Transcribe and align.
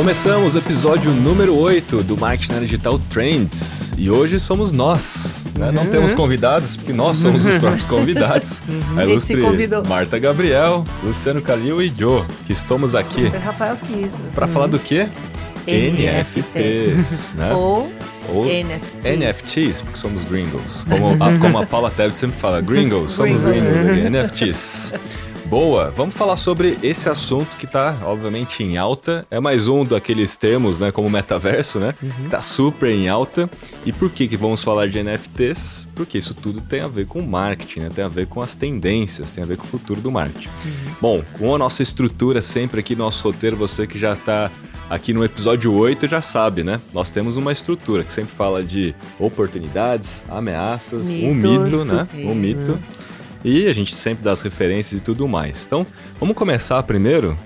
Começamos 0.00 0.54
o 0.54 0.58
episódio 0.58 1.10
número 1.10 1.54
8 1.54 2.02
do 2.04 2.16
Marketing 2.16 2.60
Digital 2.60 2.98
Trends 3.10 3.92
e 3.98 4.08
hoje 4.10 4.40
somos 4.40 4.72
nós. 4.72 5.44
Né? 5.58 5.70
Não 5.70 5.84
temos 5.88 6.14
convidados, 6.14 6.74
porque 6.74 6.90
nós 6.90 7.18
somos 7.18 7.44
os 7.44 7.58
próprios 7.58 7.84
convidados. 7.84 8.62
A 8.96 9.04
ilustre 9.04 9.36
Marta 9.86 10.18
Gabriel, 10.18 10.86
Luciano 11.04 11.42
Calil 11.42 11.82
e 11.82 11.92
Joe, 11.94 12.24
que 12.46 12.54
estamos 12.54 12.94
aqui. 12.94 13.24
Super 13.26 13.40
Rafael 13.40 13.76
Kiso. 13.76 14.16
Para 14.34 14.48
falar 14.48 14.68
do 14.68 14.78
quê? 14.78 15.06
NFTs. 15.66 17.34
né? 17.36 17.52
Ou 17.52 17.92
Ou 18.30 18.46
NFTs. 18.46 19.04
NFTs, 19.04 19.82
porque 19.82 19.98
somos 19.98 20.24
gringos. 20.24 20.86
Como 20.88 21.22
a, 21.22 21.38
como 21.38 21.58
a 21.58 21.66
Paula 21.66 21.90
Tebet 21.90 22.18
sempre 22.18 22.38
fala, 22.38 22.62
gringos, 22.62 23.12
somos 23.12 23.42
Gringos. 23.42 23.68
NFTs. 23.68 24.94
Boa, 25.50 25.90
vamos 25.90 26.14
falar 26.14 26.36
sobre 26.36 26.78
esse 26.80 27.08
assunto 27.08 27.56
que 27.56 27.66
tá, 27.66 27.98
obviamente, 28.04 28.62
em 28.62 28.78
alta. 28.78 29.26
É 29.28 29.40
mais 29.40 29.66
um 29.66 29.84
daqueles 29.84 30.36
termos, 30.36 30.78
né, 30.78 30.92
como 30.92 31.10
metaverso, 31.10 31.80
né? 31.80 31.92
Que 31.98 32.28
tá 32.28 32.40
super 32.40 32.88
em 32.88 33.08
alta. 33.08 33.50
E 33.84 33.92
por 33.92 34.12
que 34.12 34.28
que 34.28 34.36
vamos 34.36 34.62
falar 34.62 34.86
de 34.86 35.02
NFTs? 35.02 35.88
Porque 35.92 36.18
isso 36.18 36.34
tudo 36.34 36.60
tem 36.60 36.82
a 36.82 36.86
ver 36.86 37.06
com 37.06 37.20
marketing, 37.20 37.80
né? 37.80 37.90
Tem 37.92 38.04
a 38.04 38.08
ver 38.08 38.28
com 38.28 38.40
as 38.40 38.54
tendências, 38.54 39.32
tem 39.32 39.42
a 39.42 39.46
ver 39.46 39.56
com 39.56 39.64
o 39.64 39.66
futuro 39.66 40.00
do 40.00 40.12
marketing. 40.12 40.48
Bom, 41.00 41.20
com 41.36 41.52
a 41.52 41.58
nossa 41.58 41.82
estrutura 41.82 42.40
sempre 42.40 42.78
aqui, 42.78 42.94
nosso 42.94 43.24
roteiro, 43.24 43.56
você 43.56 43.88
que 43.88 43.98
já 43.98 44.14
tá 44.14 44.52
aqui 44.88 45.12
no 45.12 45.24
episódio 45.24 45.72
8 45.72 46.06
já 46.06 46.22
sabe, 46.22 46.62
né? 46.62 46.80
Nós 46.94 47.10
temos 47.10 47.36
uma 47.36 47.50
estrutura 47.50 48.04
que 48.04 48.12
sempre 48.12 48.36
fala 48.36 48.62
de 48.62 48.94
oportunidades, 49.18 50.24
ameaças, 50.28 51.08
um 51.08 51.34
Mitos, 51.34 51.74
mito, 51.74 51.84
né? 51.86 52.04
sim. 52.04 52.24
Um 52.24 52.36
mito. 52.36 52.78
E 53.44 53.66
a 53.66 53.72
gente 53.72 53.94
sempre 53.94 54.24
dá 54.24 54.32
as 54.32 54.42
referências 54.42 55.00
e 55.00 55.02
tudo 55.02 55.26
mais. 55.26 55.64
Então, 55.64 55.86
vamos 56.18 56.36
começar 56.36 56.82
primeiro 56.82 57.36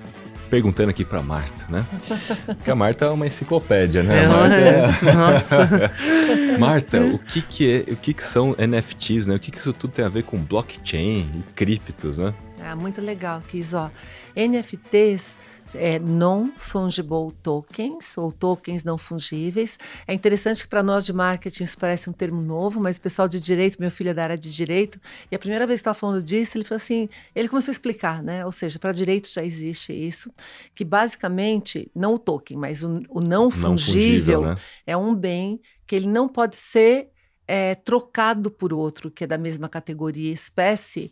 perguntando 0.49 0.89
aqui 0.89 1.03
pra 1.03 1.21
Marta, 1.21 1.65
né? 1.69 1.85
Porque 2.45 2.71
a 2.71 2.75
Marta 2.75 3.05
é 3.05 3.09
uma 3.09 3.27
enciclopédia, 3.27 4.03
né? 4.03 4.25
A 4.25 4.29
Marta 4.29 4.55
é... 4.55 5.13
Nossa. 5.13 5.91
Marta, 6.59 7.01
o 7.01 7.19
que 7.19 7.41
que 7.41 7.71
é, 7.71 7.91
o 7.91 7.95
que 7.95 8.13
que 8.13 8.23
são 8.23 8.55
NFTs, 8.57 9.27
né? 9.27 9.35
O 9.35 9.39
que 9.39 9.51
que 9.51 9.57
isso 9.57 9.73
tudo 9.73 9.91
tem 9.91 10.05
a 10.05 10.09
ver 10.09 10.23
com 10.23 10.37
blockchain 10.37 11.29
e 11.35 11.43
criptos, 11.53 12.17
né? 12.17 12.33
Ah, 12.63 12.75
muito 12.75 13.01
legal, 13.01 13.43
Kiz. 13.47 13.73
Ó, 13.73 13.91
NFTs 14.35 15.37
é 15.73 15.97
Non-Fungible 15.97 17.31
Tokens, 17.41 18.17
ou 18.17 18.31
tokens 18.31 18.83
não 18.83 18.97
fungíveis. 18.97 19.79
É 20.07 20.13
interessante 20.13 20.63
que 20.63 20.69
para 20.69 20.83
nós 20.83 21.05
de 21.05 21.13
marketing 21.13 21.63
isso 21.63 21.77
parece 21.77 22.09
um 22.09 22.13
termo 22.13 22.41
novo, 22.41 22.79
mas 22.79 22.97
o 22.97 23.01
pessoal 23.01 23.27
de 23.27 23.39
direito, 23.39 23.79
meu 23.79 23.89
filho 23.89 24.09
é 24.09 24.13
da 24.13 24.23
área 24.23 24.37
de 24.37 24.53
direito, 24.53 24.99
e 25.31 25.35
a 25.35 25.39
primeira 25.39 25.65
vez 25.65 25.79
que 25.79 25.81
estava 25.81 25.97
falando 25.97 26.21
disso, 26.21 26.57
ele 26.57 26.63
falou 26.63 26.77
assim, 26.77 27.09
ele 27.33 27.49
começou 27.49 27.71
a 27.71 27.73
explicar, 27.73 28.21
né? 28.21 28.45
Ou 28.45 28.51
seja, 28.51 28.77
para 28.77 28.91
direito 28.91 29.27
já 29.27 29.43
existe 29.43 29.93
isso, 29.93 30.31
que 30.73 30.85
basicamente, 30.85 31.89
não 31.95 32.13
o 32.15 32.19
token, 32.19 32.57
mas 32.57 32.83
o, 32.83 33.01
o 33.09 33.21
não 33.21 33.49
fungível, 33.49 34.41
né? 34.41 34.55
é 34.85 34.95
um 34.95 35.15
bem 35.15 35.59
que 35.87 35.95
ele 35.95 36.07
não 36.07 36.27
pode 36.27 36.55
ser 36.55 37.09
é, 37.47 37.75
trocado 37.75 38.49
por 38.51 38.73
outro, 38.73 39.11
que 39.11 39.23
é 39.23 39.27
da 39.27 39.37
mesma 39.37 39.69
categoria 39.69 40.31
espécie, 40.31 41.11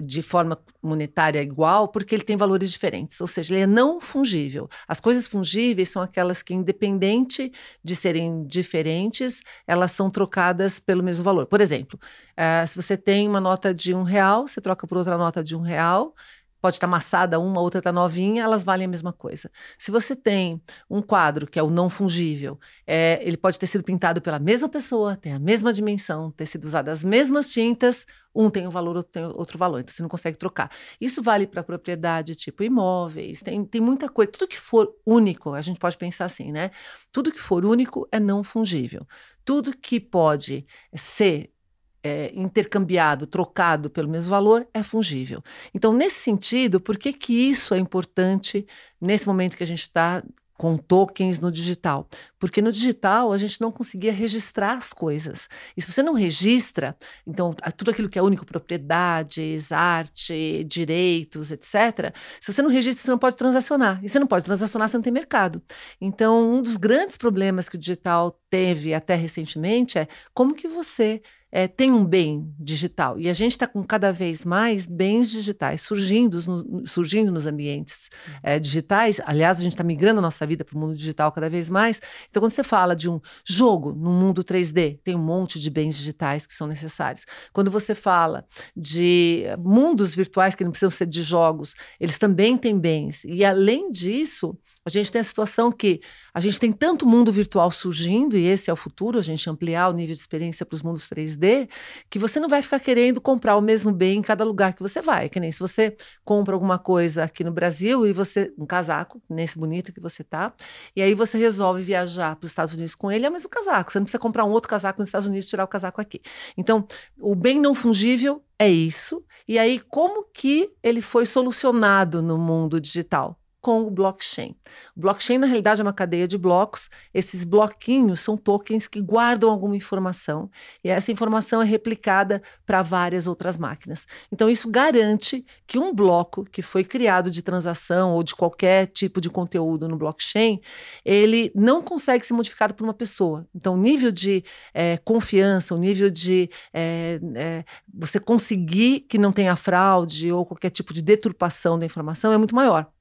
de 0.00 0.22
forma 0.22 0.58
monetária 0.82 1.42
igual, 1.42 1.88
porque 1.88 2.14
ele 2.14 2.22
tem 2.22 2.36
valores 2.36 2.70
diferentes. 2.70 3.20
Ou 3.20 3.26
seja, 3.26 3.54
ele 3.54 3.62
é 3.64 3.66
não 3.66 4.00
fungível. 4.00 4.68
As 4.86 5.00
coisas 5.00 5.26
fungíveis 5.26 5.88
são 5.88 6.02
aquelas 6.02 6.42
que, 6.42 6.54
independente 6.54 7.50
de 7.82 7.96
serem 7.96 8.44
diferentes, 8.46 9.42
elas 9.66 9.92
são 9.92 10.10
trocadas 10.10 10.78
pelo 10.78 11.02
mesmo 11.02 11.24
valor. 11.24 11.46
Por 11.46 11.60
exemplo, 11.60 11.98
eh, 12.36 12.64
se 12.66 12.76
você 12.76 12.96
tem 12.96 13.28
uma 13.28 13.40
nota 13.40 13.74
de 13.74 13.94
um 13.94 14.02
real, 14.02 14.46
você 14.46 14.60
troca 14.60 14.86
por 14.86 14.98
outra 14.98 15.18
nota 15.18 15.42
de 15.42 15.56
um 15.56 15.60
real. 15.60 16.14
Pode 16.62 16.76
estar 16.76 16.86
amassada 16.86 17.40
uma, 17.40 17.60
outra 17.60 17.80
está 17.80 17.92
novinha, 17.92 18.44
elas 18.44 18.62
valem 18.62 18.84
a 18.84 18.88
mesma 18.88 19.12
coisa. 19.12 19.50
Se 19.76 19.90
você 19.90 20.14
tem 20.14 20.62
um 20.88 21.02
quadro, 21.02 21.44
que 21.44 21.58
é 21.58 21.62
o 21.62 21.68
não 21.68 21.90
fungível, 21.90 22.56
é, 22.86 23.20
ele 23.26 23.36
pode 23.36 23.58
ter 23.58 23.66
sido 23.66 23.82
pintado 23.82 24.22
pela 24.22 24.38
mesma 24.38 24.68
pessoa, 24.68 25.16
tem 25.16 25.32
a 25.32 25.40
mesma 25.40 25.72
dimensão, 25.72 26.30
ter 26.30 26.46
sido 26.46 26.64
usado 26.64 26.88
as 26.88 27.02
mesmas 27.02 27.52
tintas, 27.52 28.06
um 28.32 28.48
tem 28.48 28.64
um 28.64 28.70
valor, 28.70 28.94
outro 28.94 29.10
tem 29.10 29.24
outro 29.24 29.58
valor, 29.58 29.80
então 29.80 29.92
você 29.92 30.02
não 30.02 30.08
consegue 30.08 30.38
trocar. 30.38 30.70
Isso 31.00 31.20
vale 31.20 31.48
para 31.48 31.64
propriedade 31.64 32.36
tipo 32.36 32.62
imóveis, 32.62 33.42
tem, 33.42 33.64
tem 33.64 33.80
muita 33.80 34.08
coisa. 34.08 34.30
Tudo 34.30 34.46
que 34.46 34.58
for 34.58 34.88
único, 35.04 35.54
a 35.54 35.60
gente 35.60 35.80
pode 35.80 35.98
pensar 35.98 36.26
assim, 36.26 36.52
né? 36.52 36.70
Tudo 37.10 37.32
que 37.32 37.40
for 37.40 37.64
único 37.64 38.08
é 38.12 38.20
não 38.20 38.44
fungível. 38.44 39.04
Tudo 39.44 39.76
que 39.76 39.98
pode 39.98 40.64
ser 40.94 41.52
é, 42.02 42.32
intercambiado, 42.34 43.26
trocado 43.26 43.88
pelo 43.88 44.08
mesmo 44.08 44.30
valor, 44.30 44.66
é 44.74 44.82
fungível. 44.82 45.42
Então, 45.72 45.92
nesse 45.92 46.20
sentido, 46.20 46.80
por 46.80 46.98
que, 46.98 47.12
que 47.12 47.32
isso 47.32 47.74
é 47.74 47.78
importante 47.78 48.66
nesse 49.00 49.26
momento 49.26 49.56
que 49.56 49.62
a 49.62 49.66
gente 49.66 49.82
está 49.82 50.22
com 50.56 50.76
tokens 50.76 51.40
no 51.40 51.50
digital? 51.50 52.08
Porque 52.38 52.60
no 52.60 52.72
digital 52.72 53.32
a 53.32 53.38
gente 53.38 53.60
não 53.60 53.70
conseguia 53.70 54.12
registrar 54.12 54.76
as 54.76 54.92
coisas. 54.92 55.48
E 55.76 55.82
se 55.82 55.90
você 55.90 56.02
não 56.02 56.14
registra, 56.14 56.96
então 57.26 57.54
tudo 57.76 57.90
aquilo 57.90 58.08
que 58.08 58.18
é 58.18 58.22
único, 58.22 58.44
propriedades, 58.44 59.70
arte, 59.70 60.64
direitos, 60.64 61.52
etc., 61.52 62.14
se 62.40 62.52
você 62.52 62.62
não 62.62 62.70
registra, 62.70 63.04
você 63.04 63.10
não 63.10 63.18
pode 63.18 63.36
transacionar. 63.36 64.00
E 64.04 64.08
você 64.08 64.18
não 64.18 64.26
pode 64.26 64.44
transacionar, 64.44 64.88
você 64.88 64.96
não 64.96 65.02
tem 65.02 65.12
mercado. 65.12 65.62
Então, 66.00 66.54
um 66.54 66.62
dos 66.62 66.76
grandes 66.76 67.16
problemas 67.16 67.68
que 67.68 67.76
o 67.76 67.78
digital 67.78 68.40
teve 68.50 68.92
até 68.92 69.14
recentemente 69.14 69.98
é 69.98 70.08
como 70.34 70.54
que 70.54 70.68
você 70.68 71.22
eh, 71.52 71.68
tem 71.68 71.92
um 71.92 72.04
bem 72.04 72.52
digital. 72.58 73.20
E 73.20 73.28
a 73.28 73.32
gente 73.34 73.52
está 73.52 73.66
com 73.66 73.84
cada 73.84 74.10
vez 74.12 74.44
mais 74.44 74.86
bens 74.86 75.30
digitais 75.30 75.82
surgindo, 75.82 76.38
nos- 76.46 76.90
surgindo 76.90 77.30
nos 77.30 77.46
ambientes 77.46 78.08
eh, 78.42 78.58
digitais. 78.58 79.20
Aliás, 79.26 79.58
a 79.58 79.62
gente 79.62 79.72
está 79.72 79.84
migrando 79.84 80.18
a 80.18 80.22
nossa 80.22 80.46
vida 80.46 80.64
para 80.64 80.74
o 80.76 80.80
mundo 80.80 80.94
digital 80.94 81.30
cada 81.30 81.50
vez 81.50 81.68
mais. 81.68 82.00
Então, 82.30 82.40
quando 82.42 82.52
você 82.52 82.64
fala 82.64 82.96
de 82.96 83.10
um 83.10 83.20
jogo 83.44 83.92
no 83.92 84.10
mundo 84.10 84.42
3D, 84.42 84.98
tem 85.04 85.14
um 85.14 85.22
monte 85.22 85.60
de 85.60 85.68
bens 85.70 85.94
digitais 85.96 86.46
que 86.46 86.54
são 86.54 86.66
necessários. 86.66 87.26
Quando 87.52 87.70
você 87.70 87.94
fala 87.94 88.46
de 88.76 89.44
mundos 89.58 90.14
virtuais 90.14 90.54
que 90.54 90.64
não 90.64 90.70
precisam 90.70 90.90
ser 90.90 91.06
de 91.06 91.22
jogos, 91.22 91.74
eles 92.00 92.18
também 92.18 92.56
têm 92.56 92.78
bens. 92.78 93.24
E 93.24 93.44
além 93.44 93.90
disso, 93.92 94.56
a 94.84 94.90
gente 94.90 95.12
tem 95.12 95.20
a 95.20 95.24
situação 95.24 95.70
que 95.70 96.00
a 96.34 96.40
gente 96.40 96.58
tem 96.58 96.72
tanto 96.72 97.06
mundo 97.06 97.30
virtual 97.30 97.70
surgindo, 97.70 98.36
e 98.36 98.44
esse 98.44 98.68
é 98.68 98.72
o 98.72 98.76
futuro, 98.76 99.18
a 99.18 99.22
gente 99.22 99.48
ampliar 99.48 99.88
o 99.88 99.92
nível 99.92 100.14
de 100.14 100.20
experiência 100.20 100.66
para 100.66 100.74
os 100.74 100.82
mundos 100.82 101.08
3D, 101.08 101.68
que 102.10 102.18
você 102.18 102.40
não 102.40 102.48
vai 102.48 102.62
ficar 102.62 102.80
querendo 102.80 103.20
comprar 103.20 103.56
o 103.56 103.60
mesmo 103.60 103.92
bem 103.92 104.18
em 104.18 104.22
cada 104.22 104.44
lugar 104.44 104.74
que 104.74 104.82
você 104.82 105.00
vai. 105.00 105.28
Que 105.28 105.38
nem 105.38 105.52
se 105.52 105.60
você 105.60 105.96
compra 106.24 106.54
alguma 106.54 106.78
coisa 106.78 107.24
aqui 107.24 107.44
no 107.44 107.52
Brasil 107.52 108.06
e 108.06 108.12
você. 108.12 108.52
um 108.58 108.66
casaco, 108.66 109.22
nesse 109.28 109.58
bonito 109.58 109.92
que 109.92 110.00
você 110.00 110.24
tá, 110.24 110.52
e 110.96 111.02
aí 111.02 111.14
você 111.14 111.38
resolve 111.38 111.82
viajar 111.82 112.36
para 112.36 112.46
os 112.46 112.50
Estados 112.50 112.74
Unidos 112.74 112.94
com 112.94 113.10
ele, 113.10 113.26
é 113.26 113.28
o 113.28 113.32
mesmo 113.32 113.48
casaco. 113.48 113.92
Você 113.92 113.98
não 113.98 114.04
precisa 114.04 114.18
comprar 114.18 114.44
um 114.44 114.50
outro 114.50 114.68
casaco 114.68 114.98
nos 114.98 115.08
Estados 115.08 115.28
Unidos 115.28 115.46
e 115.46 115.50
tirar 115.50 115.64
o 115.64 115.68
casaco 115.68 116.00
aqui. 116.00 116.20
Então, 116.56 116.86
o 117.20 117.34
bem 117.34 117.60
não 117.60 117.74
fungível 117.74 118.42
é 118.58 118.68
isso. 118.70 119.24
E 119.46 119.58
aí, 119.58 119.78
como 119.78 120.24
que 120.32 120.70
ele 120.82 121.00
foi 121.00 121.26
solucionado 121.26 122.22
no 122.22 122.38
mundo 122.38 122.80
digital? 122.80 123.41
Com 123.62 123.82
o 123.82 123.90
blockchain. 123.90 124.56
O 124.96 125.00
blockchain, 125.00 125.38
na 125.38 125.46
realidade, 125.46 125.80
é 125.80 125.84
uma 125.84 125.92
cadeia 125.92 126.26
de 126.26 126.36
blocos. 126.36 126.90
Esses 127.14 127.44
bloquinhos 127.44 128.18
são 128.18 128.36
tokens 128.36 128.88
que 128.88 129.00
guardam 129.00 129.48
alguma 129.48 129.76
informação 129.76 130.50
e 130.82 130.90
essa 130.90 131.12
informação 131.12 131.62
é 131.62 131.64
replicada 131.64 132.42
para 132.66 132.82
várias 132.82 133.28
outras 133.28 133.56
máquinas. 133.56 134.04
Então, 134.32 134.50
isso 134.50 134.68
garante 134.68 135.46
que 135.64 135.78
um 135.78 135.94
bloco 135.94 136.44
que 136.44 136.60
foi 136.60 136.82
criado 136.82 137.30
de 137.30 137.40
transação 137.40 138.12
ou 138.12 138.24
de 138.24 138.34
qualquer 138.34 138.88
tipo 138.88 139.20
de 139.20 139.30
conteúdo 139.30 139.88
no 139.88 139.96
blockchain, 139.96 140.60
ele 141.04 141.52
não 141.54 141.82
consegue 141.82 142.26
ser 142.26 142.34
modificado 142.34 142.74
por 142.74 142.82
uma 142.82 142.94
pessoa. 142.94 143.46
Então, 143.54 143.74
o 143.74 143.76
nível 143.76 144.10
de 144.10 144.42
eh, 144.74 144.98
confiança, 145.04 145.72
o 145.72 145.78
nível 145.78 146.10
de 146.10 146.50
eh, 146.74 147.20
eh, 147.36 147.64
você 147.94 148.18
conseguir 148.18 149.00
que 149.08 149.18
não 149.18 149.30
tenha 149.30 149.54
fraude 149.54 150.32
ou 150.32 150.44
qualquer 150.44 150.70
tipo 150.70 150.92
de 150.92 151.00
deturpação 151.00 151.78
da 151.78 151.86
informação 151.86 152.32
é 152.32 152.38
muito 152.38 152.56
maior. 152.56 152.91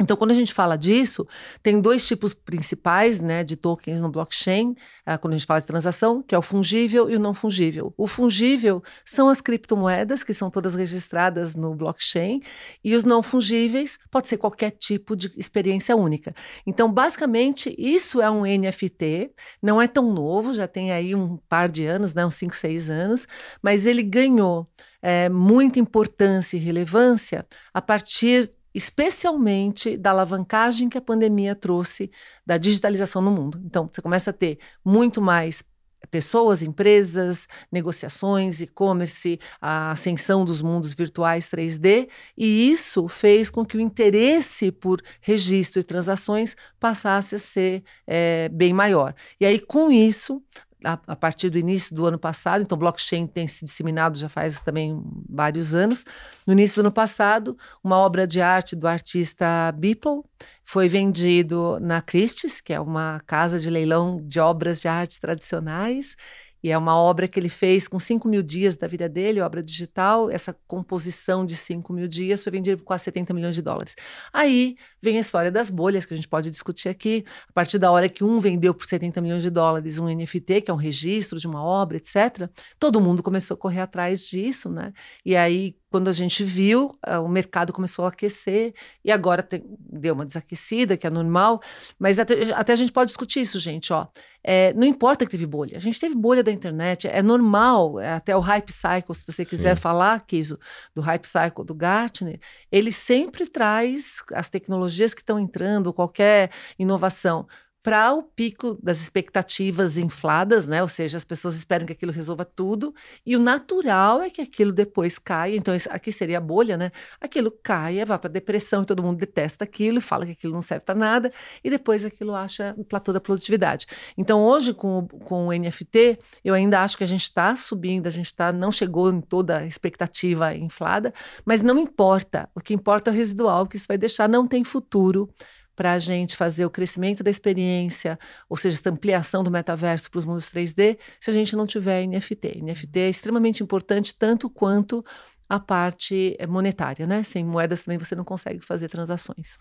Então, 0.00 0.16
quando 0.16 0.30
a 0.30 0.34
gente 0.34 0.54
fala 0.54 0.76
disso, 0.76 1.26
tem 1.60 1.80
dois 1.80 2.06
tipos 2.06 2.32
principais 2.32 3.18
né, 3.18 3.42
de 3.42 3.56
tokens 3.56 4.00
no 4.00 4.08
blockchain, 4.08 4.76
ah, 5.04 5.18
quando 5.18 5.34
a 5.34 5.36
gente 5.36 5.46
fala 5.46 5.60
de 5.60 5.66
transação, 5.66 6.22
que 6.22 6.34
é 6.34 6.38
o 6.38 6.42
fungível 6.42 7.10
e 7.10 7.16
o 7.16 7.20
não 7.20 7.34
fungível. 7.34 7.92
O 7.96 8.06
fungível 8.06 8.80
são 9.04 9.28
as 9.28 9.40
criptomoedas, 9.40 10.22
que 10.22 10.32
são 10.32 10.50
todas 10.50 10.76
registradas 10.76 11.56
no 11.56 11.74
blockchain, 11.74 12.40
e 12.84 12.94
os 12.94 13.02
não 13.02 13.24
fungíveis 13.24 13.98
pode 14.08 14.28
ser 14.28 14.36
qualquer 14.36 14.70
tipo 14.70 15.16
de 15.16 15.32
experiência 15.36 15.96
única. 15.96 16.32
Então, 16.64 16.92
basicamente, 16.92 17.74
isso 17.76 18.22
é 18.22 18.30
um 18.30 18.42
NFT, 18.42 19.32
não 19.60 19.82
é 19.82 19.88
tão 19.88 20.12
novo, 20.12 20.54
já 20.54 20.68
tem 20.68 20.92
aí 20.92 21.12
um 21.12 21.38
par 21.48 21.68
de 21.68 21.84
anos, 21.86 22.14
né, 22.14 22.24
uns 22.24 22.34
5, 22.34 22.54
6 22.54 22.88
anos, 22.88 23.26
mas 23.60 23.84
ele 23.84 24.04
ganhou 24.04 24.68
eh, 25.02 25.28
muita 25.28 25.78
importância 25.80 26.56
e 26.56 26.60
relevância 26.60 27.46
a 27.74 27.82
partir 27.82 28.50
especialmente 28.78 29.96
da 29.96 30.10
alavancagem 30.10 30.88
que 30.88 30.96
a 30.96 31.02
pandemia 31.02 31.54
trouxe 31.54 32.10
da 32.46 32.56
digitalização 32.56 33.20
no 33.20 33.30
mundo. 33.30 33.60
Então, 33.64 33.90
você 33.92 34.00
começa 34.00 34.30
a 34.30 34.32
ter 34.32 34.58
muito 34.84 35.20
mais 35.20 35.64
pessoas, 36.12 36.62
empresas, 36.62 37.48
negociações, 37.72 38.60
e-commerce, 38.60 39.40
a 39.60 39.90
ascensão 39.90 40.44
dos 40.44 40.62
mundos 40.62 40.94
virtuais 40.94 41.48
3D, 41.48 42.08
e 42.36 42.70
isso 42.70 43.08
fez 43.08 43.50
com 43.50 43.66
que 43.66 43.76
o 43.76 43.80
interesse 43.80 44.70
por 44.70 45.02
registro 45.20 45.80
e 45.80 45.84
transações 45.84 46.56
passasse 46.78 47.34
a 47.34 47.38
ser 47.38 47.82
é, 48.06 48.48
bem 48.48 48.72
maior. 48.72 49.12
E 49.40 49.44
aí, 49.44 49.58
com 49.58 49.90
isso, 49.90 50.40
a, 50.84 50.98
a, 51.06 51.16
partir 51.16 51.50
do 51.50 51.58
início 51.58 51.94
do 51.94 52.06
ano 52.06 52.18
passado, 52.18 52.62
então 52.62 52.78
blockchain 52.78 53.26
tem 53.26 53.46
se 53.46 53.64
disseminado 53.64 54.18
já 54.18 54.28
faz 54.28 54.60
também 54.60 55.02
vários 55.28 55.74
anos. 55.74 56.04
No 56.46 56.52
início 56.52 56.76
do 56.76 56.86
ano 56.86 56.92
passado, 56.92 57.56
uma 57.82 57.96
obra 57.96 58.26
de 58.26 58.40
arte 58.40 58.76
do 58.76 58.86
artista 58.86 59.72
Beeple 59.72 60.22
foi 60.64 60.88
vendido 60.88 61.78
na 61.80 62.02
Christie's, 62.02 62.60
que 62.60 62.72
é 62.72 62.80
uma 62.80 63.20
casa 63.26 63.58
de 63.58 63.70
leilão 63.70 64.20
de 64.22 64.38
obras 64.38 64.80
de 64.80 64.86
arte 64.86 65.18
tradicionais, 65.20 66.14
e 66.62 66.70
é 66.70 66.78
uma 66.78 66.96
obra 66.96 67.28
que 67.28 67.38
ele 67.38 67.48
fez 67.48 67.86
com 67.86 67.98
5 67.98 68.28
mil 68.28 68.42
dias 68.42 68.76
da 68.76 68.86
vida 68.86 69.08
dele, 69.08 69.40
obra 69.40 69.62
digital. 69.62 70.30
Essa 70.30 70.56
composição 70.66 71.46
de 71.46 71.54
5 71.56 71.92
mil 71.92 72.08
dias 72.08 72.42
foi 72.42 72.52
vendida 72.52 72.76
por 72.76 72.84
quase 72.84 73.04
70 73.04 73.32
milhões 73.32 73.54
de 73.54 73.62
dólares. 73.62 73.94
Aí 74.32 74.76
vem 75.00 75.16
a 75.16 75.20
história 75.20 75.50
das 75.52 75.70
bolhas, 75.70 76.04
que 76.04 76.14
a 76.14 76.16
gente 76.16 76.28
pode 76.28 76.50
discutir 76.50 76.88
aqui. 76.88 77.24
A 77.48 77.52
partir 77.52 77.78
da 77.78 77.90
hora 77.90 78.08
que 78.08 78.24
um 78.24 78.38
vendeu 78.38 78.74
por 78.74 78.86
70 78.86 79.20
milhões 79.20 79.42
de 79.42 79.50
dólares 79.50 79.98
um 79.98 80.06
NFT, 80.06 80.62
que 80.62 80.70
é 80.70 80.74
um 80.74 80.78
registro 80.78 81.38
de 81.38 81.46
uma 81.46 81.62
obra, 81.62 81.96
etc., 81.96 82.50
todo 82.78 83.00
mundo 83.00 83.22
começou 83.22 83.54
a 83.54 83.58
correr 83.58 83.80
atrás 83.80 84.28
disso, 84.28 84.68
né? 84.68 84.92
E 85.24 85.36
aí 85.36 85.76
quando 85.90 86.08
a 86.08 86.12
gente 86.12 86.44
viu, 86.44 86.98
uh, 87.06 87.20
o 87.22 87.28
mercado 87.28 87.72
começou 87.72 88.04
a 88.04 88.08
aquecer 88.08 88.74
e 89.04 89.10
agora 89.10 89.42
tem, 89.42 89.64
deu 89.78 90.14
uma 90.14 90.26
desaquecida, 90.26 90.96
que 90.96 91.06
é 91.06 91.10
normal, 91.10 91.60
mas 91.98 92.18
até, 92.18 92.52
até 92.52 92.72
a 92.72 92.76
gente 92.76 92.92
pode 92.92 93.08
discutir 93.08 93.40
isso, 93.40 93.58
gente. 93.58 93.92
Ó, 93.92 94.06
é, 94.44 94.72
não 94.74 94.86
importa 94.86 95.24
que 95.24 95.30
teve 95.30 95.46
bolha, 95.46 95.76
a 95.76 95.80
gente 95.80 95.98
teve 95.98 96.14
bolha 96.14 96.42
da 96.42 96.52
internet, 96.52 97.08
é 97.08 97.22
normal, 97.22 97.98
é 97.98 98.12
até 98.12 98.36
o 98.36 98.40
hype 98.40 98.70
cycle, 98.70 99.14
se 99.14 99.24
você 99.26 99.44
quiser 99.44 99.76
Sim. 99.76 99.82
falar, 99.82 100.20
Kiso, 100.26 100.58
do 100.94 101.00
hype 101.00 101.26
cycle 101.26 101.64
do 101.64 101.74
Gartner, 101.74 102.38
ele 102.70 102.92
sempre 102.92 103.46
traz 103.46 104.22
as 104.32 104.48
tecnologias 104.48 105.14
que 105.14 105.22
estão 105.22 105.38
entrando, 105.38 105.92
qualquer 105.92 106.50
inovação 106.78 107.46
para 107.88 108.12
o 108.12 108.22
pico 108.22 108.78
das 108.82 109.00
expectativas 109.00 109.96
infladas, 109.96 110.66
né? 110.66 110.82
Ou 110.82 110.88
seja, 110.88 111.16
as 111.16 111.24
pessoas 111.24 111.56
esperam 111.56 111.86
que 111.86 111.92
aquilo 111.94 112.12
resolva 112.12 112.44
tudo, 112.44 112.94
e 113.24 113.34
o 113.34 113.40
natural 113.40 114.20
é 114.20 114.28
que 114.28 114.42
aquilo 114.42 114.72
depois 114.72 115.18
caia. 115.18 115.56
Então, 115.56 115.74
isso 115.74 115.88
aqui 115.90 116.12
seria 116.12 116.36
a 116.36 116.40
bolha, 116.40 116.76
né? 116.76 116.92
Aquilo 117.18 117.50
caia, 117.50 118.04
vai 118.04 118.18
para 118.18 118.28
depressão 118.28 118.82
e 118.82 118.84
todo 118.84 119.02
mundo 119.02 119.16
detesta 119.16 119.64
aquilo 119.64 119.96
e 119.96 120.00
fala 120.02 120.26
que 120.26 120.32
aquilo 120.32 120.52
não 120.52 120.60
serve 120.60 120.84
para 120.84 120.94
nada, 120.94 121.32
e 121.64 121.70
depois 121.70 122.04
aquilo 122.04 122.34
acha 122.34 122.74
o 122.76 122.84
platô 122.84 123.10
da 123.10 123.22
produtividade. 123.22 123.86
Então, 124.18 124.42
hoje, 124.42 124.74
com, 124.74 125.08
com 125.24 125.46
o 125.46 125.50
NFT, 125.50 126.18
eu 126.44 126.52
ainda 126.52 126.82
acho 126.82 126.98
que 126.98 127.04
a 127.04 127.08
gente 127.08 127.22
está 127.22 127.56
subindo, 127.56 128.06
a 128.06 128.10
gente 128.10 128.26
está 128.26 128.52
não 128.52 128.70
chegou 128.70 129.10
em 129.10 129.22
toda 129.22 129.60
a 129.60 129.66
expectativa 129.66 130.54
inflada, 130.54 131.10
mas 131.42 131.62
não 131.62 131.78
importa. 131.78 132.50
O 132.54 132.60
que 132.60 132.74
importa 132.74 133.08
é 133.08 133.14
o 133.14 133.16
residual 133.16 133.66
que 133.66 133.76
isso 133.76 133.88
vai 133.88 133.96
deixar, 133.96 134.28
não 134.28 134.46
tem 134.46 134.62
futuro 134.62 135.30
para 135.78 135.92
a 135.92 135.98
gente 136.00 136.36
fazer 136.36 136.66
o 136.66 136.70
crescimento 136.70 137.22
da 137.22 137.30
experiência, 137.30 138.18
ou 138.48 138.56
seja, 138.56 138.76
essa 138.76 138.90
ampliação 138.90 139.44
do 139.44 139.50
metaverso 139.50 140.10
para 140.10 140.18
os 140.18 140.24
mundos 140.24 140.46
3D, 140.46 140.98
se 141.20 141.30
a 141.30 141.32
gente 141.32 141.54
não 141.54 141.68
tiver 141.68 142.04
NFT. 142.04 142.60
NFT 142.64 142.98
é 142.98 143.08
extremamente 143.08 143.62
importante, 143.62 144.12
tanto 144.12 144.50
quanto 144.50 145.04
a 145.48 145.60
parte 145.60 146.34
eh, 146.36 146.48
monetária, 146.48 147.06
né? 147.06 147.22
Sem 147.22 147.44
moedas 147.44 147.82
também 147.82 147.96
você 147.96 148.16
não 148.16 148.24
consegue 148.24 148.60
fazer 148.60 148.88
transações. 148.88 149.56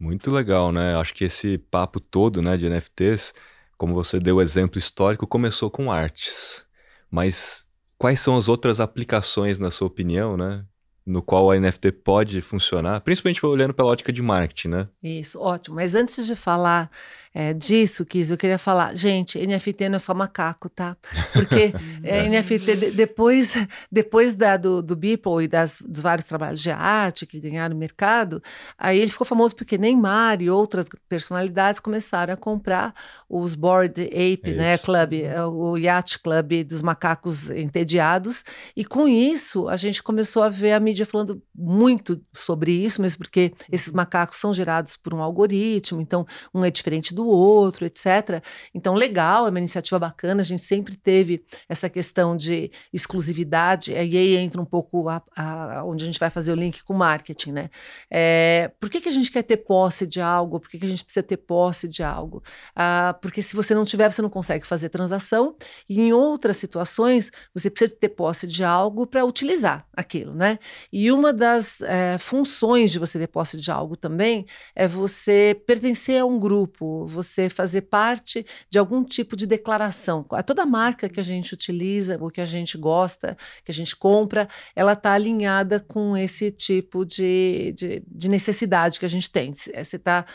Muito 0.00 0.30
legal, 0.30 0.72
né? 0.72 0.96
Acho 0.96 1.12
que 1.12 1.24
esse 1.24 1.58
papo 1.58 2.00
todo, 2.00 2.40
né, 2.40 2.56
de 2.56 2.66
NFTs, 2.66 3.34
como 3.76 3.92
você 3.92 4.18
deu 4.18 4.36
o 4.36 4.42
exemplo 4.42 4.78
histórico, 4.78 5.26
começou 5.26 5.70
com 5.70 5.92
artes. 5.92 6.66
Mas 7.10 7.66
quais 7.98 8.18
são 8.18 8.38
as 8.38 8.48
outras 8.48 8.80
aplicações, 8.80 9.58
na 9.58 9.70
sua 9.70 9.88
opinião, 9.88 10.38
né? 10.38 10.64
No 11.06 11.20
qual 11.20 11.50
a 11.50 11.58
NFT 11.58 11.92
pode 11.92 12.40
funcionar, 12.40 13.00
principalmente 13.00 13.44
olhando 13.44 13.74
pela 13.74 13.90
ótica 13.90 14.12
de 14.12 14.22
marketing, 14.22 14.68
né? 14.68 14.88
Isso, 15.02 15.38
ótimo. 15.40 15.76
Mas 15.76 15.94
antes 15.94 16.26
de 16.26 16.34
falar 16.34 16.90
é, 17.36 17.52
disso, 17.52 18.06
Kis, 18.06 18.30
eu 18.30 18.36
queria 18.36 18.58
falar, 18.58 18.94
gente, 18.94 19.44
NFT 19.44 19.88
não 19.88 19.96
é 19.96 19.98
só 19.98 20.14
macaco, 20.14 20.68
tá? 20.68 20.96
Porque 21.32 21.74
é, 22.04 22.28
NFT, 22.28 22.76
de, 22.76 22.90
depois, 22.92 23.54
depois 23.90 24.36
da, 24.36 24.56
do, 24.56 24.80
do 24.80 24.94
Beeple 24.94 25.42
e 25.42 25.48
das, 25.48 25.82
dos 25.84 26.00
vários 26.00 26.28
trabalhos 26.28 26.60
de 26.60 26.70
arte 26.70 27.26
que 27.26 27.40
ganharam 27.40 27.74
no 27.74 27.80
mercado, 27.80 28.40
aí 28.78 29.00
ele 29.00 29.10
ficou 29.10 29.26
famoso 29.26 29.56
porque 29.56 29.76
Neymar 29.76 30.40
e 30.42 30.48
outras 30.48 30.86
personalidades 31.08 31.80
começaram 31.80 32.32
a 32.32 32.36
comprar 32.36 32.94
os 33.28 33.56
Board 33.56 34.00
Ape, 34.00 34.52
né, 34.54 34.78
Club, 34.78 35.14
é, 35.14 35.44
o 35.44 35.76
Yacht 35.76 36.20
Club 36.20 36.62
dos 36.62 36.82
macacos 36.82 37.50
entediados, 37.50 38.44
e 38.76 38.84
com 38.84 39.08
isso 39.08 39.68
a 39.68 39.76
gente 39.76 40.04
começou 40.04 40.44
a 40.44 40.48
ver 40.48 40.70
a 40.70 40.78
mídia 40.78 41.04
falando 41.04 41.42
muito 41.52 42.22
sobre 42.32 42.70
isso, 42.70 43.02
mesmo 43.02 43.18
porque 43.18 43.52
esses 43.72 43.88
uhum. 43.88 43.96
macacos 43.96 44.36
são 44.36 44.54
gerados 44.54 44.96
por 44.96 45.12
um 45.12 45.20
algoritmo, 45.20 46.00
então 46.00 46.24
um 46.54 46.64
é 46.64 46.70
diferente 46.70 47.12
do 47.12 47.23
do 47.24 47.30
outro, 47.30 47.86
etc. 47.86 48.42
Então, 48.74 48.94
legal, 48.94 49.46
é 49.46 49.50
uma 49.50 49.58
iniciativa 49.58 49.98
bacana. 49.98 50.42
A 50.42 50.44
gente 50.44 50.62
sempre 50.62 50.96
teve 50.96 51.42
essa 51.68 51.88
questão 51.88 52.36
de 52.36 52.70
exclusividade, 52.92 53.92
e 53.92 53.96
aí 53.96 54.36
entra 54.36 54.60
um 54.60 54.64
pouco 54.64 55.08
a, 55.08 55.22
a, 55.34 55.84
onde 55.84 56.04
a 56.04 56.06
gente 56.06 56.20
vai 56.20 56.28
fazer 56.28 56.52
o 56.52 56.54
link 56.54 56.82
com 56.84 56.92
marketing, 56.92 57.52
né? 57.52 57.70
É, 58.10 58.70
por 58.78 58.90
que, 58.90 59.00
que 59.00 59.08
a 59.08 59.12
gente 59.12 59.30
quer 59.30 59.42
ter 59.42 59.56
posse 59.56 60.06
de 60.06 60.20
algo? 60.20 60.60
Por 60.60 60.68
que, 60.68 60.78
que 60.78 60.86
a 60.86 60.88
gente 60.88 61.04
precisa 61.04 61.22
ter 61.22 61.38
posse 61.38 61.88
de 61.88 62.02
algo? 62.02 62.42
Ah, 62.76 63.16
porque 63.22 63.40
se 63.40 63.56
você 63.56 63.74
não 63.74 63.84
tiver, 63.84 64.10
você 64.10 64.20
não 64.20 64.30
consegue 64.30 64.66
fazer 64.66 64.90
transação, 64.90 65.56
e 65.88 66.00
em 66.00 66.12
outras 66.12 66.56
situações, 66.58 67.30
você 67.54 67.70
precisa 67.70 67.94
ter 67.98 68.10
posse 68.10 68.46
de 68.46 68.62
algo 68.62 69.06
para 69.06 69.24
utilizar 69.24 69.86
aquilo, 69.96 70.34
né? 70.34 70.58
E 70.92 71.10
uma 71.10 71.32
das 71.32 71.80
é, 71.80 72.18
funções 72.18 72.90
de 72.92 72.98
você 72.98 73.18
ter 73.18 73.28
posse 73.28 73.58
de 73.58 73.70
algo 73.70 73.96
também 73.96 74.44
é 74.74 74.86
você 74.86 75.60
pertencer 75.66 76.20
a 76.20 76.26
um 76.26 76.38
grupo, 76.38 77.06
você 77.14 77.48
fazer 77.48 77.82
parte 77.82 78.44
de 78.68 78.78
algum 78.78 79.04
tipo 79.04 79.36
de 79.36 79.46
declaração. 79.46 80.26
Toda 80.44 80.66
marca 80.66 81.08
que 81.08 81.20
a 81.20 81.22
gente 81.22 81.54
utiliza, 81.54 82.18
ou 82.20 82.30
que 82.30 82.40
a 82.40 82.44
gente 82.44 82.76
gosta, 82.76 83.36
que 83.64 83.70
a 83.70 83.74
gente 83.74 83.94
compra, 83.94 84.48
ela 84.74 84.92
está 84.92 85.12
alinhada 85.12 85.80
com 85.80 86.16
esse 86.16 86.50
tipo 86.50 87.04
de, 87.04 87.72
de, 87.76 88.02
de, 88.06 88.28
necessidade 88.28 88.98
que 88.98 89.06
a 89.06 89.08
gente 89.08 89.30
tem. 89.30 89.54
Você 89.54 89.96
está, 89.96 90.26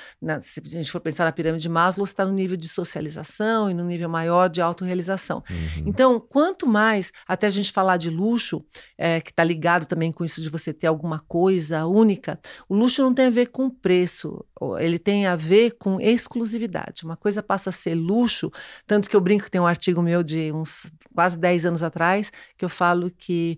se 0.41 0.61
a 0.63 0.69
gente 0.69 0.91
for 0.91 1.01
pensar 1.01 1.25
na 1.25 1.31
pirâmide 1.31 1.63
de 1.63 1.69
Maslow, 1.69 2.05
você 2.05 2.13
está 2.13 2.25
no 2.25 2.33
nível 2.33 2.55
de 2.55 2.67
socialização 2.67 3.69
e 3.69 3.73
no 3.73 3.83
nível 3.83 4.09
maior 4.09 4.47
de 4.49 4.61
autorrealização. 4.61 5.43
Uhum. 5.49 5.83
Então, 5.85 6.19
quanto 6.19 6.65
mais, 6.65 7.11
até 7.27 7.47
a 7.47 7.51
gente 7.51 7.71
falar 7.71 7.97
de 7.97 8.09
luxo, 8.09 8.63
é, 8.97 9.19
que 9.19 9.31
está 9.31 9.43
ligado 9.43 9.85
também 9.85 10.11
com 10.11 10.23
isso 10.23 10.41
de 10.41 10.49
você 10.49 10.73
ter 10.73 10.87
alguma 10.87 11.19
coisa 11.19 11.85
única, 11.85 12.39
o 12.67 12.75
luxo 12.75 13.01
não 13.01 13.13
tem 13.13 13.25
a 13.25 13.31
ver 13.31 13.47
com 13.47 13.69
preço, 13.69 14.45
ele 14.79 14.97
tem 14.97 15.25
a 15.25 15.35
ver 15.35 15.71
com 15.77 15.99
exclusividade 15.99 16.68
uma 17.03 17.17
coisa 17.17 17.41
passa 17.41 17.69
a 17.69 17.73
ser 17.73 17.95
luxo, 17.95 18.51
tanto 18.85 19.09
que 19.09 19.15
eu 19.15 19.21
brinco 19.21 19.49
tem 19.49 19.59
um 19.59 19.65
artigo 19.65 20.01
meu 20.01 20.23
de 20.23 20.51
uns 20.51 20.91
quase 21.13 21.37
10 21.37 21.65
anos 21.65 21.83
atrás, 21.83 22.31
que 22.57 22.63
eu 22.63 22.69
falo 22.69 23.11
que 23.11 23.57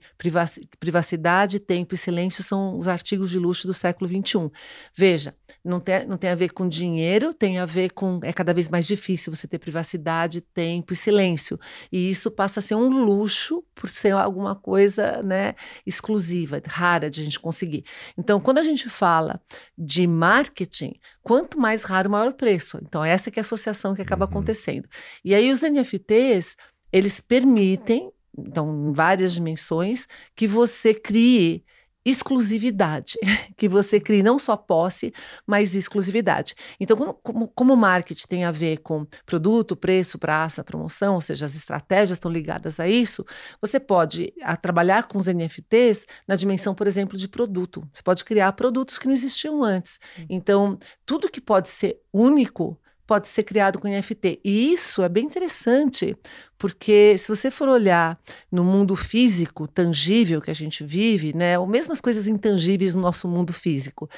privacidade, 0.79 1.59
tempo 1.59 1.93
e 1.93 1.97
silêncio 1.97 2.43
são 2.43 2.77
os 2.77 2.87
artigos 2.87 3.29
de 3.29 3.39
luxo 3.39 3.67
do 3.67 3.73
século 3.73 4.09
XXI. 4.09 4.51
Veja, 4.95 5.35
não 5.63 5.79
tem, 5.79 6.05
não 6.05 6.17
tem 6.17 6.29
a 6.29 6.35
ver 6.35 6.51
com 6.51 6.67
dinheiro, 6.67 7.33
tem 7.33 7.59
a 7.59 7.65
ver 7.65 7.91
com. 7.91 8.19
É 8.23 8.33
cada 8.33 8.53
vez 8.53 8.67
mais 8.67 8.85
difícil 8.87 9.33
você 9.33 9.47
ter 9.47 9.59
privacidade, 9.59 10.41
tempo 10.41 10.93
e 10.93 10.95
silêncio. 10.95 11.59
E 11.91 12.09
isso 12.09 12.31
passa 12.31 12.59
a 12.59 12.63
ser 12.63 12.75
um 12.75 12.89
luxo 13.03 13.63
por 13.73 13.89
ser 13.89 14.11
alguma 14.11 14.55
coisa 14.55 15.21
né, 15.23 15.55
exclusiva, 15.85 16.61
rara 16.65 17.09
de 17.09 17.21
a 17.21 17.23
gente 17.23 17.39
conseguir. 17.39 17.83
Então, 18.17 18.39
quando 18.39 18.59
a 18.59 18.63
gente 18.63 18.89
fala 18.89 19.41
de 19.77 20.05
marketing, 20.07 20.93
quanto 21.23 21.59
mais 21.59 21.83
raro, 21.83 22.09
maior 22.09 22.29
o 22.29 22.35
preço. 22.35 22.79
Então, 22.81 23.03
essa 23.03 23.31
que 23.31 23.39
é 23.39 23.41
a 23.41 23.45
associação 23.45 23.93
que 23.93 24.01
acaba 24.01 24.25
uhum. 24.25 24.31
acontecendo. 24.31 24.87
E 25.23 25.33
aí, 25.33 25.51
os 25.51 25.61
NFTs, 25.61 26.57
eles 26.91 27.19
permitem, 27.19 28.11
então, 28.37 28.89
em 28.89 28.93
várias 28.93 29.33
dimensões, 29.33 30.07
que 30.35 30.47
você 30.47 30.93
crie 30.93 31.63
exclusividade, 32.03 33.17
que 33.55 33.69
você 33.69 33.99
crie 33.99 34.23
não 34.23 34.39
só 34.39 34.57
posse, 34.57 35.13
mas 35.45 35.75
exclusividade. 35.75 36.55
Então, 36.79 36.97
como, 37.23 37.47
como, 37.47 37.73
o 37.73 37.77
marketing 37.77 38.27
tem 38.27 38.43
a 38.43 38.51
ver 38.51 38.79
com 38.79 39.05
produto, 39.25 39.75
preço, 39.75 40.17
praça, 40.17 40.63
promoção, 40.63 41.15
ou 41.15 41.21
seja, 41.21 41.45
as 41.45 41.55
estratégias 41.55 42.17
estão 42.17 42.31
ligadas 42.31 42.79
a 42.79 42.87
isso, 42.87 43.25
você 43.61 43.79
pode 43.79 44.33
a, 44.41 44.57
trabalhar 44.57 45.07
com 45.07 45.17
os 45.17 45.27
NFTs 45.27 46.05
na 46.27 46.35
dimensão, 46.35 46.73
por 46.73 46.87
exemplo, 46.87 47.17
de 47.17 47.27
produto. 47.27 47.87
Você 47.93 48.01
pode 48.01 48.23
criar 48.23 48.51
produtos 48.53 48.97
que 48.97 49.05
não 49.05 49.13
existiam 49.13 49.63
antes. 49.63 49.99
Então, 50.29 50.77
tudo 51.05 51.29
que 51.29 51.41
pode 51.41 51.69
ser 51.69 52.01
único 52.11 52.80
pode 53.11 53.27
ser 53.27 53.43
criado 53.43 53.77
com 53.77 53.89
NFT. 53.89 54.39
E 54.41 54.71
isso 54.71 55.03
é 55.03 55.09
bem 55.09 55.25
interessante, 55.25 56.15
porque 56.57 57.17
se 57.17 57.27
você 57.27 57.51
for 57.51 57.67
olhar 57.67 58.17
no 58.49 58.63
mundo 58.63 58.95
físico, 58.95 59.67
tangível 59.67 60.39
que 60.39 60.49
a 60.49 60.53
gente 60.53 60.81
vive, 60.81 61.35
né, 61.35 61.59
ou 61.59 61.67
mesmo 61.67 61.91
as 61.91 61.99
coisas 61.99 62.25
intangíveis 62.25 62.95
no 62.95 63.01
nosso 63.01 63.27
mundo 63.27 63.51
físico, 63.51 64.09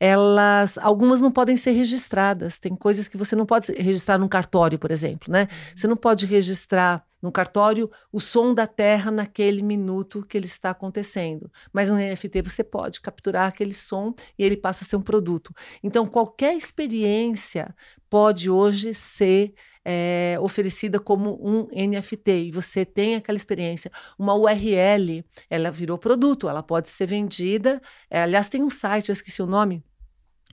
elas, 0.00 0.76
algumas 0.78 1.20
não 1.20 1.30
podem 1.30 1.54
ser 1.54 1.70
registradas. 1.70 2.58
Tem 2.58 2.74
coisas 2.74 3.06
que 3.06 3.16
você 3.16 3.36
não 3.36 3.46
pode 3.46 3.72
registrar 3.74 4.18
num 4.18 4.26
cartório, 4.26 4.76
por 4.76 4.90
exemplo, 4.90 5.32
né? 5.32 5.42
Uhum. 5.42 5.72
Você 5.76 5.86
não 5.86 5.96
pode 5.96 6.26
registrar 6.26 7.04
no 7.22 7.30
cartório 7.30 7.90
o 8.12 8.18
som 8.18 8.52
da 8.52 8.66
terra 8.66 9.10
naquele 9.10 9.62
minuto 9.62 10.26
que 10.26 10.36
ele 10.36 10.46
está 10.46 10.70
acontecendo. 10.70 11.50
Mas 11.72 11.88
no 11.88 11.96
NFT 11.96 12.42
você 12.42 12.64
pode 12.64 13.00
capturar 13.00 13.48
aquele 13.48 13.72
som 13.72 14.12
e 14.36 14.44
ele 14.44 14.56
passa 14.56 14.84
a 14.84 14.86
ser 14.86 14.96
um 14.96 15.02
produto. 15.02 15.54
Então, 15.82 16.06
qualquer 16.06 16.56
experiência 16.56 17.74
pode 18.10 18.50
hoje 18.50 18.92
ser 18.92 19.54
é, 19.84 20.36
oferecida 20.40 20.98
como 20.98 21.38
um 21.42 21.68
NFT 21.72 22.30
e 22.30 22.50
você 22.50 22.84
tem 22.84 23.14
aquela 23.14 23.36
experiência. 23.36 23.90
Uma 24.18 24.34
URL, 24.34 25.24
ela 25.48 25.70
virou 25.70 25.98
produto, 25.98 26.48
ela 26.48 26.62
pode 26.62 26.88
ser 26.88 27.06
vendida. 27.06 27.80
É, 28.10 28.22
aliás, 28.22 28.48
tem 28.48 28.62
um 28.62 28.70
site, 28.70 29.08
eu 29.08 29.12
esqueci 29.12 29.42
o 29.42 29.46
nome. 29.46 29.82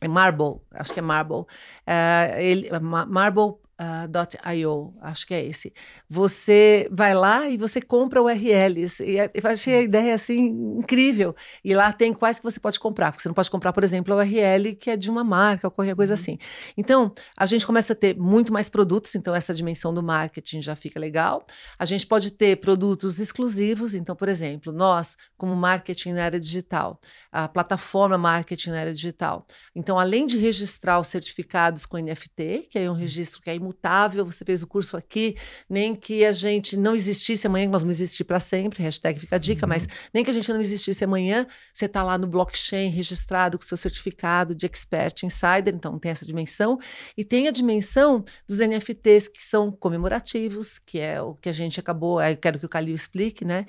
É 0.01 0.07
Marble, 0.07 0.61
acho 0.71 0.93
que 0.93 0.99
é 0.99 1.01
Marble. 1.01 1.45
É, 1.85 2.37
ele, 2.39 2.69
Marble 2.79 3.55
uh, 3.79 4.53
.io, 4.53 4.93
acho 5.01 5.25
que 5.25 5.33
é 5.33 5.45
esse. 5.45 5.73
Você 6.09 6.87
vai 6.91 7.13
lá 7.15 7.49
e 7.49 7.57
você 7.57 7.81
compra 7.81 8.21
URLs. 8.21 9.01
E 9.03 9.17
eu 9.17 9.49
achei 9.49 9.75
a 9.75 9.81
ideia 9.81 10.13
assim 10.13 10.47
incrível. 10.77 11.33
E 11.63 11.73
lá 11.73 11.93
tem 11.93 12.13
quais 12.13 12.39
que 12.39 12.43
você 12.43 12.59
pode 12.59 12.79
comprar, 12.79 13.11
porque 13.11 13.23
você 13.23 13.29
não 13.29 13.33
pode 13.33 13.49
comprar, 13.49 13.71
por 13.71 13.83
exemplo, 13.83 14.13
a 14.13 14.17
URL 14.17 14.75
que 14.75 14.89
é 14.89 14.97
de 14.97 15.09
uma 15.09 15.23
marca 15.23 15.67
ou 15.67 15.71
qualquer 15.71 15.95
coisa 15.95 16.13
uhum. 16.13 16.19
assim. 16.19 16.37
Então, 16.77 17.13
a 17.37 17.45
gente 17.45 17.65
começa 17.65 17.93
a 17.93 17.95
ter 17.95 18.17
muito 18.17 18.51
mais 18.51 18.67
produtos, 18.67 19.15
então 19.15 19.33
essa 19.33 19.53
dimensão 19.53 19.93
do 19.93 20.03
marketing 20.03 20.61
já 20.61 20.75
fica 20.75 20.99
legal. 20.99 21.45
A 21.77 21.85
gente 21.85 22.05
pode 22.05 22.31
ter 22.31 22.57
produtos 22.57 23.19
exclusivos, 23.19 23.95
então, 23.95 24.15
por 24.15 24.27
exemplo, 24.27 24.73
nós, 24.73 25.15
como 25.37 25.55
marketing 25.55 26.13
na 26.13 26.25
área 26.25 26.39
digital, 26.39 26.99
a 27.31 27.47
plataforma 27.47 28.17
marketing 28.17 28.71
na 28.71 28.79
área 28.81 28.93
digital. 28.93 29.45
Então, 29.75 29.97
além 29.99 30.25
de 30.25 30.37
registrar 30.37 30.99
os 30.99 31.07
certificados 31.07 31.85
com 31.85 31.97
NFT, 31.97 32.67
que 32.69 32.79
é 32.79 32.89
um 32.89 32.93
uhum. 32.93 32.99
registro 32.99 33.41
que 33.41 33.49
é 33.49 33.55
imutável, 33.69 34.25
você 34.25 34.43
fez 34.43 34.63
o 34.63 34.67
curso 34.67 34.97
aqui, 34.97 35.35
nem 35.69 35.95
que 35.95 36.25
a 36.25 36.31
gente 36.31 36.75
não 36.75 36.95
existisse 36.95 37.45
amanhã, 37.45 37.69
nós 37.69 37.83
vamos 37.83 37.99
existir 37.99 38.23
para 38.23 38.39
sempre, 38.39 38.83
hashtag 38.83 39.19
fica 39.19 39.35
a 39.35 39.39
dica, 39.39 39.65
uhum. 39.65 39.69
mas 39.69 39.87
nem 40.13 40.23
que 40.23 40.31
a 40.31 40.33
gente 40.33 40.51
não 40.51 40.59
existisse 40.59 41.03
amanhã, 41.03 41.45
você 41.71 41.85
está 41.85 42.03
lá 42.03 42.17
no 42.17 42.27
blockchain 42.27 42.89
registrado 42.89 43.57
com 43.57 43.63
seu 43.63 43.77
certificado 43.77 44.55
de 44.55 44.65
expert 44.65 45.23
insider, 45.23 45.73
então 45.73 45.97
tem 45.99 46.11
essa 46.11 46.25
dimensão. 46.25 46.79
E 47.15 47.23
tem 47.23 47.47
a 47.47 47.51
dimensão 47.51 48.23
dos 48.47 48.57
NFTs 48.57 49.27
que 49.27 49.41
são 49.41 49.71
comemorativos, 49.71 50.79
que 50.79 50.99
é 50.99 51.21
o 51.21 51.35
que 51.35 51.49
a 51.49 51.53
gente 51.53 51.79
acabou, 51.79 52.21
eu 52.21 52.37
quero 52.37 52.59
que 52.59 52.65
o 52.65 52.69
Calil 52.69 52.95
explique, 52.95 53.45
né? 53.45 53.65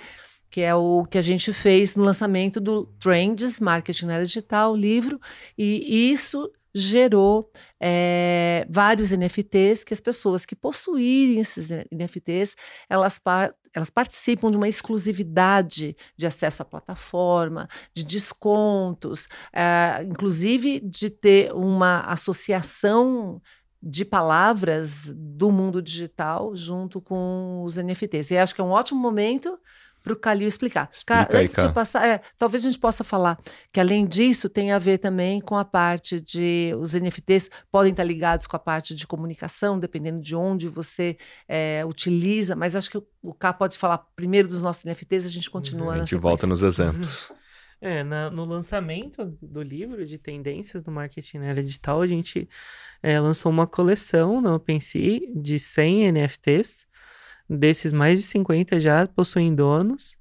que 0.50 0.62
é 0.62 0.74
o 0.74 1.04
que 1.04 1.16
a 1.16 1.22
gente 1.22 1.52
fez 1.52 1.94
no 1.94 2.02
lançamento 2.02 2.60
do 2.60 2.84
Trends 2.98 3.60
Marketing 3.60 4.06
na 4.06 4.14
Era 4.14 4.26
Digital, 4.26 4.74
livro, 4.74 5.20
e 5.56 6.10
isso 6.10 6.50
gerou 6.74 7.50
é, 7.80 8.66
vários 8.68 9.10
NFTs 9.12 9.84
que 9.84 9.94
as 9.94 10.00
pessoas 10.00 10.46
que 10.46 10.54
possuírem 10.54 11.40
esses 11.40 11.68
NFTs, 11.90 12.56
elas, 12.88 13.18
par 13.18 13.54
elas 13.72 13.90
participam 13.90 14.50
de 14.50 14.56
uma 14.56 14.68
exclusividade 14.68 15.96
de 16.16 16.26
acesso 16.26 16.62
à 16.62 16.64
plataforma, 16.64 17.68
de 17.94 18.04
descontos, 18.04 19.28
é, 19.52 20.02
inclusive 20.04 20.80
de 20.80 21.10
ter 21.10 21.52
uma 21.52 22.00
associação 22.00 23.40
de 23.82 24.04
palavras 24.04 25.12
do 25.14 25.50
mundo 25.50 25.80
digital 25.80 26.54
junto 26.54 27.00
com 27.00 27.62
os 27.64 27.76
NFTs. 27.76 28.30
E 28.30 28.38
acho 28.38 28.54
que 28.54 28.60
é 28.60 28.64
um 28.64 28.70
ótimo 28.70 29.00
momento 29.00 29.58
para 30.02 30.12
o 30.12 30.16
Calil 30.16 30.48
explicar. 30.48 30.88
Explica 30.92 31.28
Antes 31.36 31.58
aí, 31.58 31.68
de 31.68 31.72
passar, 31.72 32.06
é, 32.06 32.20
talvez 32.38 32.64
a 32.64 32.68
gente 32.68 32.78
possa 32.78 33.04
falar 33.04 33.38
que 33.72 33.80
além 33.80 34.06
disso 34.06 34.48
tem 34.48 34.72
a 34.72 34.78
ver 34.78 34.98
também 34.98 35.40
com 35.40 35.56
a 35.56 35.64
parte 35.64 36.20
de 36.20 36.72
os 36.78 36.94
NFTs 36.94 37.50
podem 37.70 37.90
estar 37.90 38.04
ligados 38.04 38.46
com 38.46 38.56
a 38.56 38.58
parte 38.58 38.94
de 38.94 39.06
comunicação, 39.06 39.78
dependendo 39.78 40.20
de 40.20 40.34
onde 40.34 40.68
você 40.68 41.16
é, 41.48 41.84
utiliza. 41.86 42.56
Mas 42.56 42.74
acho 42.74 42.90
que 42.90 43.02
o 43.22 43.34
K 43.34 43.52
pode 43.52 43.76
falar 43.76 43.98
primeiro 44.16 44.48
dos 44.48 44.62
nossos 44.62 44.84
NFTs, 44.84 45.26
a 45.26 45.30
gente 45.30 45.50
continua. 45.50 45.94
A 45.94 45.98
gente 45.98 46.16
volta 46.16 46.46
nos 46.46 46.62
exemplos. 46.62 47.32
É, 47.82 48.04
na, 48.04 48.28
no 48.28 48.44
lançamento 48.44 49.24
do 49.40 49.62
livro 49.62 50.04
de 50.04 50.18
tendências 50.18 50.82
do 50.82 50.90
marketing 50.90 51.38
na 51.38 51.46
era 51.46 51.64
digital, 51.64 52.02
a 52.02 52.06
gente 52.06 52.46
é, 53.02 53.18
lançou 53.18 53.50
uma 53.50 53.66
coleção 53.66 54.38
no 54.38 54.54
OpenSea 54.54 55.20
de 55.34 55.58
100 55.58 56.12
NFTs 56.12 56.89
desses 57.50 57.92
mais 57.92 58.20
de 58.20 58.24
50 58.26 58.78
já 58.78 59.06
possuem 59.08 59.52
donos. 59.52 60.16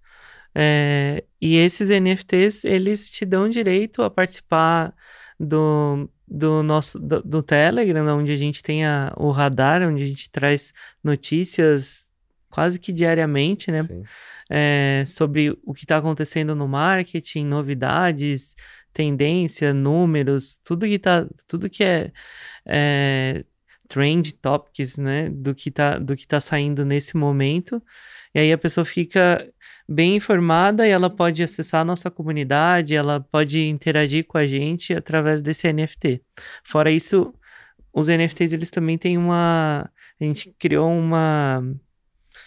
É, 0.55 1.23
e 1.39 1.55
esses 1.57 1.89
NFTs, 1.89 2.63
eles 2.65 3.07
te 3.09 3.23
dão 3.23 3.47
direito 3.47 4.01
a 4.01 4.09
participar 4.09 4.95
do, 5.39 6.09
do 6.27 6.63
nosso 6.63 6.97
do, 6.97 7.21
do 7.21 7.43
Telegram, 7.43 8.17
onde 8.17 8.31
a 8.31 8.35
gente 8.35 8.63
tem 8.63 8.83
a, 8.85 9.13
o 9.15 9.29
radar, 9.29 9.87
onde 9.87 10.03
a 10.03 10.07
gente 10.07 10.29
traz 10.31 10.73
notícias 11.03 12.09
quase 12.49 12.79
que 12.79 12.91
diariamente, 12.91 13.71
né? 13.71 13.81
É, 14.49 15.03
sobre 15.05 15.55
o 15.63 15.75
que 15.75 15.83
está 15.83 15.97
acontecendo 15.97 16.55
no 16.55 16.67
marketing, 16.67 17.45
novidades, 17.45 18.55
tendência, 18.91 19.71
números, 19.71 20.59
tudo 20.63 20.87
que 20.87 20.97
tá, 20.97 21.27
tudo 21.47 21.69
que 21.69 21.83
é, 21.83 22.11
é 22.65 23.45
trend 23.89 24.33
topics, 24.35 24.97
né, 24.97 25.29
do 25.29 25.53
que 25.53 25.71
tá, 25.71 25.97
do 25.97 26.15
que 26.15 26.25
tá 26.25 26.39
saindo 26.39 26.85
nesse 26.85 27.17
momento. 27.17 27.81
E 28.33 28.39
aí 28.39 28.53
a 28.53 28.57
pessoa 28.57 28.85
fica 28.85 29.45
bem 29.87 30.15
informada 30.15 30.87
e 30.87 30.91
ela 30.91 31.09
pode 31.09 31.41
acessar 31.41 31.81
a 31.81 31.85
nossa 31.85 32.11
comunidade, 32.11 32.95
ela 32.95 33.19
pode 33.19 33.67
interagir 33.67 34.25
com 34.25 34.37
a 34.37 34.45
gente 34.45 34.93
através 34.93 35.41
desse 35.41 35.71
NFT. 35.73 36.21
Fora 36.63 36.91
isso, 36.91 37.33
os 37.91 38.07
NFTs 38.07 38.53
eles 38.53 38.69
também 38.69 38.97
têm 38.97 39.17
uma 39.17 39.89
a 40.21 40.23
gente 40.23 40.53
criou 40.59 40.91
uma 40.91 41.63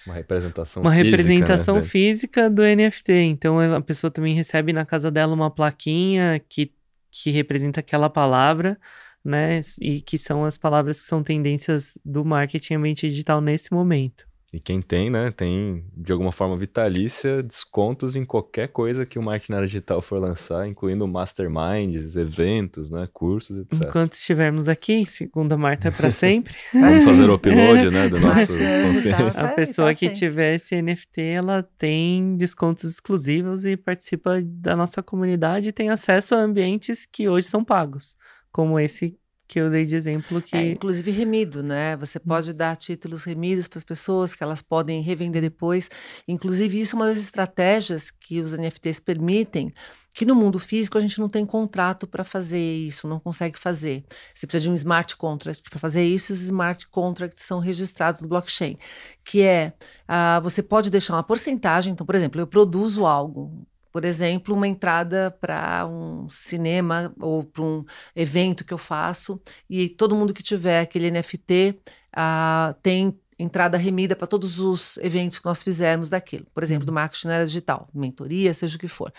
uma 0.07 0.15
representação 0.15 0.83
uma 0.83 0.93
física, 0.93 1.11
representação 1.11 1.75
né? 1.77 1.83
física 1.83 2.49
do 2.49 2.63
NFT. 2.63 3.13
Então 3.13 3.59
a 3.59 3.81
pessoa 3.81 4.11
também 4.11 4.35
recebe 4.35 4.73
na 4.73 4.87
casa 4.87 5.11
dela 5.11 5.35
uma 5.35 5.51
plaquinha 5.51 6.41
que 6.49 6.73
que 7.11 7.31
representa 7.31 7.81
aquela 7.81 8.09
palavra 8.09 8.79
né? 9.25 9.61
E 9.81 10.01
que 10.01 10.19
são 10.19 10.45
as 10.45 10.59
palavras 10.59 11.01
que 11.01 11.07
são 11.07 11.23
tendências 11.23 11.99
do 12.05 12.25
marketing 12.25 12.75
ambiente 12.75 13.09
digital 13.09 13.41
nesse 13.41 13.73
momento. 13.73 14.27
E 14.53 14.61
quem 14.61 14.83
tem, 14.83 15.09
né, 15.09 15.31
tem 15.31 15.83
de 15.97 16.13
alguma 16.13 16.31
forma 16.31 16.59
vitalícia 16.59 17.43
descontos 17.43 18.15
em 18.17 18.23
qualquer 18.23 18.69
coisa 18.69 19.07
que 19.07 19.19
o 19.19 19.23
marketing 19.23 19.63
digital 19.63 20.03
for 20.03 20.21
lançar, 20.21 20.69
incluindo 20.69 21.09
masterminds, 21.09 22.17
eventos, 22.17 22.91
né, 22.91 23.09
cursos, 23.15 23.61
etc. 23.61 23.89
Enquanto 23.89 24.13
estivermos 24.13 24.69
aqui, 24.69 25.07
segundo 25.07 25.55
a 25.55 25.57
Marta, 25.57 25.89
é 25.89 25.91
para 25.91 26.11
sempre. 26.13 26.55
Vamos 26.71 27.03
fazer 27.03 27.31
o 27.31 27.35
upload, 27.35 27.91
né, 27.91 28.11
do 28.11 28.21
nosso 28.21 28.53
consciência. 28.53 29.43
A 29.43 29.49
pessoa 29.57 29.95
que 29.95 30.11
tiver 30.11 30.57
esse 30.57 30.83
NFT, 30.83 31.23
ela 31.23 31.63
tem 31.79 32.37
descontos 32.37 32.85
exclusivos 32.85 33.65
e 33.65 33.75
participa 33.75 34.43
da 34.43 34.77
nossa 34.77 35.03
comunidade 35.03 35.71
e 35.71 35.73
tem 35.73 35.89
acesso 35.89 36.35
a 36.35 36.39
ambientes 36.39 37.09
que 37.11 37.27
hoje 37.27 37.49
são 37.49 37.65
pagos 37.65 38.17
como 38.53 38.79
esse 38.79 39.19
que 39.53 39.61
eu 39.61 39.69
dei 39.69 39.85
de 39.85 39.95
exemplo 39.95 40.41
que 40.41 40.57
é, 40.57 40.71
inclusive 40.71 41.11
remido, 41.11 41.63
né? 41.63 41.95
Você 41.99 42.17
hum. 42.19 42.23
pode 42.27 42.55
dar 42.55 42.75
títulos 42.75 43.25
remidos 43.25 43.69
para 43.69 43.79
as 43.79 43.85
pessoas 43.85 44.35
que 44.35 44.43
elas 44.43 44.63
podem 44.63 45.03
revender 45.03 45.43
depois. 45.43 45.91
Inclusive 46.27 46.81
isso 46.81 46.97
é 46.97 46.99
uma 46.99 47.07
das 47.07 47.19
estratégias 47.19 48.11
que 48.11 48.41
os 48.41 48.53
NFTs 48.53 48.99
permitem. 48.99 49.71
Que 50.15 50.25
no 50.25 50.35
mundo 50.35 50.59
físico 50.59 50.97
a 50.97 51.01
gente 51.03 51.19
não 51.19 51.29
tem 51.29 51.45
contrato 51.45 52.07
para 52.07 52.25
fazer 52.25 52.77
isso, 52.77 53.07
não 53.07 53.21
consegue 53.21 53.59
fazer. 53.59 54.05
Você 54.35 54.47
precisa 54.47 54.65
de 54.65 54.71
um 54.71 54.75
smart 54.75 55.17
contract 55.17 55.69
para 55.69 55.79
fazer 55.79 56.05
isso. 56.05 56.33
Os 56.33 56.41
smart 56.41 56.87
contracts 56.89 57.43
são 57.43 57.59
registrados 57.59 58.23
no 58.23 58.29
blockchain, 58.29 58.79
que 59.23 59.43
é 59.43 59.75
uh, 60.09 60.43
você 60.43 60.63
pode 60.63 60.91
deixar 60.91 61.15
uma 61.15 61.23
porcentagem. 61.23 61.93
Então, 61.93 62.07
por 62.07 62.15
exemplo, 62.15 62.41
eu 62.41 62.47
produzo 62.47 63.05
algo, 63.05 63.67
por 63.93 64.05
exemplo, 64.05 64.55
uma 64.55 64.67
entrada 64.67 65.31
para 65.41 65.87
um 65.87 66.29
cinema 66.31 67.15
ou 67.21 67.45
para 67.45 67.63
um 67.63 67.85
evento 68.17 68.65
que 68.65 68.73
eu 68.73 68.79
faço 68.79 69.41
e 69.69 69.89
todo 69.89 70.17
mundo 70.17 70.33
que 70.33 70.43
tiver 70.43 70.81
aquele 70.81 71.11
NFT 71.11 71.77
uh, 71.77 71.81
ah, 72.15 72.75
tem 72.83 73.19
entrada 73.39 73.77
remida 73.77 74.17
para 74.17 74.27
todos 74.27 74.59
os 74.59 74.97
eventos 74.99 75.39
que 75.39 75.45
nós 75.45 75.63
fizermos 75.63 76.09
daquilo. 76.09 76.47
Por 76.55 76.63
exemplo, 76.63 76.87
do 76.87 76.91
uhum. 76.91 76.95
marketing 76.95 77.29
na 77.29 77.35
área 77.35 77.47
digital, 77.47 77.89
mentoria, 77.93 78.55
seja 78.55 78.77
o 78.77 78.79
que 78.79 78.89
for. 78.89 79.13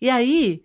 E 0.00 0.10
aí, 0.10 0.62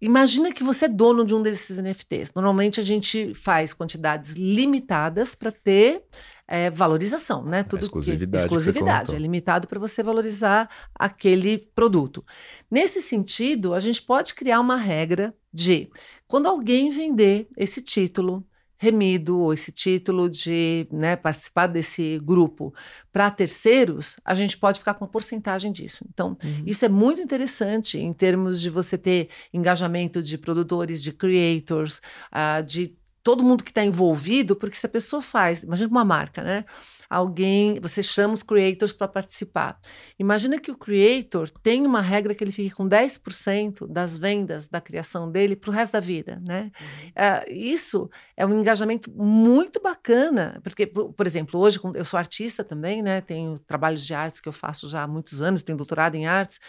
imagina 0.00 0.52
que 0.52 0.64
você 0.64 0.86
é 0.86 0.88
dono 0.88 1.24
de 1.24 1.34
um 1.34 1.42
desses 1.42 1.78
NFTs. 1.78 2.32
Normalmente 2.34 2.80
a 2.80 2.82
gente 2.82 3.34
faz 3.34 3.74
quantidades 3.74 4.34
limitadas 4.34 5.34
para 5.34 5.52
ter 5.52 6.02
é, 6.50 6.68
valorização, 6.68 7.44
né? 7.44 7.62
Tudo 7.62 7.84
exclusividade. 7.84 8.30
Que, 8.30 8.46
exclusividade. 8.46 9.14
É 9.14 9.18
limitado 9.18 9.68
para 9.68 9.78
você 9.78 10.02
valorizar 10.02 10.68
aquele 10.94 11.58
produto. 11.58 12.24
Nesse 12.68 13.00
sentido, 13.00 13.72
a 13.72 13.78
gente 13.78 14.02
pode 14.02 14.34
criar 14.34 14.58
uma 14.58 14.76
regra 14.76 15.32
de 15.52 15.88
quando 16.26 16.46
alguém 16.46 16.90
vender 16.90 17.48
esse 17.56 17.80
título, 17.80 18.44
remido 18.80 19.38
ou 19.38 19.52
esse 19.52 19.70
título 19.70 20.30
de 20.30 20.88
né, 20.90 21.14
participar 21.14 21.66
desse 21.66 22.18
grupo 22.24 22.72
para 23.12 23.30
terceiros, 23.30 24.18
a 24.24 24.34
gente 24.34 24.56
pode 24.56 24.78
ficar 24.78 24.94
com 24.94 25.04
uma 25.04 25.10
porcentagem 25.10 25.70
disso. 25.70 26.02
Então, 26.08 26.34
uhum. 26.42 26.62
isso 26.64 26.82
é 26.86 26.88
muito 26.88 27.20
interessante 27.20 27.98
em 27.98 28.10
termos 28.14 28.58
de 28.58 28.70
você 28.70 28.96
ter 28.96 29.28
engajamento 29.52 30.22
de 30.22 30.38
produtores, 30.38 31.02
de 31.02 31.12
creators, 31.12 32.00
uh, 32.32 32.64
de 32.64 32.96
todo 33.22 33.44
mundo 33.44 33.62
que 33.62 33.70
está 33.70 33.84
envolvido, 33.84 34.56
porque 34.56 34.76
se 34.76 34.86
a 34.86 34.88
pessoa 34.88 35.20
faz, 35.20 35.62
imagina 35.62 35.90
uma 35.90 36.04
marca, 36.04 36.42
né? 36.42 36.64
Alguém, 37.10 37.80
você 37.80 38.04
chama 38.04 38.32
os 38.32 38.44
creators 38.44 38.92
para 38.92 39.08
participar. 39.08 39.76
Imagina 40.16 40.60
que 40.60 40.70
o 40.70 40.78
creator 40.78 41.50
tem 41.50 41.84
uma 41.84 42.00
regra 42.00 42.32
que 42.36 42.44
ele 42.44 42.52
fique 42.52 42.70
com 42.70 42.88
10% 42.88 43.88
das 43.88 44.16
vendas 44.16 44.68
da 44.68 44.80
criação 44.80 45.28
dele 45.28 45.56
para 45.56 45.70
o 45.70 45.72
resto 45.72 45.94
da 45.94 46.00
vida, 46.00 46.40
né? 46.46 46.70
Uhum. 46.80 47.12
É, 47.16 47.52
isso 47.52 48.08
é 48.36 48.46
um 48.46 48.60
engajamento 48.60 49.10
muito 49.10 49.82
bacana, 49.82 50.60
porque, 50.62 50.86
por, 50.86 51.12
por, 51.12 51.26
exemplo, 51.26 51.58
hoje 51.58 51.80
eu 51.94 52.04
sou 52.04 52.16
artista 52.16 52.62
também, 52.62 53.02
né? 53.02 53.20
Tenho 53.20 53.58
trabalhos 53.58 54.06
de 54.06 54.14
artes 54.14 54.38
que 54.38 54.48
eu 54.48 54.52
faço 54.52 54.88
já 54.88 55.02
há 55.02 55.08
muitos 55.08 55.42
anos, 55.42 55.62
tenho 55.62 55.76
doutorado 55.76 56.14
em 56.14 56.26
artes. 56.26 56.60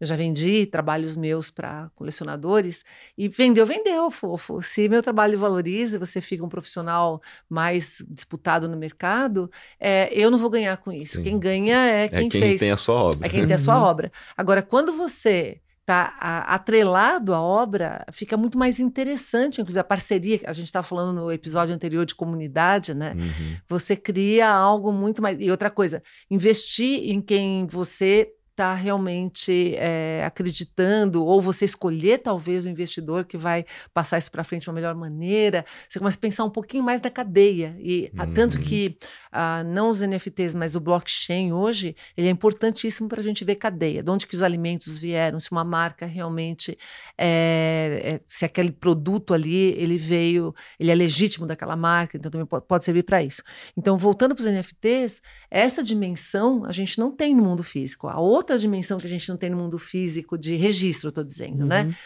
Eu 0.00 0.06
já 0.06 0.16
vendi 0.16 0.66
trabalhos 0.66 1.16
meus 1.16 1.50
para 1.50 1.90
colecionadores 1.94 2.84
e 3.16 3.28
vendeu, 3.28 3.64
vendeu, 3.64 4.10
fofo. 4.10 4.60
Se 4.60 4.88
meu 4.88 5.02
trabalho 5.02 5.38
valoriza, 5.38 5.98
você 5.98 6.20
fica 6.20 6.44
um 6.44 6.48
profissional 6.48 7.20
mais 7.48 8.04
disputado 8.08 8.68
no 8.68 8.76
mercado, 8.76 9.50
é, 9.80 10.08
eu 10.12 10.30
não 10.30 10.38
vou 10.38 10.50
ganhar 10.50 10.76
com 10.76 10.92
isso. 10.92 11.16
Sim. 11.16 11.22
Quem 11.22 11.38
ganha 11.38 11.78
é 11.78 12.08
quem, 12.08 12.26
é 12.26 12.28
quem 12.28 12.40
fez. 12.40 12.60
tem 12.60 12.70
a 12.70 12.76
sua 12.76 12.94
obra. 12.94 13.26
É 13.26 13.30
quem 13.30 13.46
tem 13.46 13.54
a 13.54 13.58
sua 13.58 13.78
uhum. 13.78 13.84
obra. 13.84 14.12
Agora, 14.36 14.62
quando 14.62 14.92
você 14.92 15.60
está 15.86 16.16
atrelado 16.48 17.32
à 17.32 17.40
obra, 17.40 18.04
fica 18.10 18.36
muito 18.36 18.58
mais 18.58 18.80
interessante, 18.80 19.60
inclusive 19.60 19.78
a 19.78 19.84
parceria, 19.84 20.40
a 20.44 20.52
gente 20.52 20.66
estava 20.66 20.84
falando 20.84 21.14
no 21.14 21.30
episódio 21.30 21.72
anterior 21.72 22.04
de 22.04 22.14
comunidade, 22.14 22.92
né? 22.92 23.14
Uhum. 23.16 23.56
Você 23.68 23.94
cria 23.94 24.50
algo 24.50 24.92
muito 24.92 25.22
mais. 25.22 25.38
E 25.38 25.48
outra 25.48 25.70
coisa, 25.70 26.02
investir 26.28 27.08
em 27.08 27.20
quem 27.20 27.68
você 27.68 28.32
está 28.56 28.72
realmente 28.72 29.74
é, 29.76 30.22
acreditando, 30.24 31.22
ou 31.22 31.42
você 31.42 31.66
escolher 31.66 32.18
talvez 32.18 32.64
o 32.64 32.70
investidor 32.70 33.26
que 33.26 33.36
vai 33.36 33.66
passar 33.92 34.16
isso 34.16 34.30
para 34.30 34.42
frente 34.42 34.62
de 34.62 34.70
uma 34.70 34.74
melhor 34.74 34.94
maneira, 34.94 35.62
você 35.86 35.98
começa 35.98 36.16
a 36.16 36.20
pensar 36.20 36.44
um 36.44 36.50
pouquinho 36.50 36.82
mais 36.82 37.02
na 37.02 37.10
cadeia. 37.10 37.76
E 37.78 38.10
uhum. 38.18 38.32
tanto 38.32 38.58
que 38.58 38.96
ah, 39.30 39.62
não 39.62 39.90
os 39.90 40.00
NFTs, 40.00 40.54
mas 40.54 40.74
o 40.74 40.80
blockchain 40.80 41.52
hoje, 41.52 41.94
ele 42.16 42.28
é 42.28 42.30
importantíssimo 42.30 43.08
para 43.10 43.20
a 43.20 43.22
gente 43.22 43.44
ver 43.44 43.56
cadeia, 43.56 44.02
de 44.02 44.10
onde 44.10 44.26
que 44.26 44.34
os 44.34 44.42
alimentos 44.42 44.98
vieram, 44.98 45.38
se 45.38 45.52
uma 45.52 45.64
marca 45.64 46.06
realmente, 46.06 46.78
é, 47.18 48.00
é, 48.02 48.20
se 48.24 48.46
aquele 48.46 48.72
produto 48.72 49.34
ali, 49.34 49.74
ele 49.76 49.98
veio, 49.98 50.54
ele 50.80 50.90
é 50.90 50.94
legítimo 50.94 51.46
daquela 51.46 51.76
marca, 51.76 52.16
então 52.16 52.30
também 52.30 52.46
pode, 52.46 52.64
pode 52.66 52.86
servir 52.86 53.02
para 53.02 53.22
isso. 53.22 53.42
Então, 53.76 53.98
voltando 53.98 54.34
para 54.34 54.40
os 54.40 54.46
NFTs, 54.46 55.20
essa 55.50 55.82
dimensão 55.82 56.64
a 56.64 56.72
gente 56.72 56.98
não 56.98 57.10
tem 57.10 57.34
no 57.34 57.42
mundo 57.42 57.62
físico. 57.62 58.08
A 58.08 58.18
outra 58.18 58.45
outra 58.46 58.58
dimensão 58.58 58.98
que 58.98 59.06
a 59.06 59.10
gente 59.10 59.28
não 59.28 59.36
tem 59.36 59.50
no 59.50 59.56
mundo 59.56 59.76
físico 59.76 60.38
de 60.38 60.54
registro, 60.54 61.08
estou 61.08 61.24
dizendo, 61.24 61.66
né? 61.66 61.82
uhum. 61.82 61.88
né? 61.88 61.96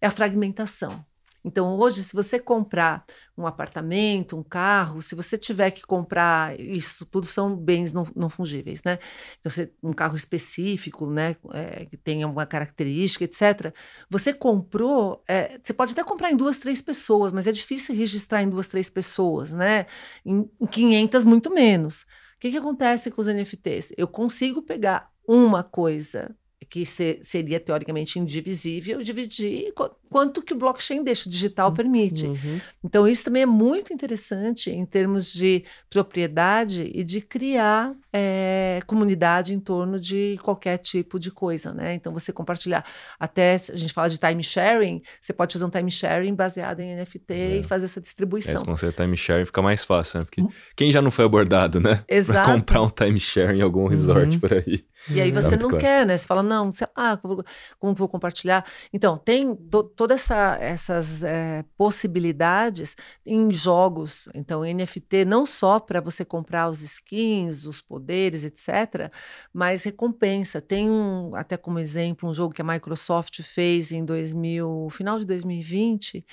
É 0.00 0.06
a 0.06 0.10
fragmentação. 0.10 1.04
Então, 1.44 1.78
hoje, 1.78 2.02
se 2.02 2.14
você 2.14 2.38
comprar 2.38 3.04
um 3.36 3.46
apartamento, 3.46 4.36
um 4.36 4.42
carro, 4.42 5.00
se 5.00 5.14
você 5.14 5.38
tiver 5.38 5.70
que 5.70 5.82
comprar, 5.82 6.58
isso 6.58 7.06
tudo 7.06 7.26
são 7.26 7.56
bens 7.56 7.92
não, 7.92 8.06
não 8.14 8.28
fungíveis, 8.28 8.82
né? 8.84 8.98
Então, 9.38 9.50
você, 9.50 9.72
um 9.82 9.92
carro 9.92 10.14
específico, 10.14 11.08
né, 11.08 11.36
é, 11.52 11.86
que 11.86 11.96
tenha 11.96 12.26
uma 12.28 12.44
característica, 12.44 13.24
etc. 13.24 13.72
Você 14.10 14.34
comprou, 14.34 15.22
é, 15.28 15.58
você 15.62 15.72
pode 15.72 15.92
até 15.92 16.04
comprar 16.04 16.30
em 16.30 16.36
duas, 16.36 16.58
três 16.58 16.82
pessoas, 16.82 17.32
mas 17.32 17.46
é 17.46 17.52
difícil 17.52 17.94
registrar 17.94 18.42
em 18.42 18.50
duas, 18.50 18.66
três 18.66 18.90
pessoas, 18.90 19.52
né? 19.52 19.86
Em, 20.24 20.48
em 20.60 20.66
500, 20.66 21.24
muito 21.24 21.52
menos. 21.52 22.02
O 22.02 22.40
que, 22.40 22.50
que 22.50 22.56
acontece 22.56 23.10
com 23.10 23.20
os 23.20 23.26
NFTs? 23.26 23.92
Eu 23.96 24.06
consigo 24.06 24.62
pegar 24.62 25.10
uma 25.28 25.62
coisa 25.62 26.34
que 26.68 26.84
ser, 26.84 27.20
seria 27.22 27.58
teoricamente 27.58 28.18
indivisível, 28.18 29.02
dividir 29.02 29.72
quanto 30.08 30.42
que 30.42 30.52
o 30.52 30.56
blockchain 30.56 31.02
deixa, 31.02 31.28
o 31.28 31.32
digital 31.32 31.72
permite. 31.72 32.26
Uhum. 32.26 32.60
Então, 32.84 33.06
isso 33.06 33.24
também 33.24 33.42
é 33.42 33.46
muito 33.46 33.92
interessante 33.92 34.70
em 34.70 34.84
termos 34.84 35.32
de 35.32 35.64
propriedade 35.88 36.90
e 36.94 37.04
de 37.04 37.20
criar 37.20 37.94
é, 38.12 38.80
comunidade 38.86 39.54
em 39.54 39.60
torno 39.60 39.98
de 39.98 40.38
qualquer 40.42 40.78
tipo 40.78 41.18
de 41.18 41.30
coisa, 41.30 41.72
né? 41.72 41.94
Então, 41.94 42.12
você 42.12 42.32
compartilhar. 42.32 42.84
Até 43.18 43.54
a 43.54 43.76
gente 43.76 43.92
fala 43.92 44.08
de 44.08 44.18
time 44.18 44.42
sharing, 44.42 45.02
você 45.20 45.32
pode 45.32 45.52
fazer 45.52 45.64
um 45.64 45.70
time 45.70 45.90
sharing 45.90 46.34
baseado 46.34 46.80
em 46.80 46.96
NFT 46.96 47.32
é. 47.32 47.56
e 47.58 47.62
fazer 47.62 47.86
essa 47.86 48.00
distribuição. 48.00 48.54
Esse 48.54 48.64
conceito 48.64 49.02
time 49.02 49.16
sharing 49.16 49.46
fica 49.46 49.62
mais 49.62 49.84
fácil, 49.84 50.18
né? 50.18 50.24
Porque 50.24 50.42
hum. 50.42 50.48
quem 50.76 50.90
já 50.92 51.00
não 51.00 51.10
foi 51.10 51.24
abordado, 51.24 51.80
né? 51.80 52.04
Exato. 52.08 52.44
Pra 52.44 52.54
comprar 52.54 52.82
um 52.82 52.90
time 52.90 53.20
sharing 53.20 53.58
em 53.58 53.62
algum 53.62 53.86
resort 53.86 54.34
uhum. 54.34 54.40
por 54.40 54.52
aí. 54.52 54.84
E 55.10 55.20
aí 55.20 55.30
você 55.30 55.56
não 55.56 55.68
claro. 55.68 55.78
quer, 55.78 56.06
né? 56.06 56.16
Você 56.16 56.26
fala, 56.26 56.42
não, 56.42 56.72
sei 56.72 56.86
lá, 56.96 57.16
como, 57.16 57.44
como 57.78 57.94
vou 57.94 58.08
compartilhar? 58.08 58.64
Então, 58.92 59.16
tem 59.16 59.54
todas 59.96 60.22
essa, 60.22 60.56
essas 60.60 61.24
é, 61.24 61.64
possibilidades 61.76 62.96
em 63.24 63.50
jogos. 63.50 64.28
Então, 64.34 64.62
NFT 64.62 65.24
não 65.24 65.46
só 65.46 65.78
para 65.78 66.00
você 66.00 66.24
comprar 66.24 66.68
os 66.68 66.82
skins, 66.82 67.64
os 67.64 67.80
poderes, 67.80 68.44
etc., 68.44 69.10
mas 69.52 69.84
recompensa. 69.84 70.60
Tem 70.60 70.90
um, 70.90 71.34
até 71.34 71.56
como 71.56 71.78
exemplo, 71.78 72.28
um 72.28 72.34
jogo 72.34 72.54
que 72.54 72.62
a 72.62 72.64
Microsoft 72.64 73.42
fez 73.42 73.92
em 73.92 74.04
2000, 74.04 74.88
final 74.90 75.18
de 75.18 75.24
2020, 75.24 76.24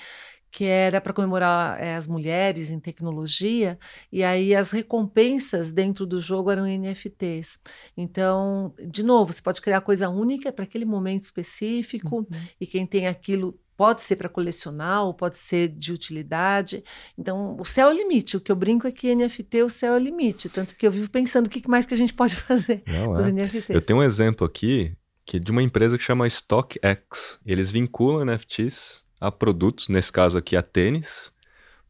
que 0.56 0.64
era 0.64 1.02
para 1.02 1.12
comemorar 1.12 1.78
é, 1.78 1.96
as 1.96 2.06
mulheres 2.06 2.70
em 2.70 2.80
tecnologia, 2.80 3.78
e 4.10 4.24
aí 4.24 4.54
as 4.54 4.70
recompensas 4.70 5.70
dentro 5.70 6.06
do 6.06 6.18
jogo 6.18 6.50
eram 6.50 6.64
NFTs. 6.64 7.58
Então, 7.94 8.72
de 8.88 9.02
novo, 9.02 9.34
você 9.34 9.42
pode 9.42 9.60
criar 9.60 9.82
coisa 9.82 10.08
única 10.08 10.50
para 10.50 10.64
aquele 10.64 10.86
momento 10.86 11.24
específico, 11.24 12.20
uhum. 12.20 12.26
e 12.58 12.66
quem 12.66 12.86
tem 12.86 13.06
aquilo 13.06 13.60
pode 13.76 14.00
ser 14.00 14.16
para 14.16 14.30
colecionar 14.30 15.04
ou 15.04 15.12
pode 15.12 15.36
ser 15.36 15.68
de 15.68 15.92
utilidade. 15.92 16.82
Então, 17.18 17.54
o 17.60 17.64
céu 17.66 17.88
é 17.88 17.92
o 17.92 17.94
limite. 17.94 18.38
O 18.38 18.40
que 18.40 18.50
eu 18.50 18.56
brinco 18.56 18.86
é 18.86 18.90
que 18.90 19.14
NFT, 19.14 19.62
o 19.62 19.68
céu 19.68 19.92
é 19.92 19.96
o 19.96 20.02
limite. 20.02 20.48
Tanto 20.48 20.74
que 20.74 20.86
eu 20.86 20.90
vivo 20.90 21.10
pensando 21.10 21.48
o 21.48 21.50
que 21.50 21.68
mais 21.68 21.84
que 21.84 21.92
a 21.92 21.98
gente 21.98 22.14
pode 22.14 22.32
fazer 22.40 22.82
Não, 22.86 23.08
com 23.08 23.16
é. 23.16 23.20
os 23.20 23.26
NFTs. 23.26 23.68
Eu 23.68 23.82
tenho 23.82 23.98
um 23.98 24.02
exemplo 24.02 24.46
aqui 24.46 24.96
que 25.26 25.36
é 25.36 25.40
de 25.40 25.50
uma 25.50 25.62
empresa 25.62 25.98
que 25.98 26.04
chama 26.04 26.26
StockX. 26.26 27.40
Eles 27.44 27.70
vinculam 27.70 28.24
NFTs 28.24 29.04
a 29.20 29.30
produtos, 29.30 29.88
nesse 29.88 30.12
caso 30.12 30.38
aqui 30.38 30.56
a 30.56 30.62
tênis, 30.62 31.32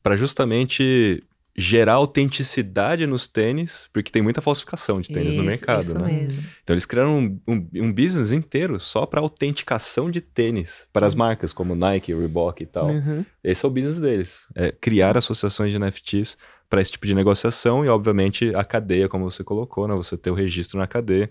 para 0.03 0.17
justamente 0.17 1.23
gerar 1.59 1.95
autenticidade 1.95 3.07
nos 3.07 3.27
tênis, 3.27 3.89
porque 3.91 4.11
tem 4.11 4.21
muita 4.21 4.43
falsificação 4.43 5.01
de 5.01 5.09
tênis 5.09 5.29
isso, 5.29 5.39
no 5.39 5.43
mercado, 5.43 5.83
isso 5.83 5.99
né? 5.99 6.13
Mesmo. 6.13 6.45
Então 6.63 6.75
eles 6.75 6.85
criaram 6.85 7.19
um, 7.19 7.41
um, 7.49 7.69
um 7.77 7.93
business 7.93 8.31
inteiro 8.31 8.79
só 8.79 9.07
para 9.07 9.21
autenticação 9.21 10.11
de 10.11 10.21
tênis 10.21 10.87
para 10.93 11.07
as 11.07 11.15
uhum. 11.15 11.21
marcas 11.21 11.55
como 11.55 11.75
Nike, 11.75 12.15
Reebok 12.15 12.63
e 12.63 12.67
tal. 12.67 12.91
Uhum. 12.91 13.25
Esse 13.43 13.65
é 13.65 13.69
o 13.69 13.71
business 13.71 13.99
deles, 13.99 14.47
é 14.55 14.71
criar 14.71 15.17
associações 15.17 15.73
de 15.73 15.79
NFTs 15.79 16.37
para 16.69 16.83
esse 16.83 16.93
tipo 16.93 17.07
de 17.07 17.15
negociação 17.15 17.85
e 17.85 17.89
obviamente 17.89 18.55
a 18.55 18.65
cadeia, 18.65 19.09
como 19.09 19.31
você 19.31 19.43
colocou, 19.43 19.89
né? 19.89 19.95
Você 19.95 20.17
ter 20.17 20.31
o 20.31 20.35
registro 20.35 20.79
na 20.79 20.87
cadeia 20.87 21.31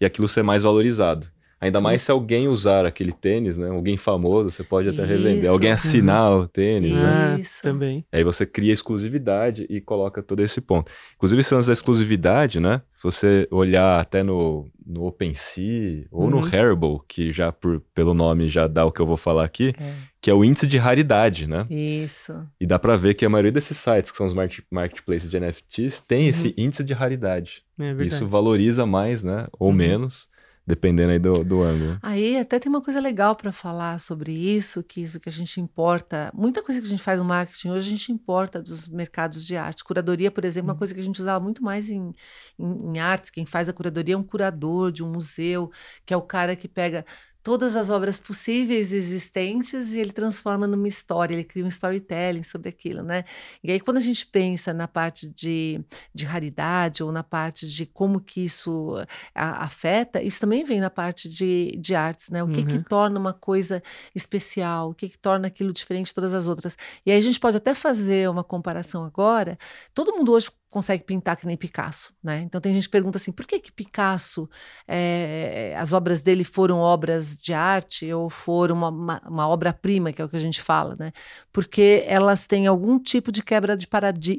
e 0.00 0.04
aquilo 0.04 0.28
ser 0.28 0.42
mais 0.42 0.64
valorizado. 0.64 1.28
Ainda 1.60 1.78
mais 1.78 2.00
se 2.00 2.10
alguém 2.10 2.48
usar 2.48 2.86
aquele 2.86 3.12
tênis, 3.12 3.58
né? 3.58 3.68
Alguém 3.68 3.98
famoso, 3.98 4.50
você 4.50 4.64
pode 4.64 4.88
até 4.88 5.02
Isso. 5.02 5.12
revender. 5.12 5.50
Alguém 5.50 5.70
assinar 5.70 6.32
uhum. 6.32 6.40
o 6.40 6.48
tênis, 6.48 6.98
né? 6.98 7.36
Isso. 7.38 7.62
também. 7.62 8.02
Aí 8.10 8.24
você 8.24 8.46
cria 8.46 8.72
exclusividade 8.72 9.66
e 9.68 9.78
coloca 9.78 10.22
todo 10.22 10.40
esse 10.40 10.62
ponto. 10.62 10.90
Inclusive, 11.16 11.40
esse 11.40 11.54
lance 11.54 11.66
da 11.66 11.74
exclusividade, 11.74 12.58
né? 12.58 12.80
Se 12.96 13.02
você 13.02 13.48
olhar 13.50 14.00
até 14.00 14.22
no, 14.22 14.70
no 14.86 15.04
OpenSea 15.04 16.06
ou 16.10 16.24
uhum. 16.24 16.30
no 16.30 16.38
Haribo, 16.38 17.04
que 17.06 17.30
já 17.30 17.52
por, 17.52 17.82
pelo 17.94 18.14
nome 18.14 18.48
já 18.48 18.66
dá 18.66 18.86
o 18.86 18.92
que 18.92 19.00
eu 19.00 19.06
vou 19.06 19.18
falar 19.18 19.44
aqui, 19.44 19.74
é. 19.78 19.94
que 20.18 20.30
é 20.30 20.34
o 20.34 20.42
índice 20.42 20.66
de 20.66 20.78
raridade, 20.78 21.46
né? 21.46 21.66
Isso. 21.68 22.42
E 22.58 22.64
dá 22.64 22.78
para 22.78 22.96
ver 22.96 23.12
que 23.12 23.26
a 23.26 23.28
maioria 23.28 23.52
desses 23.52 23.76
sites, 23.76 24.10
que 24.10 24.16
são 24.16 24.26
os 24.26 24.34
marketplaces 24.70 25.30
de 25.30 25.38
NFTs, 25.38 26.00
tem 26.00 26.22
uhum. 26.22 26.28
esse 26.30 26.54
índice 26.56 26.82
de 26.82 26.94
raridade. 26.94 27.62
É 27.78 27.92
Isso 28.02 28.26
valoriza 28.26 28.86
mais, 28.86 29.22
né? 29.22 29.46
Ou 29.58 29.68
uhum. 29.68 29.74
menos 29.74 30.28
dependendo 30.66 31.12
aí 31.12 31.18
do, 31.18 31.44
do 31.44 31.62
ângulo. 31.62 31.98
Aí 32.02 32.36
até 32.36 32.58
tem 32.58 32.70
uma 32.70 32.82
coisa 32.82 33.00
legal 33.00 33.34
para 33.34 33.52
falar 33.52 33.98
sobre 33.98 34.32
isso, 34.32 34.82
que 34.82 35.00
isso 35.00 35.18
que 35.18 35.28
a 35.28 35.32
gente 35.32 35.60
importa, 35.60 36.30
muita 36.34 36.62
coisa 36.62 36.80
que 36.80 36.86
a 36.86 36.90
gente 36.90 37.02
faz 37.02 37.20
no 37.20 37.26
marketing 37.26 37.70
hoje 37.70 37.88
a 37.88 37.90
gente 37.90 38.12
importa 38.12 38.62
dos 38.62 38.88
mercados 38.88 39.44
de 39.44 39.56
arte. 39.56 39.82
Curadoria, 39.82 40.30
por 40.30 40.44
exemplo, 40.44 40.66
é 40.66 40.68
uma 40.68 40.74
uhum. 40.74 40.78
coisa 40.78 40.94
que 40.94 41.00
a 41.00 41.04
gente 41.04 41.20
usava 41.20 41.42
muito 41.42 41.62
mais 41.62 41.90
em, 41.90 42.12
em, 42.58 42.92
em 42.92 42.98
artes, 42.98 43.30
quem 43.30 43.44
faz 43.44 43.68
a 43.68 43.72
curadoria 43.72 44.14
é 44.14 44.18
um 44.18 44.22
curador 44.22 44.92
de 44.92 45.02
um 45.02 45.10
museu, 45.10 45.70
que 46.06 46.14
é 46.14 46.16
o 46.16 46.22
cara 46.22 46.54
que 46.54 46.68
pega 46.68 47.04
todas 47.42 47.76
as 47.76 47.90
obras 47.90 48.18
possíveis 48.18 48.92
existentes 48.92 49.94
e 49.94 50.00
ele 50.00 50.12
transforma 50.12 50.66
numa 50.66 50.88
história, 50.88 51.34
ele 51.34 51.44
cria 51.44 51.64
um 51.64 51.68
storytelling 51.68 52.42
sobre 52.42 52.68
aquilo, 52.68 53.02
né? 53.02 53.24
E 53.62 53.72
aí 53.72 53.80
quando 53.80 53.96
a 53.96 54.00
gente 54.00 54.26
pensa 54.26 54.72
na 54.72 54.86
parte 54.86 55.28
de, 55.28 55.80
de 56.14 56.24
raridade 56.24 57.02
ou 57.02 57.10
na 57.10 57.22
parte 57.22 57.68
de 57.68 57.86
como 57.86 58.20
que 58.20 58.44
isso 58.44 58.96
a, 59.34 59.64
afeta, 59.64 60.22
isso 60.22 60.40
também 60.40 60.64
vem 60.64 60.80
na 60.80 60.90
parte 60.90 61.28
de, 61.28 61.76
de 61.78 61.94
artes, 61.94 62.28
né? 62.28 62.42
O 62.42 62.48
que 62.48 62.60
uhum. 62.60 62.66
que 62.66 62.78
torna 62.84 63.18
uma 63.18 63.32
coisa 63.32 63.82
especial, 64.14 64.90
o 64.90 64.94
que 64.94 65.08
que 65.08 65.18
torna 65.18 65.48
aquilo 65.48 65.72
diferente 65.72 66.08
de 66.08 66.14
todas 66.14 66.34
as 66.34 66.46
outras. 66.46 66.76
E 67.04 67.10
aí 67.10 67.18
a 67.18 67.22
gente 67.22 67.40
pode 67.40 67.56
até 67.56 67.74
fazer 67.74 68.28
uma 68.28 68.44
comparação 68.44 69.04
agora. 69.04 69.58
Todo 69.94 70.14
mundo 70.16 70.32
hoje 70.32 70.50
consegue 70.70 71.02
pintar 71.02 71.36
que 71.36 71.46
nem 71.46 71.56
Picasso, 71.56 72.14
né? 72.22 72.42
Então 72.42 72.60
tem 72.60 72.72
gente 72.72 72.84
que 72.84 72.92
pergunta 72.92 73.18
assim, 73.18 73.32
por 73.32 73.44
que 73.44 73.58
que 73.58 73.72
Picasso, 73.72 74.48
é, 74.86 75.74
as 75.76 75.92
obras 75.92 76.20
dele 76.20 76.44
foram 76.44 76.78
obras 76.78 77.36
de 77.36 77.52
arte 77.52 78.10
ou 78.12 78.30
foram 78.30 78.76
uma, 78.76 78.88
uma, 78.88 79.22
uma 79.26 79.48
obra-prima, 79.48 80.12
que 80.12 80.22
é 80.22 80.24
o 80.24 80.28
que 80.28 80.36
a 80.36 80.40
gente 80.40 80.62
fala, 80.62 80.94
né? 80.96 81.12
Porque 81.52 82.04
elas 82.06 82.46
têm 82.46 82.68
algum 82.68 83.00
tipo 83.00 83.32
de 83.32 83.42
quebra 83.42 83.76
de 83.76 83.88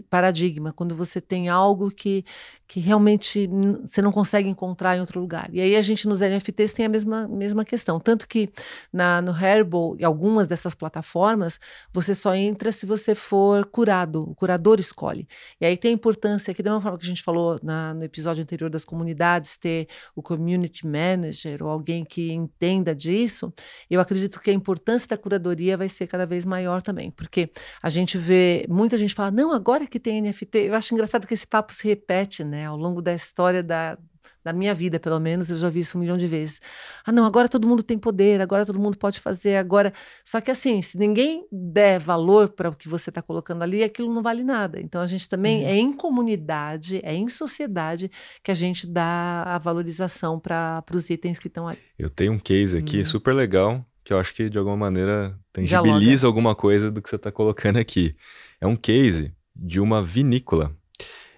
paradigma, 0.09 0.71
quando 0.71 0.95
você 0.95 1.19
tem 1.19 1.49
algo 1.49 1.91
que, 1.91 2.23
que 2.65 2.79
realmente 2.79 3.49
você 3.85 4.01
não 4.01 4.11
consegue 4.11 4.47
encontrar 4.47 4.95
em 4.95 5.01
outro 5.01 5.19
lugar. 5.19 5.49
E 5.51 5.59
aí 5.59 5.75
a 5.75 5.81
gente 5.81 6.07
nos 6.07 6.21
NFTs 6.21 6.71
tem 6.71 6.85
a 6.85 6.89
mesma, 6.89 7.27
mesma 7.27 7.65
questão, 7.65 7.99
tanto 7.99 8.25
que 8.25 8.49
na, 8.91 9.21
no 9.21 9.37
Herbal 9.37 9.97
e 9.99 10.05
algumas 10.05 10.47
dessas 10.47 10.73
plataformas, 10.73 11.59
você 11.91 12.15
só 12.15 12.33
entra 12.33 12.71
se 12.71 12.85
você 12.85 13.13
for 13.13 13.65
curado, 13.65 14.23
o 14.23 14.33
curador 14.33 14.79
escolhe. 14.79 15.27
E 15.59 15.65
aí 15.65 15.75
tem 15.75 15.97
por 15.97 16.15
importância, 16.21 16.53
que 16.53 16.61
da 16.61 16.71
mesma 16.71 16.81
forma 16.81 16.97
que 16.97 17.05
a 17.05 17.07
gente 17.07 17.23
falou 17.23 17.59
na, 17.63 17.93
no 17.93 18.03
episódio 18.03 18.43
anterior 18.43 18.69
das 18.69 18.85
comunidades, 18.85 19.57
ter 19.57 19.87
o 20.15 20.21
community 20.21 20.85
manager 20.85 21.63
ou 21.63 21.69
alguém 21.69 22.05
que 22.05 22.31
entenda 22.31 22.93
disso, 22.93 23.51
eu 23.89 23.99
acredito 23.99 24.39
que 24.39 24.51
a 24.51 24.53
importância 24.53 25.07
da 25.07 25.17
curadoria 25.17 25.75
vai 25.75 25.89
ser 25.89 26.07
cada 26.07 26.25
vez 26.25 26.45
maior 26.45 26.81
também, 26.81 27.09
porque 27.09 27.51
a 27.81 27.89
gente 27.89 28.17
vê, 28.17 28.65
muita 28.69 28.97
gente 28.97 29.15
fala, 29.15 29.31
não, 29.31 29.51
agora 29.51 29.87
que 29.87 29.99
tem 29.99 30.21
NFT, 30.21 30.57
eu 30.67 30.75
acho 30.75 30.93
engraçado 30.93 31.25
que 31.25 31.33
esse 31.33 31.47
papo 31.47 31.73
se 31.73 31.87
repete, 31.87 32.43
né, 32.43 32.67
ao 32.67 32.77
longo 32.77 33.01
da 33.01 33.13
história 33.13 33.63
da, 33.63 33.97
da 34.43 34.51
minha 34.51 34.73
vida, 34.73 34.99
pelo 34.99 35.19
menos, 35.19 35.51
eu 35.51 35.57
já 35.57 35.69
vi 35.69 35.81
isso 35.81 35.97
um 35.97 36.01
milhão 36.01 36.17
de 36.17 36.27
vezes. 36.27 36.59
Ah, 37.05 37.11
não, 37.11 37.25
agora 37.25 37.47
todo 37.47 37.67
mundo 37.67 37.83
tem 37.83 37.97
poder, 37.97 38.41
agora 38.41 38.65
todo 38.65 38.79
mundo 38.79 38.97
pode 38.97 39.19
fazer, 39.19 39.57
agora. 39.57 39.93
Só 40.23 40.41
que 40.41 40.49
assim, 40.49 40.81
se 40.81 40.97
ninguém 40.97 41.45
der 41.51 41.99
valor 41.99 42.49
para 42.49 42.69
o 42.69 42.75
que 42.75 42.89
você 42.89 43.09
está 43.09 43.21
colocando 43.21 43.61
ali, 43.61 43.83
aquilo 43.83 44.13
não 44.13 44.21
vale 44.21 44.43
nada. 44.43 44.79
Então 44.79 45.01
a 45.01 45.07
gente 45.07 45.29
também 45.29 45.63
uhum. 45.63 45.69
é 45.69 45.75
em 45.75 45.93
comunidade, 45.93 46.99
é 47.03 47.13
em 47.13 47.27
sociedade 47.27 48.09
que 48.43 48.51
a 48.51 48.55
gente 48.55 48.87
dá 48.87 49.43
a 49.43 49.57
valorização 49.57 50.39
para 50.39 50.83
os 50.93 51.09
itens 51.09 51.39
que 51.39 51.47
estão 51.47 51.67
ali. 51.67 51.79
Eu 51.97 52.09
tenho 52.09 52.33
um 52.33 52.39
case 52.39 52.77
aqui 52.77 52.97
uhum. 52.99 53.05
super 53.05 53.33
legal 53.33 53.85
que 54.03 54.13
eu 54.13 54.19
acho 54.19 54.33
que 54.33 54.49
de 54.49 54.57
alguma 54.57 54.77
maneira 54.77 55.37
tangibiliza 55.53 56.21
Dialoga. 56.21 56.27
alguma 56.27 56.55
coisa 56.55 56.91
do 56.91 57.01
que 57.01 57.09
você 57.09 57.15
está 57.15 57.31
colocando 57.31 57.77
aqui. 57.77 58.15
É 58.59 58.67
um 58.67 58.75
case 58.75 59.33
de 59.55 59.79
uma 59.79 60.03
vinícola. 60.03 60.75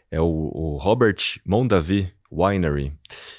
É 0.10 0.22
o, 0.22 0.52
o 0.54 0.78
Robert 0.78 1.18
Mondavi, 1.46 2.14
Winery. 2.34 2.94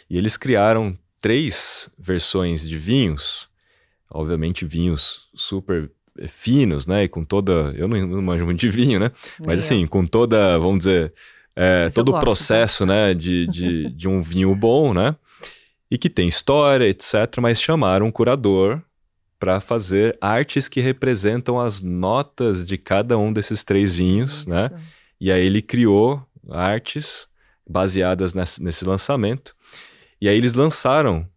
E 0.08 0.16
eles 0.16 0.36
criaram 0.36 0.96
três 1.20 1.90
versões 1.98 2.68
de 2.68 2.78
vinhos, 2.78 3.48
obviamente 4.10 4.64
vinhos 4.64 5.28
super 5.34 5.90
eh, 6.18 6.28
finos, 6.28 6.86
né? 6.86 7.04
E 7.04 7.08
com 7.08 7.24
toda. 7.24 7.74
Eu 7.76 7.88
não, 7.88 8.06
não 8.06 8.22
manjo 8.22 8.44
muito 8.44 8.60
de 8.60 8.70
vinho, 8.70 9.00
né? 9.00 9.10
Mas 9.44 9.60
assim, 9.60 9.86
com 9.86 10.04
toda, 10.06 10.58
vamos 10.58 10.78
dizer, 10.78 11.12
é, 11.56 11.88
todo 11.90 12.14
o 12.14 12.20
processo, 12.20 12.86
tá? 12.86 12.92
né? 12.92 13.14
De, 13.14 13.46
de, 13.48 13.90
de 13.96 14.06
um 14.08 14.22
vinho 14.22 14.54
bom, 14.54 14.94
né? 14.94 15.16
E 15.90 15.98
que 15.98 16.10
tem 16.10 16.28
história, 16.28 16.88
etc. 16.88 17.14
Mas 17.40 17.60
chamaram 17.60 18.06
um 18.06 18.12
curador 18.12 18.80
para 19.38 19.60
fazer 19.60 20.16
artes 20.20 20.68
que 20.68 20.80
representam 20.80 21.58
as 21.58 21.82
notas 21.82 22.66
de 22.66 22.78
cada 22.78 23.18
um 23.18 23.32
desses 23.32 23.64
três 23.64 23.94
vinhos, 23.94 24.46
né? 24.46 24.66
Isso. 24.66 24.74
né? 24.74 24.80
E 25.20 25.32
aí 25.32 25.46
ele 25.46 25.62
criou 25.62 26.22
artes 26.50 27.26
baseadas 27.68 28.34
nesse, 28.34 28.62
nesse 28.62 28.84
lançamento. 28.84 29.54
E 30.20 30.28
aí 30.28 30.36
eles 30.36 30.54
lançaram 30.54 31.28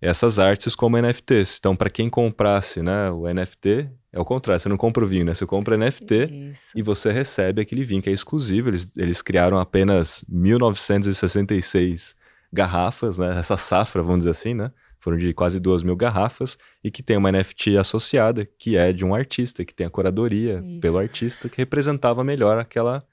essas 0.00 0.38
artes 0.38 0.74
como 0.74 0.96
NFTs. 0.98 1.56
Então, 1.58 1.74
para 1.74 1.90
quem 1.90 2.08
comprasse 2.08 2.82
né, 2.82 3.10
o 3.10 3.26
NFT, 3.32 3.90
é 4.12 4.20
o 4.20 4.24
contrário, 4.24 4.60
você 4.60 4.68
não 4.68 4.76
compra 4.76 5.04
o 5.04 5.06
vinho, 5.06 5.24
né? 5.24 5.34
Você 5.34 5.46
compra 5.46 5.76
NFT 5.76 6.50
Isso. 6.52 6.72
e 6.74 6.82
você 6.82 7.12
recebe 7.12 7.60
aquele 7.60 7.84
vinho 7.84 8.00
que 8.00 8.08
é 8.08 8.12
exclusivo. 8.12 8.70
Eles, 8.70 8.96
eles 8.96 9.20
criaram 9.20 9.58
apenas 9.58 10.24
1966 10.28 12.16
garrafas, 12.52 13.18
né? 13.18 13.38
Essa 13.38 13.56
safra, 13.56 14.02
vamos 14.02 14.20
dizer 14.20 14.30
assim, 14.30 14.54
né? 14.54 14.72
Foram 14.98 15.18
de 15.18 15.34
quase 15.34 15.60
duas 15.60 15.82
mil 15.82 15.94
garrafas 15.94 16.56
e 16.82 16.90
que 16.90 17.02
tem 17.02 17.16
uma 17.16 17.30
NFT 17.30 17.76
associada, 17.76 18.48
que 18.58 18.76
é 18.76 18.92
de 18.92 19.04
um 19.04 19.14
artista, 19.14 19.64
que 19.64 19.74
tem 19.74 19.86
a 19.86 19.90
curadoria 19.90 20.64
Isso. 20.64 20.80
pelo 20.80 20.98
artista, 20.98 21.48
que 21.48 21.58
representava 21.58 22.24
melhor 22.24 22.58
aquela 22.58 23.04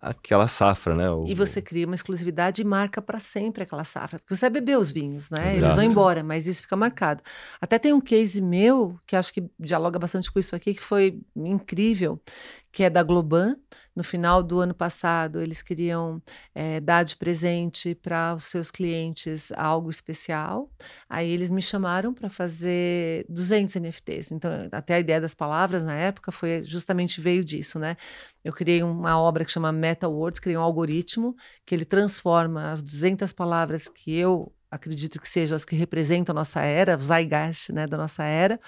aquela 0.00 0.48
safra, 0.48 0.94
né? 0.94 1.10
O... 1.10 1.24
E 1.26 1.34
você 1.34 1.60
cria 1.60 1.86
uma 1.86 1.94
exclusividade 1.94 2.62
e 2.62 2.64
marca 2.64 3.02
para 3.02 3.20
sempre 3.20 3.62
aquela 3.62 3.84
safra. 3.84 4.18
Porque 4.18 4.34
você 4.34 4.42
vai 4.42 4.50
beber 4.50 4.78
os 4.78 4.90
vinhos, 4.90 5.30
né? 5.30 5.42
Exato. 5.42 5.56
Eles 5.56 5.74
vão 5.74 5.84
embora, 5.84 6.22
mas 6.22 6.46
isso 6.46 6.62
fica 6.62 6.76
marcado. 6.76 7.22
Até 7.60 7.78
tem 7.78 7.92
um 7.92 8.00
case 8.00 8.40
meu, 8.40 8.98
que 9.06 9.14
acho 9.14 9.32
que 9.32 9.44
dialoga 9.58 9.98
bastante 9.98 10.30
com 10.32 10.38
isso 10.38 10.56
aqui, 10.56 10.74
que 10.74 10.82
foi 10.82 11.20
incrível, 11.36 12.20
que 12.72 12.82
é 12.82 12.90
da 12.90 13.02
Globan. 13.02 13.56
No 13.94 14.04
final 14.04 14.42
do 14.42 14.60
ano 14.60 14.74
passado, 14.74 15.40
eles 15.40 15.62
queriam 15.62 16.22
é, 16.54 16.80
dar 16.80 17.02
de 17.02 17.16
presente 17.16 17.94
para 17.94 18.34
os 18.34 18.44
seus 18.44 18.70
clientes 18.70 19.50
algo 19.52 19.90
especial. 19.90 20.70
Aí 21.08 21.30
eles 21.30 21.50
me 21.50 21.60
chamaram 21.60 22.14
para 22.14 22.30
fazer 22.30 23.26
200 23.28 23.74
NFTs. 23.76 24.32
Então, 24.32 24.50
até 24.72 24.94
a 24.94 25.00
ideia 25.00 25.20
das 25.20 25.34
palavras 25.34 25.82
na 25.82 25.94
época 25.94 26.30
foi 26.30 26.62
justamente 26.62 27.20
veio 27.20 27.44
disso, 27.44 27.78
né? 27.78 27.96
Eu 28.44 28.52
criei 28.52 28.82
uma 28.82 29.20
obra 29.20 29.44
que 29.44 29.52
chama 29.52 29.72
Meta 29.72 30.08
Words, 30.08 30.40
criei 30.40 30.56
um 30.56 30.62
algoritmo 30.62 31.34
que 31.66 31.74
ele 31.74 31.84
transforma 31.84 32.70
as 32.70 32.82
200 32.82 33.32
palavras 33.32 33.88
que 33.88 34.16
eu 34.16 34.52
acredito 34.70 35.20
que 35.20 35.28
sejam 35.28 35.56
as 35.56 35.64
que 35.64 35.74
representam 35.74 36.32
a 36.32 36.38
nossa 36.38 36.60
era, 36.60 36.96
o 36.96 37.00
Zeitgeist 37.00 37.72
né, 37.72 37.86
da 37.86 37.96
nossa 37.96 38.22
era, 38.22 38.60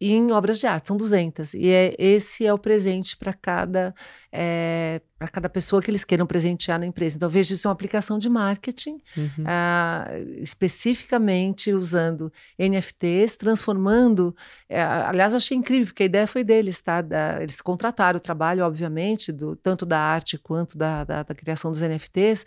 em 0.00 0.32
obras 0.32 0.58
de 0.58 0.66
arte, 0.66 0.88
são 0.88 0.96
200. 0.96 1.54
E 1.54 1.68
é, 1.68 1.94
esse 1.98 2.44
é 2.44 2.52
o 2.52 2.58
presente 2.58 3.16
para 3.16 3.32
cada, 3.32 3.94
é, 4.32 5.00
para 5.18 5.28
cada 5.28 5.48
pessoa 5.48 5.80
que 5.80 5.90
eles 5.90 6.04
queiram 6.04 6.26
presentear 6.26 6.78
na 6.78 6.86
empresa. 6.86 7.16
Então, 7.16 7.28
vejo 7.28 7.54
isso 7.54 7.66
é 7.66 7.68
uma 7.68 7.74
aplicação 7.74 8.18
de 8.18 8.28
marketing, 8.28 9.00
uhum. 9.16 9.44
ah, 9.46 10.08
especificamente 10.38 11.72
usando 11.72 12.32
NFTs, 12.58 13.36
transformando. 13.36 14.34
É, 14.68 14.82
aliás, 14.82 15.34
achei 15.34 15.56
incrível, 15.56 15.86
porque 15.86 16.02
a 16.02 16.06
ideia 16.06 16.26
foi 16.26 16.44
deles, 16.44 16.80
tá? 16.80 17.00
Da, 17.00 17.40
eles 17.42 17.60
contrataram 17.60 18.16
o 18.16 18.20
trabalho, 18.20 18.64
obviamente, 18.64 19.32
do, 19.32 19.56
tanto 19.56 19.86
da 19.86 19.98
arte 19.98 20.36
quanto 20.36 20.76
da, 20.76 21.04
da, 21.04 21.22
da 21.22 21.34
criação 21.34 21.70
dos 21.70 21.80
NFTs 21.80 22.44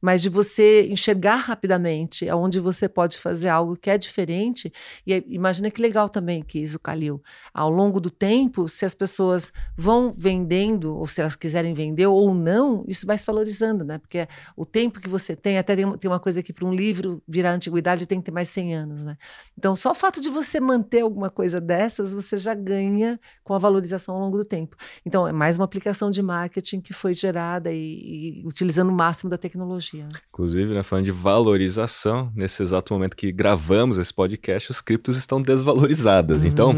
mas 0.00 0.22
de 0.22 0.28
você 0.28 0.86
enxergar 0.88 1.36
rapidamente 1.36 2.28
aonde 2.28 2.60
você 2.60 2.88
pode 2.88 3.18
fazer 3.18 3.48
algo 3.48 3.76
que 3.76 3.90
é 3.90 3.98
diferente. 3.98 4.72
E 5.06 5.24
imagina 5.28 5.70
que 5.70 5.82
legal 5.82 6.08
também 6.08 6.42
que 6.42 6.58
isso, 6.60 6.78
Calil. 6.78 7.22
Ao 7.52 7.68
longo 7.68 8.00
do 8.00 8.10
tempo, 8.10 8.68
se 8.68 8.84
as 8.84 8.94
pessoas 8.94 9.52
vão 9.76 10.12
vendendo, 10.16 10.96
ou 10.96 11.06
se 11.06 11.20
elas 11.20 11.34
quiserem 11.34 11.74
vender 11.74 12.06
ou 12.06 12.32
não, 12.32 12.84
isso 12.86 13.06
vai 13.06 13.18
se 13.18 13.26
valorizando, 13.26 13.84
né? 13.84 13.98
Porque 13.98 14.26
o 14.56 14.64
tempo 14.64 15.00
que 15.00 15.08
você 15.08 15.34
tem, 15.34 15.58
até 15.58 15.74
tem, 15.74 16.08
uma 16.08 16.20
coisa 16.20 16.42
que 16.42 16.52
para 16.52 16.66
um 16.66 16.72
livro 16.72 17.22
virar 17.26 17.52
antiguidade 17.52 18.06
tem 18.06 18.20
que 18.20 18.26
ter 18.26 18.32
mais 18.32 18.48
100 18.48 18.74
anos, 18.74 19.02
né? 19.02 19.16
Então, 19.56 19.74
só 19.74 19.90
o 19.90 19.94
fato 19.94 20.20
de 20.20 20.28
você 20.28 20.60
manter 20.60 21.00
alguma 21.00 21.30
coisa 21.30 21.60
dessas, 21.60 22.14
você 22.14 22.36
já 22.36 22.54
ganha 22.54 23.18
com 23.42 23.54
a 23.54 23.58
valorização 23.58 24.14
ao 24.14 24.20
longo 24.20 24.38
do 24.38 24.44
tempo. 24.44 24.76
Então, 25.04 25.26
é 25.26 25.32
mais 25.32 25.56
uma 25.56 25.64
aplicação 25.64 26.10
de 26.10 26.22
marketing 26.22 26.80
que 26.80 26.92
foi 26.92 27.14
gerada 27.14 27.72
e, 27.72 28.42
e 28.42 28.46
utilizando 28.46 28.90
o 28.90 28.96
máximo 28.96 29.28
da 29.28 29.38
tecnologia 29.38 29.87
tecnologia. 29.88 30.08
Inclusive, 30.28 30.74
né, 30.74 30.82
falando 30.82 31.04
de 31.04 31.12
valorização, 31.12 32.30
nesse 32.34 32.62
exato 32.62 32.92
momento 32.92 33.16
que 33.16 33.32
gravamos 33.32 33.98
esse 33.98 34.12
podcast, 34.12 34.70
as 34.70 34.80
criptos 34.80 35.16
estão 35.16 35.40
desvalorizadas. 35.40 36.42
Uhum. 36.42 36.48
Então, 36.48 36.74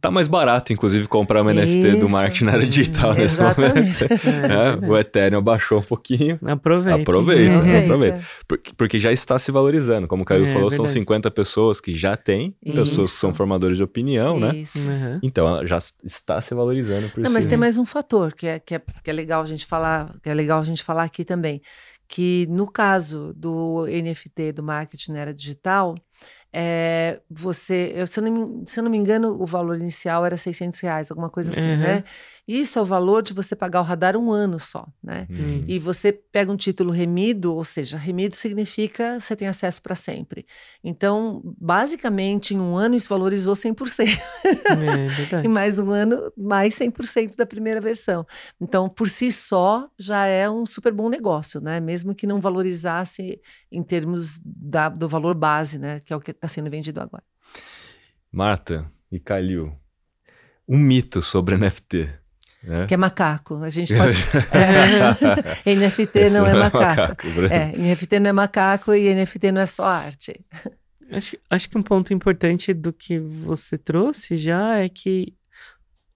tá 0.00 0.10
mais 0.10 0.28
barato, 0.28 0.72
inclusive, 0.72 1.06
comprar 1.06 1.42
uma 1.42 1.52
Isso. 1.52 1.78
NFT 1.78 2.00
do 2.00 2.08
marketing 2.08 2.44
na 2.44 2.52
área 2.52 2.66
digital 2.66 3.14
nesse 3.14 3.40
momento. 3.40 3.52
É, 4.32 4.84
é, 4.84 4.88
o 4.88 4.96
Ethereum 4.96 5.42
baixou 5.42 5.80
um 5.80 5.82
pouquinho. 5.82 6.38
Aproveita. 6.44 7.00
Aproveita, 7.00 7.56
aproveita. 7.56 7.84
aproveita. 7.84 8.24
Porque, 8.76 8.98
já 8.98 9.12
está 9.12 9.38
se 9.38 9.50
valorizando. 9.50 10.06
Como 10.06 10.22
o 10.22 10.26
Caio 10.26 10.44
é, 10.44 10.46
falou, 10.46 10.68
verdade. 10.68 10.76
são 10.76 10.86
50 10.86 11.30
pessoas 11.30 11.80
que 11.80 11.96
já 11.96 12.16
têm, 12.16 12.54
Isso. 12.64 12.74
pessoas 12.74 13.12
que 13.12 13.18
são 13.18 13.34
formadores 13.34 13.76
de 13.76 13.82
opinião, 13.82 14.38
né? 14.38 14.54
Isso. 14.56 14.82
né? 14.82 15.12
Uhum. 15.12 15.20
Então, 15.22 15.66
já 15.66 15.78
está 16.04 16.40
se 16.40 16.54
valorizando 16.54 17.08
por 17.08 17.20
Não, 17.20 17.24
isso. 17.24 17.34
Mas 17.34 17.46
tem 17.46 17.58
mais 17.58 17.78
um 17.78 17.86
fator 17.86 18.32
que 18.34 18.46
é, 18.46 18.58
que, 18.58 18.74
é, 18.74 18.82
que 19.02 19.10
é 19.10 19.12
legal 19.12 19.42
a 19.42 19.46
gente 19.46 19.66
falar, 19.66 20.14
que 20.22 20.28
é 20.28 20.34
legal 20.34 20.60
a 20.60 20.64
gente 20.64 20.82
falar 20.82 21.04
aqui 21.04 21.24
também 21.24 21.60
que 22.12 22.46
no 22.50 22.70
caso 22.70 23.32
do 23.34 23.86
NFT, 23.88 24.52
do 24.52 24.62
marketing 24.62 25.12
na 25.12 25.20
era 25.20 25.32
digital, 25.32 25.94
é, 26.52 27.20
você, 27.30 27.90
eu, 27.94 28.06
se, 28.06 28.20
eu 28.20 28.24
não 28.24 28.30
me, 28.32 28.64
se 28.66 28.78
eu 28.78 28.84
não 28.84 28.90
me 28.90 28.98
engano, 28.98 29.40
o 29.40 29.46
valor 29.46 29.78
inicial 29.78 30.26
era 30.26 30.36
600 30.36 30.78
reais, 30.80 31.10
alguma 31.10 31.30
coisa 31.30 31.50
assim, 31.52 31.70
Uhum. 31.70 31.78
né? 31.78 32.04
Isso 32.46 32.76
é 32.78 32.82
o 32.82 32.84
valor 32.84 33.22
de 33.22 33.32
você 33.32 33.54
pagar 33.54 33.80
o 33.80 33.84
radar 33.84 34.16
um 34.16 34.32
ano 34.32 34.58
só, 34.58 34.86
né? 35.02 35.28
Hum. 35.30 35.62
E 35.66 35.78
você 35.78 36.12
pega 36.12 36.50
um 36.50 36.56
título 36.56 36.90
remido, 36.90 37.54
ou 37.54 37.64
seja, 37.64 37.96
remido 37.96 38.34
significa 38.34 39.20
você 39.20 39.36
tem 39.36 39.46
acesso 39.46 39.80
para 39.80 39.94
sempre. 39.94 40.44
Então, 40.82 41.40
basicamente, 41.56 42.52
em 42.52 42.58
um 42.58 42.76
ano 42.76 42.96
isso 42.96 43.08
valorizou 43.08 43.54
100%. 43.54 44.08
É 44.44 45.44
e 45.44 45.48
mais 45.48 45.78
um 45.78 45.90
ano, 45.90 46.32
mais 46.36 46.74
100% 46.74 47.36
da 47.36 47.46
primeira 47.46 47.80
versão. 47.80 48.26
Então, 48.60 48.88
por 48.88 49.08
si 49.08 49.30
só, 49.30 49.88
já 49.96 50.26
é 50.26 50.50
um 50.50 50.66
super 50.66 50.92
bom 50.92 51.08
negócio, 51.08 51.60
né? 51.60 51.78
Mesmo 51.78 52.12
que 52.14 52.26
não 52.26 52.40
valorizasse 52.40 53.40
em 53.70 53.82
termos 53.84 54.40
da- 54.44 54.88
do 54.88 55.08
valor 55.08 55.34
base, 55.36 55.78
né? 55.78 56.00
Que 56.00 56.12
é 56.12 56.16
o 56.16 56.20
que 56.20 56.32
está 56.32 56.48
sendo 56.48 56.68
vendido 56.68 57.00
agora. 57.00 57.22
Marta 58.30 58.90
e 59.10 59.20
Calil, 59.20 59.72
um 60.66 60.78
mito 60.78 61.22
sobre 61.22 61.56
NFT. 61.56 62.21
Né? 62.62 62.86
Que 62.86 62.94
é 62.94 62.96
macaco. 62.96 63.56
A 63.62 63.68
gente 63.68 63.92
pode. 63.94 64.16
É, 65.64 65.74
NFT 65.74 66.18
Esse 66.18 66.38
não 66.38 66.46
é 66.46 66.54
macaco. 66.54 67.26
Bruno. 67.34 67.48
É, 67.52 67.72
NFT 67.76 68.20
não 68.20 68.30
é 68.30 68.32
macaco 68.32 68.94
e 68.94 69.14
NFT 69.14 69.52
não 69.52 69.60
é 69.60 69.66
só 69.66 69.84
arte. 69.84 70.40
Acho, 71.10 71.36
acho 71.50 71.68
que 71.68 71.76
um 71.76 71.82
ponto 71.82 72.12
importante 72.14 72.72
do 72.72 72.92
que 72.92 73.18
você 73.18 73.76
trouxe 73.76 74.36
já 74.36 74.78
é 74.78 74.88
que 74.88 75.34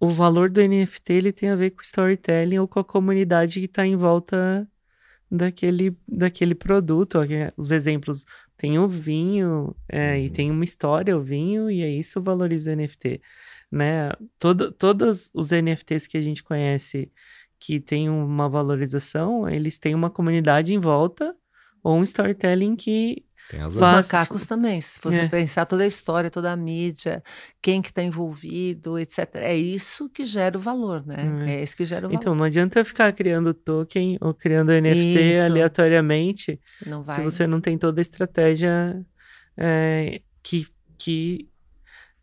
o 0.01 0.09
valor 0.09 0.49
do 0.51 0.61
NFT 0.63 1.13
ele 1.13 1.33
tem 1.33 1.51
a 1.51 1.57
ver 1.57 1.71
com 1.71 1.83
storytelling 1.83 2.59
ou 2.59 2.69
com 2.69 2.79
a 2.81 2.85
comunidade 2.85 3.59
que 3.61 3.67
está 3.67 3.87
em 3.87 3.97
volta 3.97 4.67
daquele, 5.31 5.97
daquele 6.09 6.55
produto. 6.55 7.21
É- 7.23 7.53
Os 7.57 7.71
exemplos 7.73 8.25
tem 8.57 8.79
o 8.79 8.89
vinho 8.89 9.75
é, 9.89 10.19
e 10.21 10.29
Uhum. 10.29 10.33
tem 10.33 10.51
uma 10.51 10.65
história 10.65 11.17
o 11.17 11.21
vinho 11.21 11.71
e 11.71 11.83
é 11.83 11.89
isso 11.89 12.23
valoriza 12.23 12.71
o 12.71 12.75
NFT, 12.77 13.21
né? 13.77 14.11
Todo, 14.39 14.73
todos 14.73 15.31
os 15.35 15.51
NFTs 15.53 16.07
que 16.07 16.17
a 16.17 16.21
gente 16.21 16.43
conhece 16.43 17.11
que 17.59 17.81
tem 17.81 18.09
uma 18.09 18.49
valorização, 18.49 19.49
eles 19.49 19.79
têm 19.79 19.95
uma 19.95 20.11
comunidade 20.11 20.75
em 20.75 20.79
volta 20.79 21.35
ou 21.83 21.97
um 21.99 22.03
storytelling 22.03 22.75
que 22.77 23.25
Tem 23.49 23.61
razão. 23.61 23.77
Os 23.77 23.81
Faz- 23.81 24.07
macacos 24.13 24.45
também, 24.45 24.81
se 24.81 24.99
você 25.01 25.21
É. 25.21 25.29
pensar 25.29 25.65
toda 25.67 25.85
a 25.85 25.87
história, 25.87 26.29
toda 26.31 26.51
a 26.51 26.57
mídia, 26.57 27.23
quem 27.63 27.81
que 27.81 27.91
está 27.91 28.03
envolvido, 28.03 28.99
etc. 28.99 29.31
É 29.37 29.57
isso 29.57 30.11
que 30.11 30.25
gera 30.25 30.59
o 30.59 30.61
valor, 30.61 31.07
né? 31.07 31.45
É. 31.47 31.55
É 31.61 31.63
isso 31.63 31.77
que 31.77 31.85
gera 31.85 32.07
o 32.07 32.09
valor. 32.11 32.21
Então, 32.21 32.35
não 32.35 32.45
adianta 32.45 32.85
ficar 32.85 33.13
criando 33.13 33.55
token 33.55 34.19
ou 34.21 34.35
criando 34.35 34.73
NFT 34.73 35.29
Isso. 35.31 35.41
aleatoriamente 35.47 36.61
não 36.85 37.05
vai. 37.05 37.15
se 37.17 37.23
você 37.23 37.47
não 37.47 37.61
tem 37.61 37.79
toda 37.79 38.01
a 38.01 38.03
estratégia 38.03 39.01
é, 39.57 40.21
que, 40.43 40.67
que 40.99 41.49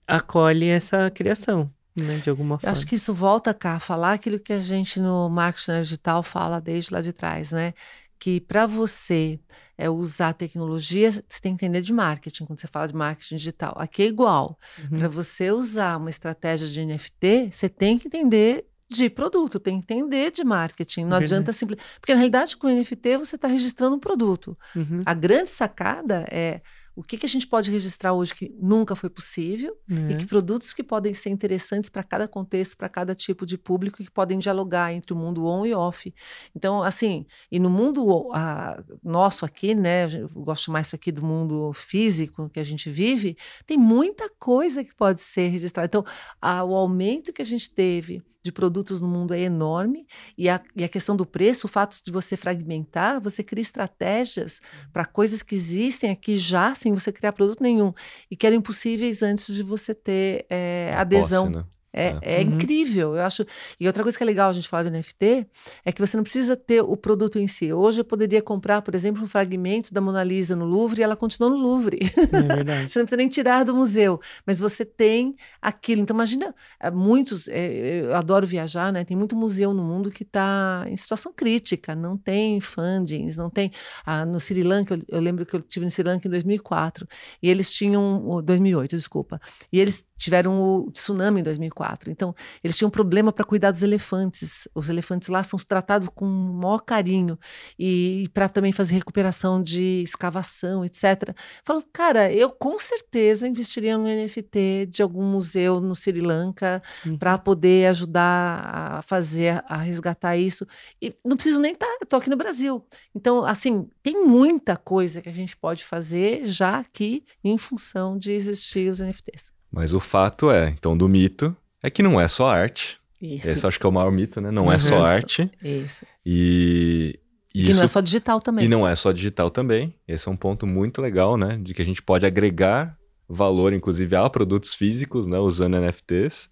acolhe 0.07 0.67
essa 0.67 1.09
criação, 1.11 1.69
né, 1.95 2.17
de 2.17 2.29
alguma 2.29 2.55
Eu 2.55 2.59
forma. 2.59 2.71
acho 2.71 2.87
que 2.87 2.95
isso 2.95 3.13
volta 3.13 3.53
cá 3.53 3.75
a 3.75 3.79
falar 3.79 4.13
aquilo 4.13 4.39
que 4.39 4.53
a 4.53 4.59
gente 4.59 4.99
no 4.99 5.29
marketing 5.29 5.81
digital 5.81 6.23
fala 6.23 6.59
desde 6.59 6.93
lá 6.93 7.01
de 7.01 7.13
trás, 7.13 7.51
né? 7.51 7.73
Que 8.19 8.39
para 8.39 8.65
você 8.65 9.39
é, 9.77 9.89
usar 9.89 10.33
tecnologia, 10.33 11.11
você 11.11 11.21
tem 11.41 11.55
que 11.55 11.65
entender 11.65 11.81
de 11.81 11.91
marketing, 11.91 12.45
quando 12.45 12.59
você 12.59 12.67
fala 12.67 12.87
de 12.87 12.95
marketing 12.95 13.35
digital. 13.35 13.73
Aqui 13.77 14.03
é 14.03 14.05
igual. 14.05 14.57
Uhum. 14.79 14.99
Para 14.99 15.09
você 15.09 15.51
usar 15.51 15.97
uma 15.97 16.09
estratégia 16.09 16.67
de 16.67 16.85
NFT, 16.85 17.49
você 17.51 17.67
tem 17.67 17.97
que 17.99 18.07
entender 18.07 18.65
de 18.89 19.09
produto, 19.09 19.59
tem 19.59 19.81
que 19.81 19.93
entender 19.93 20.31
de 20.31 20.43
marketing. 20.43 21.01
Não 21.01 21.09
Verdade. 21.09 21.33
adianta 21.33 21.51
simplesmente. 21.51 21.87
Porque 21.99 22.13
na 22.13 22.19
realidade, 22.19 22.55
com 22.55 22.69
NFT, 22.69 23.17
você 23.17 23.35
está 23.35 23.47
registrando 23.47 23.95
um 23.95 23.99
produto. 23.99 24.57
Uhum. 24.75 24.99
A 25.05 25.13
grande 25.13 25.49
sacada 25.49 26.25
é 26.31 26.61
o 26.95 27.01
que, 27.03 27.17
que 27.17 27.25
a 27.25 27.29
gente 27.29 27.47
pode 27.47 27.71
registrar 27.71 28.13
hoje 28.13 28.35
que 28.35 28.53
nunca 28.59 28.95
foi 28.95 29.09
possível 29.09 29.75
e 29.89 30.13
É. 30.13 30.17
que 30.17 30.25
produtos 30.27 30.73
que 30.73 30.83
podem 30.83 31.13
ser 31.13 31.29
interessantes 31.31 31.89
para 31.89 32.03
cada 32.03 32.27
contexto, 32.27 32.77
para 32.77 32.87
cada 32.87 33.15
tipo 33.15 33.45
de 33.45 33.57
público 33.57 34.01
e 34.01 34.05
que 34.05 34.11
podem 34.11 34.37
dialogar 34.37 34.93
entre 34.93 35.11
o 35.11 35.15
mundo 35.15 35.45
on 35.45 35.65
e 35.65 35.73
off. 35.73 36.13
Então, 36.55 36.83
assim, 36.83 37.25
e 37.51 37.59
no 37.59 37.69
mundo 37.69 38.29
a- 38.33 38.83
nosso 39.03 39.43
aqui, 39.45 39.73
né, 39.73 40.05
eu 40.13 40.29
gosto 40.29 40.71
mais 40.71 40.93
aqui 40.93 41.11
do 41.11 41.25
mundo 41.25 41.73
físico 41.73 42.49
que 42.49 42.59
a 42.59 42.63
gente 42.63 42.89
vive, 42.89 43.35
tem 43.65 43.77
muita 43.77 44.29
coisa 44.37 44.83
que 44.83 44.93
pode 44.95 45.21
ser 45.21 45.47
registrada. 45.47 45.87
Então, 45.87 46.05
a- 46.41 46.63
o 46.63 46.75
aumento 46.75 47.33
que 47.33 47.41
a 47.41 47.45
gente 47.45 47.69
teve 47.73 48.21
de 48.43 48.51
produtos 48.51 48.99
no 48.99 49.07
mundo 49.07 49.33
é 49.33 49.39
enorme 49.39 50.05
e 50.37 50.49
a, 50.49 50.61
e 50.75 50.83
a 50.83 50.89
questão 50.89 51.15
do 51.15 51.25
preço, 51.25 51.65
o 51.65 51.69
fato 51.69 52.01
de 52.03 52.11
você 52.11 52.35
fragmentar, 52.35 53.21
você 53.21 53.43
cria 53.43 53.61
estratégias 53.61 54.61
para 54.91 55.05
coisas 55.05 55.41
que 55.41 55.55
existem 55.55 56.11
aqui 56.11 56.37
já 56.37 56.75
sem 56.75 56.93
você 56.93 57.11
criar 57.11 57.31
produto 57.31 57.61
nenhum 57.63 57.93
e 58.29 58.35
que 58.35 58.45
eram 58.45 58.57
impossíveis 58.57 59.23
antes 59.23 59.53
de 59.53 59.63
você 59.63 59.95
ter 59.95 60.45
eh, 60.49 60.91
adesão. 60.93 61.51
Posse, 61.51 61.57
né? 61.57 61.65
É, 61.93 62.17
é 62.21 62.37
Uhum. 62.41 62.53
incrível, 62.55 63.15
eu 63.15 63.21
acho. 63.21 63.45
E 63.79 63.85
outra 63.85 64.01
coisa 64.01 64.17
que 64.17 64.23
é 64.23 64.25
legal 64.25 64.49
a 64.49 64.53
gente 64.53 64.67
falar 64.67 64.83
do 64.83 64.89
NFT 64.89 65.45
é 65.85 65.91
que 65.91 65.99
você 66.05 66.17
não 66.17 66.23
precisa 66.23 66.55
ter 66.57 66.81
o 66.81 66.97
produto 66.97 67.37
em 67.37 67.47
si. 67.47 67.71
Hoje 67.71 68.01
eu 68.01 68.05
poderia 68.05 68.41
comprar, 68.41 68.81
por 68.81 68.95
exemplo, 68.95 69.21
um 69.21 69.27
fragmento 69.27 69.93
da 69.93 70.01
Mona 70.01 70.23
Lisa 70.23 70.55
no 70.55 70.65
Louvre 70.65 71.01
e 71.01 71.03
ela 71.03 71.15
continua 71.15 71.49
no 71.51 71.55
Louvre. 71.57 71.99
É 72.01 72.01
verdade. 72.55 72.91
Você 72.91 72.97
não 72.99 73.05
precisa 73.05 73.17
nem 73.17 73.27
tirar 73.29 73.63
do 73.63 73.75
museu, 73.75 74.19
mas 74.45 74.59
você 74.59 74.83
tem 74.83 75.35
aquilo. 75.61 76.01
Então, 76.01 76.15
imagina, 76.15 76.55
eh, 76.79 76.89
muitos, 76.89 77.47
eh, 77.47 78.01
eu 78.05 78.15
adoro 78.15 78.47
viajar, 78.47 78.91
né? 78.91 79.03
Tem 79.05 79.15
muito 79.15 79.35
museu 79.35 79.71
no 79.71 79.83
mundo 79.83 80.09
que 80.09 80.23
está 80.23 80.85
em 80.87 80.97
situação 80.97 81.31
crítica, 81.31 81.93
não 81.93 82.17
tem 82.17 82.59
fundings, 82.59 83.37
não 83.37 83.49
tem. 83.51 83.71
Ah, 84.03 84.25
no 84.25 84.39
Sri 84.39 84.63
Lanka, 84.63 84.95
eu, 84.95 84.99
eu 85.17 85.21
lembro 85.21 85.45
que 85.45 85.55
eu 85.55 85.61
tive 85.61 85.85
no 85.85 85.91
Sri 85.91 86.03
Lanka 86.03 86.27
em 86.27 86.31
2004, 86.31 87.07
e 87.41 87.49
eles 87.49 87.71
tinham. 87.71 88.27
o- 88.27 88.41
2008, 88.41 88.95
desculpa. 88.95 89.39
E 89.71 89.79
eles 89.79 90.03
tiveram 90.17 90.59
o 90.59 90.89
tsunami 90.91 91.41
em 91.41 91.43
2004. 91.43 91.82
Então, 92.09 92.33
eles 92.63 92.77
tinham 92.77 92.87
um 92.87 92.91
problema 92.91 93.31
para 93.31 93.43
cuidar 93.45 93.71
dos 93.71 93.83
elefantes. 93.83 94.67
Os 94.73 94.89
elefantes 94.89 95.27
lá 95.27 95.43
são 95.43 95.59
tratados 95.59 96.09
com 96.09 96.25
o 96.25 96.53
maior 96.53 96.79
carinho, 96.79 97.37
e, 97.77 98.29
para 98.33 98.47
também 98.49 98.71
fazer 98.71 98.95
recuperação 98.95 99.61
de 99.61 100.01
escavação, 100.03 100.83
etc. 100.85 101.35
Falou, 101.63 101.83
cara, 101.91 102.31
eu 102.31 102.49
com 102.49 102.77
certeza 102.79 103.47
investiria 103.47 103.97
no 103.97 104.05
NFT 104.05 104.87
de 104.89 105.01
algum 105.01 105.23
museu 105.23 105.79
no 105.79 105.95
Sri 105.95 106.21
Lanka 106.21 106.81
Uhum. 107.05 107.17
para 107.17 107.37
poder 107.37 107.87
ajudar 107.87 108.97
a 108.97 109.01
fazer, 109.01 109.63
a 109.67 109.77
resgatar 109.77 110.37
isso. 110.37 110.65
E 111.01 111.13
não 111.23 111.35
preciso 111.35 111.59
nem 111.59 111.73
estar, 111.73 111.87
estou 112.01 112.19
aqui 112.19 112.29
no 112.29 112.37
Brasil. 112.37 112.85
Então, 113.15 113.43
assim, 113.43 113.87
tem 114.01 114.25
muita 114.25 114.77
coisa 114.77 115.21
que 115.21 115.29
a 115.29 115.33
gente 115.33 115.55
pode 115.57 115.83
fazer 115.83 116.45
já 116.45 116.79
aqui 116.79 117.23
em 117.43 117.57
função 117.57 118.17
de 118.17 118.31
existir 118.31 118.89
os 118.89 118.99
NFTs. 118.99 119.51
Mas 119.71 119.93
o 119.93 119.99
fato 119.99 120.51
é, 120.51 120.69
então, 120.69 120.95
do 120.95 121.09
mito, 121.09 121.55
é 121.83 121.89
que 121.89 122.01
não 122.01 122.19
é 122.19 122.27
só 122.27 122.47
arte. 122.49 122.97
Isso. 123.21 123.49
Esse 123.49 123.65
eu 123.65 123.67
acho 123.69 123.79
que 123.79 123.85
é 123.85 123.89
o 123.89 123.91
maior 123.91 124.11
mito, 124.11 124.41
né? 124.41 124.49
Não 124.51 124.71
é 124.71 124.77
só 124.77 124.97
Uhum. 124.97 125.05
arte. 125.05 125.49
Isso. 125.63 126.05
E, 126.25 127.19
e 127.53 127.63
Que 127.63 127.69
isso 127.71 127.77
não 127.79 127.85
é 127.85 127.87
só 127.87 128.01
digital 128.01 128.41
também. 128.41 128.65
E 128.65 128.67
não 128.67 128.87
é 128.87 128.95
só 128.95 129.11
digital 129.11 129.49
também. 129.49 129.93
Esse 130.07 130.27
é 130.27 130.31
um 130.31 130.35
ponto 130.35 130.65
muito 130.67 131.01
legal, 131.01 131.37
né? 131.37 131.57
De 131.61 131.73
que 131.73 131.81
a 131.81 131.85
gente 131.85 132.01
pode 132.01 132.25
agregar 132.25 132.97
valor, 133.29 133.71
inclusive, 133.73 134.15
a 134.15 134.29
produtos 134.29 134.73
físicos, 134.73 135.27
né? 135.27 135.37
Usando 135.39 135.77
NFTs 135.77 136.49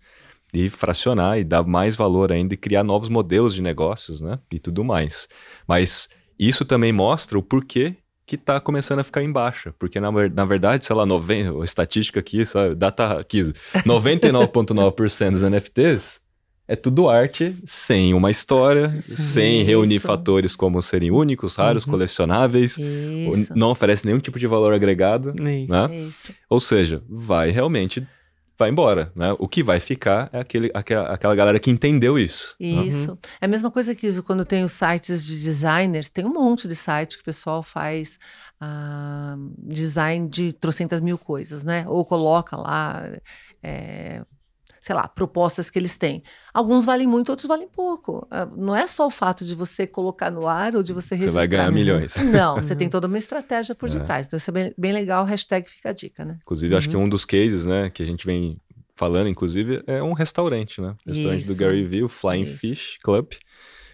e 0.53 0.69
fracionar 0.69 1.37
e 1.39 1.43
dar 1.43 1.63
mais 1.63 1.95
valor 1.95 2.31
ainda 2.31 2.53
e 2.53 2.57
criar 2.57 2.83
novos 2.83 3.09
modelos 3.09 3.53
de 3.53 3.61
negócios, 3.61 4.21
né? 4.21 4.39
E 4.51 4.59
tudo 4.59 4.83
mais. 4.83 5.27
Mas 5.67 6.07
isso 6.39 6.63
também 6.65 6.91
mostra 6.93 7.37
o 7.37 7.43
porquê 7.43 7.97
que 8.31 8.37
tá 8.37 8.61
começando 8.61 8.99
a 8.99 9.03
ficar 9.03 9.21
em 9.21 9.29
baixa. 9.29 9.73
Porque, 9.77 9.99
na, 9.99 10.09
na 10.09 10.45
verdade, 10.45 10.85
sei 10.85 10.95
lá, 10.95 11.05
90, 11.05 11.59
a 11.61 11.65
estatística 11.65 12.17
aqui, 12.17 12.45
sabe? 12.45 12.75
Data 12.75 13.19
aqui, 13.19 13.41
99,9% 13.85 15.31
dos 15.31 15.41
NFTs 15.43 16.21
é 16.65 16.75
tudo 16.77 17.09
arte 17.09 17.53
sem 17.65 18.13
uma 18.13 18.31
história, 18.31 18.87
Sim. 18.87 19.01
sem 19.01 19.63
reunir 19.63 19.95
Isso. 19.95 20.07
fatores 20.07 20.55
como 20.55 20.81
serem 20.81 21.11
únicos, 21.11 21.55
raros, 21.55 21.85
Uhum. 21.85 21.91
colecionáveis, 21.91 22.77
Isso. 22.77 23.51
não 23.53 23.71
oferece 23.71 24.05
nenhum 24.05 24.19
tipo 24.19 24.39
de 24.39 24.47
valor 24.47 24.71
agregado, 24.73 25.33
É 25.45 25.59
isso. 25.59 25.71
né? 25.73 25.95
Isso. 26.07 26.33
Ou 26.49 26.61
seja, 26.61 27.03
vai 27.09 27.51
realmente 27.51 28.07
vai 28.61 28.69
embora, 28.69 29.11
né? 29.15 29.35
O 29.39 29.47
que 29.47 29.63
vai 29.63 29.79
ficar 29.79 30.29
é 30.31 30.39
aquele, 30.39 30.71
aquela, 30.73 31.09
aquela 31.09 31.35
galera 31.35 31.59
que 31.59 31.69
entendeu 31.69 32.17
isso. 32.17 32.55
Isso. 32.59 33.17
É 33.39 33.45
a 33.45 33.47
mesma 33.47 33.69
coisa 33.71 33.93
que 33.95 34.07
isso 34.07 34.23
quando 34.23 34.45
tem 34.45 34.63
os 34.63 34.71
sites 34.71 35.25
de 35.25 35.41
designers, 35.43 36.09
tem 36.09 36.25
um 36.25 36.33
monte 36.33 36.67
de 36.67 36.75
site 36.75 37.17
que 37.17 37.21
o 37.21 37.25
pessoal 37.25 37.63
faz 37.63 38.19
ah, 38.59 39.35
design 39.57 40.29
de 40.29 40.53
trocentas 40.53 41.01
mil 41.01 41.17
coisas, 41.17 41.63
né? 41.63 41.85
Ou 41.87 42.05
coloca 42.05 42.55
lá, 42.55 43.09
é, 43.63 44.21
sei 44.81 44.95
lá, 44.95 45.07
propostas 45.07 45.69
que 45.69 45.77
eles 45.77 45.95
têm. 45.95 46.23
Alguns 46.53 46.83
valem 46.85 47.05
muito, 47.07 47.29
outros 47.29 47.47
valem 47.47 47.67
pouco. 47.69 48.27
Ah, 48.31 48.47
não 48.47 48.75
é 48.75 48.87
só 48.87 49.05
o 49.05 49.11
fato 49.11 49.45
de 49.45 49.53
você 49.53 49.85
colocar 49.85 50.31
no 50.31 50.47
ar 50.47 50.75
ou 50.75 50.81
de 50.81 50.91
você 50.91 51.09
Você 51.09 51.15
registrar. 51.15 51.39
vai 51.41 51.47
ganhar 51.47 51.71
milhões. 51.71 52.15
Não, 52.33 52.55
você 52.55 52.75
tem 52.75 52.89
toda 52.89 53.05
uma 53.07 53.17
estratégia 53.17 53.75
por 53.75 53.87
É. 53.87 53.93
detrás. 53.93 54.25
Então, 54.25 54.37
isso 54.37 54.49
é 54.49 54.53
bem, 54.53 54.73
bem 54.77 54.91
legal. 54.91 55.23
Hashtag 55.23 55.69
fica 55.69 55.89
a 55.89 55.93
dica, 55.93 56.25
né? 56.25 56.39
Inclusive, 56.41 56.75
acho 56.75 56.89
que 56.89 56.97
um 56.97 57.07
dos 57.07 57.23
cases, 57.23 57.63
né, 57.65 57.89
que 57.91 58.01
a 58.01 58.05
gente 58.05 58.25
vem 58.25 58.57
falando, 58.95 59.29
inclusive, 59.29 59.83
é 59.85 60.01
um 60.01 60.13
restaurante, 60.13 60.81
né? 60.81 60.95
Restaurante 61.05 61.45
do 61.45 61.51
Isso. 61.51 61.59
Gary 61.61 61.85
Vee, 61.85 62.03
o 62.03 62.09
Flying 62.09 62.41
Isso. 62.43 62.57
Fish 62.57 62.97
Club. 63.03 63.27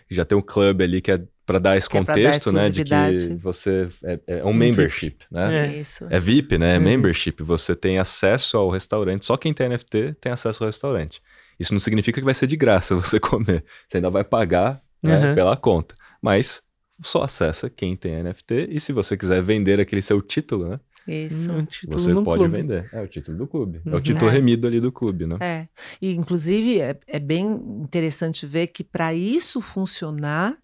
Já 0.09 0.23
tem 0.23 0.37
um 0.37 0.41
clube 0.41 0.83
ali 0.85 1.01
que 1.01 1.11
é 1.11 1.21
para 1.47 1.57
dar 1.59 1.77
esse 1.77 1.89
Que 1.89 1.97
é 1.97 2.03
pra 2.03 2.13
dar 2.13 2.21
contexto, 2.21 2.51
né, 2.51 2.69
de 2.69 2.83
que 2.83 3.35
você 3.41 3.87
é, 4.03 4.19
é 4.27 4.43
um 4.43 4.49
Um 4.49 4.53
membership, 4.53 5.15
né? 5.31 5.67
É. 5.69 5.79
Isso. 5.79 6.05
É 6.09 6.19
VIP, 6.19 6.57
né? 6.59 6.75
É 6.75 6.77
Uhum. 6.77 6.83
membership. 6.83 7.41
Você 7.41 7.75
tem 7.75 7.97
acesso 7.97 8.57
ao 8.57 8.69
restaurante. 8.69 9.25
Só 9.25 9.37
quem 9.37 9.53
tem 9.53 9.69
NFT 9.69 10.15
tem 10.21 10.31
acesso 10.31 10.63
ao 10.63 10.67
restaurante. 10.67 11.21
Isso 11.59 11.73
não 11.73 11.79
significa 11.79 12.21
que 12.21 12.25
vai 12.25 12.33
ser 12.35 12.45
de 12.45 12.55
graça 12.57 12.93
você 12.99 13.19
comer. 13.19 13.63
Você 13.87 13.97
ainda 13.97 14.09
vai 14.11 14.23
pagar 14.23 14.79
né, 15.01 15.29
Uhum. 15.29 15.35
pela 15.35 15.55
conta. 15.57 15.95
Mas 16.21 16.61
só 17.01 17.23
acessa 17.23 17.69
quem 17.69 17.95
tem 17.95 18.21
NFT. 18.21 18.67
E 18.69 18.79
se 18.79 18.91
você 18.91 19.15
quiser 19.15 19.41
vender 19.41 19.79
aquele 19.79 20.01
seu 20.01 20.21
título, 20.21 20.67
né? 20.69 20.79
Isso. 21.07 21.53
Um 21.53 21.63
título 21.63 21.97
Você 21.97 22.13
pode 22.15 22.39
clube. 22.43 22.57
vender. 22.57 22.89
É 22.91 23.01
o 23.01 23.07
título 23.07 23.37
do 23.37 23.47
clube. 23.47 23.79
É 23.85 23.89
o 23.89 23.93
Uhum. 23.93 24.01
título 24.01 24.29
É. 24.29 24.33
remido 24.33 24.67
ali 24.67 24.81
do 24.81 24.91
clube, 24.91 25.25
né? 25.25 25.37
É. 25.39 25.67
E, 26.01 26.13
inclusive, 26.13 26.81
é, 26.81 26.99
é 27.07 27.17
bem 27.19 27.45
interessante 27.81 28.45
ver 28.45 28.67
que 28.67 28.83
para 28.83 29.13
isso 29.13 29.61
funcionar, 29.61 30.57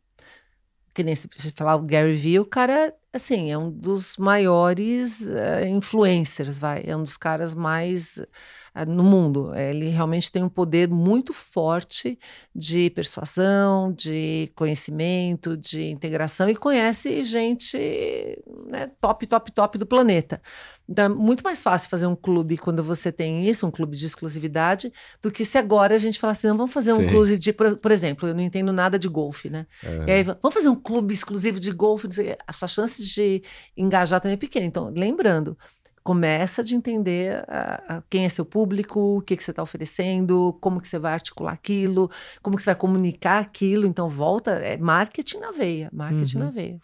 que 0.93 1.03
nem 1.03 1.15
se 1.15 1.27
você 1.35 1.51
falar 1.51 1.75
o 1.75 1.85
Gary 1.85 2.13
Vee, 2.13 2.39
o 2.39 2.45
cara, 2.45 2.93
assim, 3.11 3.51
é 3.51 3.57
um 3.57 3.71
dos 3.71 4.17
maiores 4.17 5.27
eh, 5.27 5.67
influencers, 5.67 6.59
vai. 6.59 6.83
É 6.85 6.95
um 6.95 7.01
dos 7.03 7.17
caras 7.17 7.55
mais 7.55 8.19
eh, 8.75 8.85
no 8.85 9.03
mundo. 9.03 9.55
Ele 9.55 9.89
realmente 9.89 10.31
tem 10.31 10.43
um 10.43 10.49
poder 10.49 10.87
muito 10.87 11.33
forte 11.33 12.19
de 12.53 12.91
persuasão, 12.91 13.91
de 13.91 14.51
conhecimento, 14.55 15.57
de 15.57 15.89
integração 15.89 16.47
e 16.47 16.55
conhece 16.55 17.23
gente 17.23 17.77
né, 18.67 18.91
top, 19.01 19.25
top, 19.25 19.51
top 19.51 19.77
do 19.79 19.87
planeta. 19.87 20.39
É 20.97 21.07
muito 21.07 21.43
mais 21.43 21.63
fácil 21.63 21.89
fazer 21.89 22.07
um 22.07 22.15
clube 22.15 22.57
quando 22.57 22.83
você 22.83 23.11
tem 23.11 23.47
isso, 23.47 23.65
um 23.65 23.71
clube 23.71 23.95
de 23.95 24.05
exclusividade, 24.05 24.91
do 25.21 25.31
que 25.31 25.45
se 25.45 25.57
agora 25.57 25.95
a 25.95 25.97
gente 25.97 26.19
falar 26.19 26.31
assim, 26.31 26.47
não, 26.47 26.57
vamos 26.57 26.73
fazer 26.73 26.91
um 26.93 26.97
Sim. 26.97 27.07
clube 27.07 27.37
de, 27.37 27.53
por, 27.53 27.77
por 27.77 27.91
exemplo, 27.91 28.27
eu 28.27 28.35
não 28.35 28.41
entendo 28.41 28.73
nada 28.73 28.99
de 28.99 29.07
golfe, 29.07 29.49
né? 29.49 29.65
É. 29.81 30.05
E 30.07 30.11
aí, 30.11 30.23
vamos 30.23 30.53
fazer 30.53 30.67
um 30.69 30.75
clube 30.75 31.13
exclusivo 31.13 31.59
de 31.59 31.71
golfe, 31.71 32.07
a 32.45 32.51
sua 32.53 32.67
chance 32.67 33.01
de 33.05 33.41
engajar 33.77 34.19
também 34.19 34.33
é 34.33 34.37
pequena. 34.37 34.65
Então, 34.65 34.91
lembrando, 34.95 35.57
começa 36.03 36.61
de 36.61 36.75
entender 36.75 37.45
a- 37.47 37.83
a 37.87 38.03
quem 38.09 38.25
é 38.25 38.29
seu 38.29 38.43
público, 38.43 38.99
o 39.19 39.21
que, 39.21 39.37
que 39.37 39.43
você 39.43 39.51
está 39.51 39.63
oferecendo, 39.63 40.57
como 40.59 40.81
que 40.81 40.87
você 40.89 40.99
vai 40.99 41.13
articular 41.13 41.53
aquilo, 41.53 42.11
como 42.41 42.57
que 42.57 42.61
você 42.63 42.71
vai 42.71 42.75
comunicar 42.75 43.39
aquilo. 43.39 43.85
Então, 43.87 44.09
volta, 44.09 44.51
é 44.51 44.75
marketing 44.75 45.37
na 45.37 45.51
veia, 45.51 45.89
marketing 45.93 46.39
Uhum. 46.39 46.43
na 46.43 46.49
veia. 46.51 46.77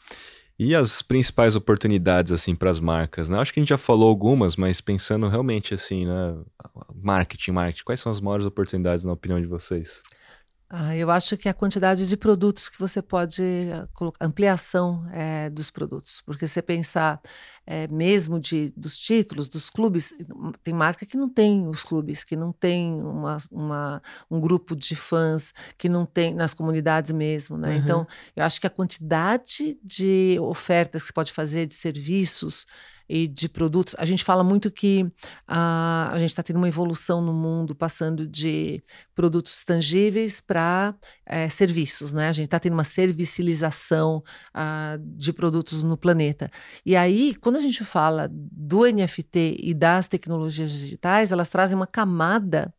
E 0.59 0.75
as 0.75 1.01
principais 1.01 1.55
oportunidades, 1.55 2.33
assim, 2.33 2.53
para 2.53 2.69
as 2.69 2.81
marcas, 2.81 3.29
né? 3.29 3.39
Acho 3.39 3.53
que 3.53 3.61
a 3.61 3.63
gente 3.63 3.69
já 3.69 3.77
falou 3.77 4.09
algumas, 4.09 4.57
mas 4.57 4.81
pensando 4.81 5.29
realmente, 5.29 5.73
assim, 5.73 6.05
né? 6.05 6.37
Marketing, 6.93 7.51
marketing. 7.51 7.85
Quais 7.85 8.01
são 8.01 8.11
as 8.11 8.19
maiores 8.19 8.45
oportunidades, 8.45 9.05
na 9.05 9.13
opinião 9.13 9.39
de 9.39 9.47
vocês? 9.47 10.03
Ah, 10.71 10.95
eu 10.95 11.09
acho 11.09 11.35
que 11.35 11.49
a 11.49 11.53
quantidade 11.53 12.07
de 12.07 12.15
produtos 12.15 12.69
que 12.69 12.77
você 12.79 13.01
pode 13.01 13.41
ah, 13.73 13.87
colocar, 13.91 14.23
ampliação 14.23 15.03
eh, 15.11 15.49
dos 15.49 15.71
produtos, 15.71 16.21
porque 16.23 16.45
se 16.45 16.53
você 16.53 16.61
pensar 16.61 17.19
eh, 17.65 17.87
mesmo 17.87 18.39
de, 18.39 18.71
dos 18.77 18.99
títulos, 18.99 19.49
dos 19.49 19.67
clubes, 19.67 20.13
tem 20.61 20.71
marca 20.71 21.07
que 21.07 21.17
não 21.17 21.27
tem 21.27 21.67
os 21.67 21.83
clubes, 21.83 22.23
que 22.23 22.35
não 22.35 22.51
tem 22.51 22.93
uma, 23.01 23.37
uma- 23.51 24.01
um 24.29 24.39
grupo 24.39 24.75
de 24.75 24.95
fãs, 24.95 25.53
que 25.75 25.89
não 25.89 26.05
tem 26.05 26.35
nas 26.35 26.53
comunidades 26.53 27.11
mesmo, 27.11 27.57
né? 27.57 27.69
Uhum. 27.71 27.75
Então, 27.77 28.07
eu 28.35 28.43
acho 28.43 28.61
que 28.61 28.67
a 28.67 28.69
quantidade 28.69 29.75
de 29.83 30.37
ofertas 30.39 31.01
que 31.01 31.07
você 31.07 31.13
pode 31.13 31.33
fazer, 31.33 31.65
de 31.65 31.73
serviços 31.73 32.67
e 33.09 33.27
de 33.27 33.49
produtos, 33.49 33.95
a 33.97 34.05
gente 34.05 34.23
fala 34.23 34.43
muito 34.43 34.69
que 34.69 35.11
ah, 35.47 36.09
a 36.13 36.19
gente 36.19 36.29
está 36.29 36.43
tendo 36.43 36.57
uma 36.57 36.67
evolução 36.67 37.21
no 37.21 37.33
mundo, 37.33 37.73
passando 37.73 38.27
de 38.27 38.83
produtos 39.15 39.65
tangíveis 39.65 40.39
para 40.39 40.95
serviços, 41.49 42.13
né? 42.13 42.29
A 42.29 42.33
gente 42.33 42.45
está 42.45 42.59
tendo 42.59 42.73
uma 42.73 42.83
servicialização 42.83 44.23
ah, 44.53 44.97
de 45.01 45.33
produtos 45.33 45.83
no 45.83 45.97
planeta. 45.97 46.51
E 46.85 46.95
aí, 46.95 47.35
quando 47.35 47.57
a 47.57 47.61
gente 47.61 47.83
fala 47.83 48.29
do 48.31 48.85
NFT 48.85 49.57
e 49.59 49.73
das 49.73 50.07
tecnologias 50.07 50.71
digitais, 50.71 51.31
elas 51.31 51.49
trazem 51.49 51.75
uma 51.75 51.87
camada 51.87 52.73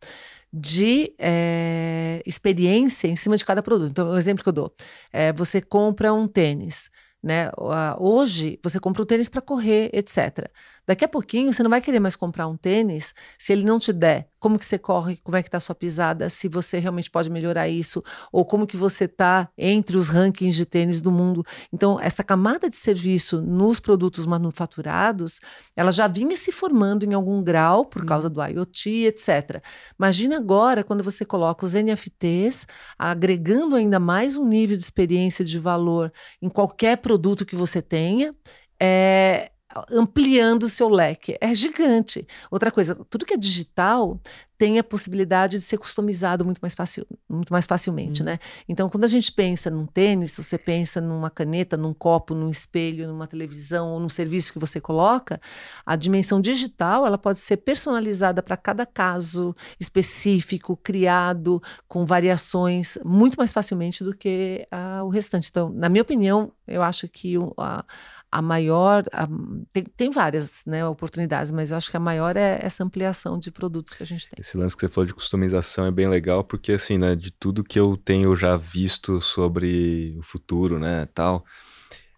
de 0.53 1.15
eh, 1.19 2.23
experiência 2.27 3.07
em 3.07 3.17
cima 3.17 3.37
de 3.37 3.45
cada 3.45 3.63
produto. 3.63 3.91
Então, 3.91 4.11
o 4.11 4.19
exemplo 4.19 4.43
que 4.43 4.49
eu 4.49 4.53
dou, 4.53 4.75
é, 5.13 5.33
você 5.33 5.61
compra 5.61 6.13
um 6.13 6.27
tênis, 6.27 6.91
né? 7.23 7.51
Hoje 7.99 8.59
você 8.63 8.81
compra 8.81 9.03
um 9.03 9.07
tênis 9.07 9.29
para 9.29 9.41
correr, 9.41 9.91
etc. 9.93 10.51
Daqui 10.91 11.05
a 11.05 11.09
pouquinho 11.09 11.53
você 11.53 11.63
não 11.63 11.71
vai 11.71 11.81
querer 11.81 12.01
mais 12.01 12.17
comprar 12.17 12.49
um 12.49 12.57
tênis 12.57 13.15
se 13.39 13.53
ele 13.53 13.63
não 13.63 13.79
te 13.79 13.93
der 13.93 14.29
como 14.41 14.59
que 14.59 14.65
você 14.65 14.77
corre, 14.77 15.19
como 15.23 15.37
é 15.37 15.43
que 15.43 15.47
está 15.47 15.59
a 15.59 15.61
sua 15.61 15.75
pisada, 15.75 16.29
se 16.29 16.49
você 16.49 16.81
realmente 16.81 17.09
pode 17.09 17.31
melhorar 17.31 17.69
isso, 17.69 18.03
ou 18.33 18.45
como 18.45 18.67
que 18.67 18.77
você 18.77 19.05
está 19.05 19.49
entre 19.57 19.97
os 19.97 20.09
rankings 20.09 20.57
de 20.57 20.67
tênis 20.67 21.01
do 21.01 21.13
mundo. 21.13 21.45
Então, 21.73 22.01
essa 22.01 22.25
camada 22.25 22.69
de 22.69 22.75
serviço 22.75 23.41
nos 23.41 23.79
produtos 23.79 24.27
manufaturados, 24.27 25.41
ela 25.77 25.93
já 25.93 26.09
vinha 26.09 26.37
se 26.37 26.51
formando 26.51 27.05
em 27.05 27.15
algum 27.15 27.41
grau 27.41 27.85
por 27.85 28.05
causa 28.05 28.29
do 28.29 28.43
IoT, 28.43 29.05
etc. 29.05 29.63
Imagina 29.97 30.39
agora 30.39 30.83
quando 30.83 31.05
você 31.05 31.25
coloca 31.25 31.65
os 31.65 31.75
NFTs, 31.75 32.67
agregando 32.99 33.77
ainda 33.77 34.01
mais 34.01 34.37
um 34.37 34.45
nível 34.45 34.77
de 34.77 34.83
experiência 34.83 35.45
de 35.45 35.57
valor 35.57 36.13
em 36.43 36.49
qualquer 36.49 36.97
produto 36.97 37.47
que 37.47 37.55
você 37.55 37.81
tenha, 37.81 38.35
é, 38.83 39.53
ampliando 39.91 40.65
o 40.65 40.69
seu 40.69 40.89
leque. 40.89 41.37
É 41.41 41.55
gigante. 41.55 42.27
Outra 42.51 42.71
coisa, 42.71 42.95
tudo 43.09 43.25
que 43.27 43.35
é 43.35 43.37
digital 43.37 44.21
tem 44.59 44.79
a 44.79 44.85
possibilidade 44.85 45.59
de 45.59 45.65
ser 45.65 45.79
customizado 45.79 46.45
muito 46.45 46.59
mais, 46.61 46.75
facil, 46.75 47.07
muito 47.27 47.51
mais 47.51 47.65
facilmente, 47.65 48.21
Hum. 48.21 48.27
né? 48.27 48.39
Então, 48.69 48.91
quando 48.91 49.05
a 49.05 49.07
gente 49.07 49.33
pensa 49.33 49.71
num 49.71 49.87
tênis, 49.87 50.37
você 50.37 50.59
pensa 50.59 51.01
numa 51.01 51.31
caneta, 51.31 51.79
num 51.79 51.95
copo, 51.95 52.35
num 52.35 52.51
espelho, 52.51 53.09
numa 53.09 53.27
televisão 53.27 53.93
ou 53.93 53.99
num 54.01 54.09
serviço 54.11 54.53
que 54.53 54.59
você 54.59 54.79
coloca, 54.79 55.41
a 55.87 55.97
dimensão 55.97 56.43
digital 56.43 57.07
ela 57.07 57.17
pode 57.17 57.39
ser 57.41 57.57
personalizada 57.57 58.43
para 58.43 58.55
cada 58.55 58.85
caso 58.85 59.57
específico, 59.79 60.77
criado 60.77 61.63
com 61.89 62.05
variações 62.05 62.99
muito 63.03 63.37
mais 63.37 63.53
facilmente 63.55 64.05
do 64.05 64.15
que 64.15 64.67
ah, 64.71 65.03
o 65.05 65.09
restante. 65.09 65.49
Então, 65.51 65.71
na 65.71 65.89
minha 65.89 66.03
opinião, 66.03 66.53
eu 66.67 66.83
acho 66.83 67.09
que 67.09 67.39
o- 67.39 67.55
a, 67.57 67.83
a 68.33 68.41
maior 68.41 69.05
a- 69.13 69.29
tem, 69.73 69.85
tem 69.97 70.11
várias 70.11 70.63
né, 70.67 70.87
oportunidades, 70.87 71.51
mas 71.51 71.71
eu 71.71 71.77
acho 71.77 71.91
que 71.91 71.97
a 71.97 72.01
maior 72.01 72.37
é 72.37 72.59
essa 72.63 72.85
ampliação 72.85 73.39
de 73.39 73.51
produtos 73.51 73.93
que 73.95 74.03
a 74.03 74.07
gente 74.07 74.29
tem. 74.29 74.39
Esse 74.41 74.57
lance 74.57 74.77
que 74.77 74.83
você 74.83 74.89
falou 74.89 75.07
de 75.07 75.15
customização 75.15 75.87
é 75.87 75.91
bem 75.91 76.09
legal, 76.09 76.45
porque 76.45 76.73
assim, 76.73 76.97
né, 76.97 77.17
de 77.17 77.33
tudo 77.33 77.65
que 77.65 77.79
eu 77.79 77.97
tenho 77.97 78.35
já 78.37 78.57
visto 78.57 79.21
sobre 79.21 80.15
o 80.19 80.23
futuro, 80.23 80.79
né, 80.79 81.07
tal, 81.13 81.45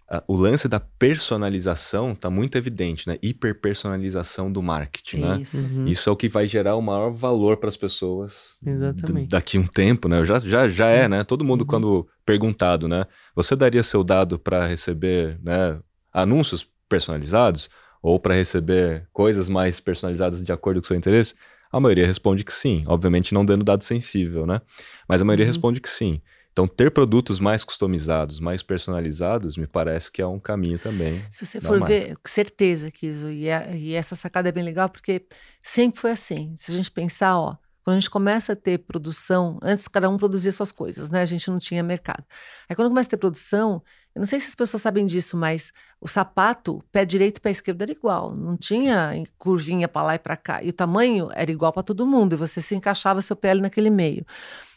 a- 0.08 0.22
o 0.28 0.36
lance 0.36 0.68
da 0.68 0.78
personalização 0.78 2.14
tá 2.14 2.28
muito 2.28 2.58
evidente, 2.58 3.08
né? 3.08 3.16
Hiperpersonalização 3.22 4.52
do 4.52 4.62
marketing, 4.62 5.16
né? 5.20 5.38
Isso. 5.40 5.62
Uhum. 5.62 5.86
Isso 5.86 6.08
é 6.10 6.12
o 6.12 6.16
que 6.16 6.28
vai 6.28 6.46
gerar 6.46 6.76
o 6.76 6.82
maior 6.82 7.10
valor 7.12 7.56
para 7.56 7.70
as 7.70 7.76
pessoas 7.76 8.58
Exatamente. 8.64 9.30
daqui 9.30 9.56
um 9.58 9.66
tempo, 9.66 10.08
né? 10.08 10.22
Já, 10.24 10.38
já, 10.38 10.68
já 10.68 10.88
é, 10.88 11.08
né? 11.08 11.24
Todo 11.24 11.44
mundo, 11.44 11.62
Uhum. 11.62 11.66
quando 11.66 12.08
perguntado, 12.26 12.86
né? 12.88 13.06
Você 13.34 13.56
daria 13.56 13.82
seu 13.82 14.04
dado 14.04 14.38
para 14.38 14.66
receber 14.66 15.38
né, 15.42 15.78
anúncios 16.12 16.68
personalizados 16.88 17.70
ou 18.02 18.18
para 18.20 18.34
receber 18.34 19.08
coisas 19.12 19.48
mais 19.48 19.80
personalizadas 19.80 20.42
de 20.42 20.52
acordo 20.52 20.80
com 20.80 20.84
o 20.84 20.88
seu 20.88 20.96
interesse? 20.96 21.34
A 21.70 21.80
maioria 21.80 22.06
responde 22.06 22.44
que 22.44 22.52
sim, 22.52 22.84
obviamente 22.86 23.32
não 23.32 23.44
dando 23.44 23.64
dado 23.64 23.82
sensível, 23.82 24.44
né? 24.46 24.60
Mas 25.08 25.22
a 25.22 25.24
maioria 25.24 25.46
Uhum. 25.46 25.50
responde 25.50 25.80
que 25.80 25.88
sim. 25.88 26.20
Então, 26.52 26.68
ter 26.68 26.90
produtos 26.90 27.40
mais 27.40 27.64
customizados, 27.64 28.38
mais 28.38 28.62
personalizados, 28.62 29.56
me 29.56 29.66
parece 29.66 30.12
que 30.12 30.20
é 30.20 30.26
um 30.26 30.38
caminho 30.38 30.78
também. 30.78 31.24
Se 31.30 31.46
você 31.46 31.62
for 31.62 31.80
marca. 31.80 31.86
ver, 31.94 32.14
certeza 32.26 32.90
que 32.90 33.06
isso, 33.06 33.30
e, 33.30 33.50
a- 33.50 33.74
e 33.74 33.94
essa 33.94 34.14
sacada 34.14 34.50
é 34.50 34.52
bem 34.52 34.62
legal, 34.62 34.90
porque 34.90 35.24
sempre 35.62 35.98
foi 35.98 36.10
assim. 36.10 36.54
Se 36.58 36.70
a 36.70 36.74
gente 36.74 36.90
pensar, 36.90 37.38
ó, 37.38 37.56
quando 37.84 37.96
a 37.96 38.00
gente 38.00 38.10
começa 38.10 38.52
a 38.52 38.56
ter 38.56 38.78
produção, 38.78 39.58
antes 39.62 39.88
cada 39.88 40.08
um 40.08 40.16
produzia 40.16 40.52
suas 40.52 40.70
coisas, 40.70 41.10
né? 41.10 41.20
A 41.20 41.24
gente 41.24 41.50
não 41.50 41.58
tinha 41.58 41.82
mercado. 41.82 42.24
Aí 42.68 42.76
quando 42.76 42.88
começa 42.88 43.08
a 43.08 43.10
ter 43.10 43.16
produção, 43.16 43.82
eu 44.14 44.20
não 44.20 44.26
sei 44.26 44.38
se 44.38 44.48
as 44.48 44.54
pessoas 44.54 44.82
sabem 44.82 45.04
disso, 45.06 45.36
mas 45.36 45.72
o 46.00 46.06
sapato, 46.06 46.82
pé 46.92 47.04
direito 47.04 47.38
e 47.38 47.40
pé 47.40 47.50
esquerdo 47.50 47.82
era 47.82 47.90
igual. 47.90 48.34
Não 48.36 48.56
tinha 48.56 49.12
curvinha 49.38 49.88
para 49.88 50.02
lá 50.02 50.14
e 50.14 50.18
para 50.18 50.36
cá. 50.36 50.62
E 50.62 50.68
o 50.68 50.72
tamanho 50.72 51.28
era 51.34 51.50
igual 51.50 51.72
para 51.72 51.82
todo 51.82 52.06
mundo, 52.06 52.34
e 52.34 52.36
você 52.36 52.60
se 52.60 52.74
encaixava 52.74 53.20
seu 53.20 53.34
pé 53.34 53.50
ali 53.50 53.60
naquele 53.60 53.90
meio. 53.90 54.24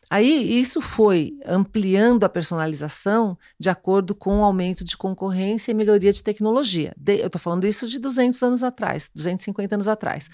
Aí 0.10 0.60
isso 0.60 0.82
foi 0.82 1.34
ampliando 1.46 2.24
a 2.24 2.30
personalização 2.30 3.38
de 3.60 3.70
acordo 3.70 4.14
com 4.14 4.40
o 4.40 4.44
aumento 4.44 4.84
de 4.84 4.96
concorrência 4.96 5.72
e 5.72 5.74
melhoria 5.74 6.14
de 6.14 6.24
tecnologia. 6.24 6.94
De- 6.96 7.20
eu 7.20 7.26
estou 7.28 7.42
falando 7.42 7.66
isso 7.66 7.88
de 7.88 7.98
200 8.00 8.42
anos 8.44 8.64
atrás, 8.64 9.10
250 9.14 9.76
anos 9.76 9.88
atrás. 9.88 10.30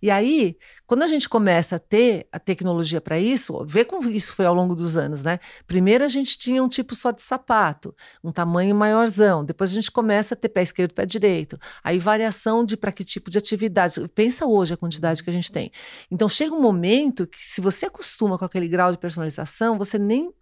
E 0.00 0.10
aí, 0.10 0.56
quando 0.86 1.02
a 1.02 1.06
gente 1.08 1.28
começa 1.28 1.76
a 1.76 1.78
ter 1.78 2.28
a 2.30 2.38
tecnologia 2.38 3.00
para 3.00 3.18
isso, 3.18 3.64
vê 3.66 3.84
como 3.84 4.08
isso 4.08 4.32
foi 4.32 4.46
ao 4.46 4.54
longo 4.54 4.74
dos 4.76 4.96
anos, 4.96 5.22
né? 5.22 5.40
Primeiro 5.66 6.04
a 6.04 6.08
gente 6.08 6.38
tinha 6.38 6.62
um 6.62 6.68
tipo 6.68 6.94
só 6.94 7.10
de 7.10 7.20
sapato, 7.20 7.94
um 8.22 8.30
tamanho 8.30 8.74
maiorzão. 8.76 9.44
Depois 9.44 9.70
a 9.70 9.74
gente 9.74 9.90
começa 9.90 10.34
a 10.34 10.36
ter 10.36 10.48
pé 10.50 10.62
esquerdo 10.62 10.94
pé 10.94 11.04
direito. 11.04 11.58
Aí 11.82 11.98
variação 11.98 12.64
de 12.64 12.76
para 12.76 12.92
que 12.92 13.04
tipo 13.04 13.28
de 13.30 13.38
atividade. 13.38 14.06
Pensa 14.14 14.46
hoje 14.46 14.74
a 14.74 14.76
quantidade 14.76 15.22
que 15.22 15.30
a 15.30 15.32
gente 15.32 15.50
tem. 15.50 15.70
Então 16.10 16.28
chega 16.28 16.54
um 16.54 16.60
momento 16.60 17.26
que 17.26 17.42
se 17.42 17.60
você 17.60 17.86
acostuma 17.86 18.38
com 18.38 18.44
aquele 18.44 18.68
grau 18.68 18.92
de 18.92 18.98
personalização, 18.98 19.15
você 19.76 19.98
nem 19.98 20.32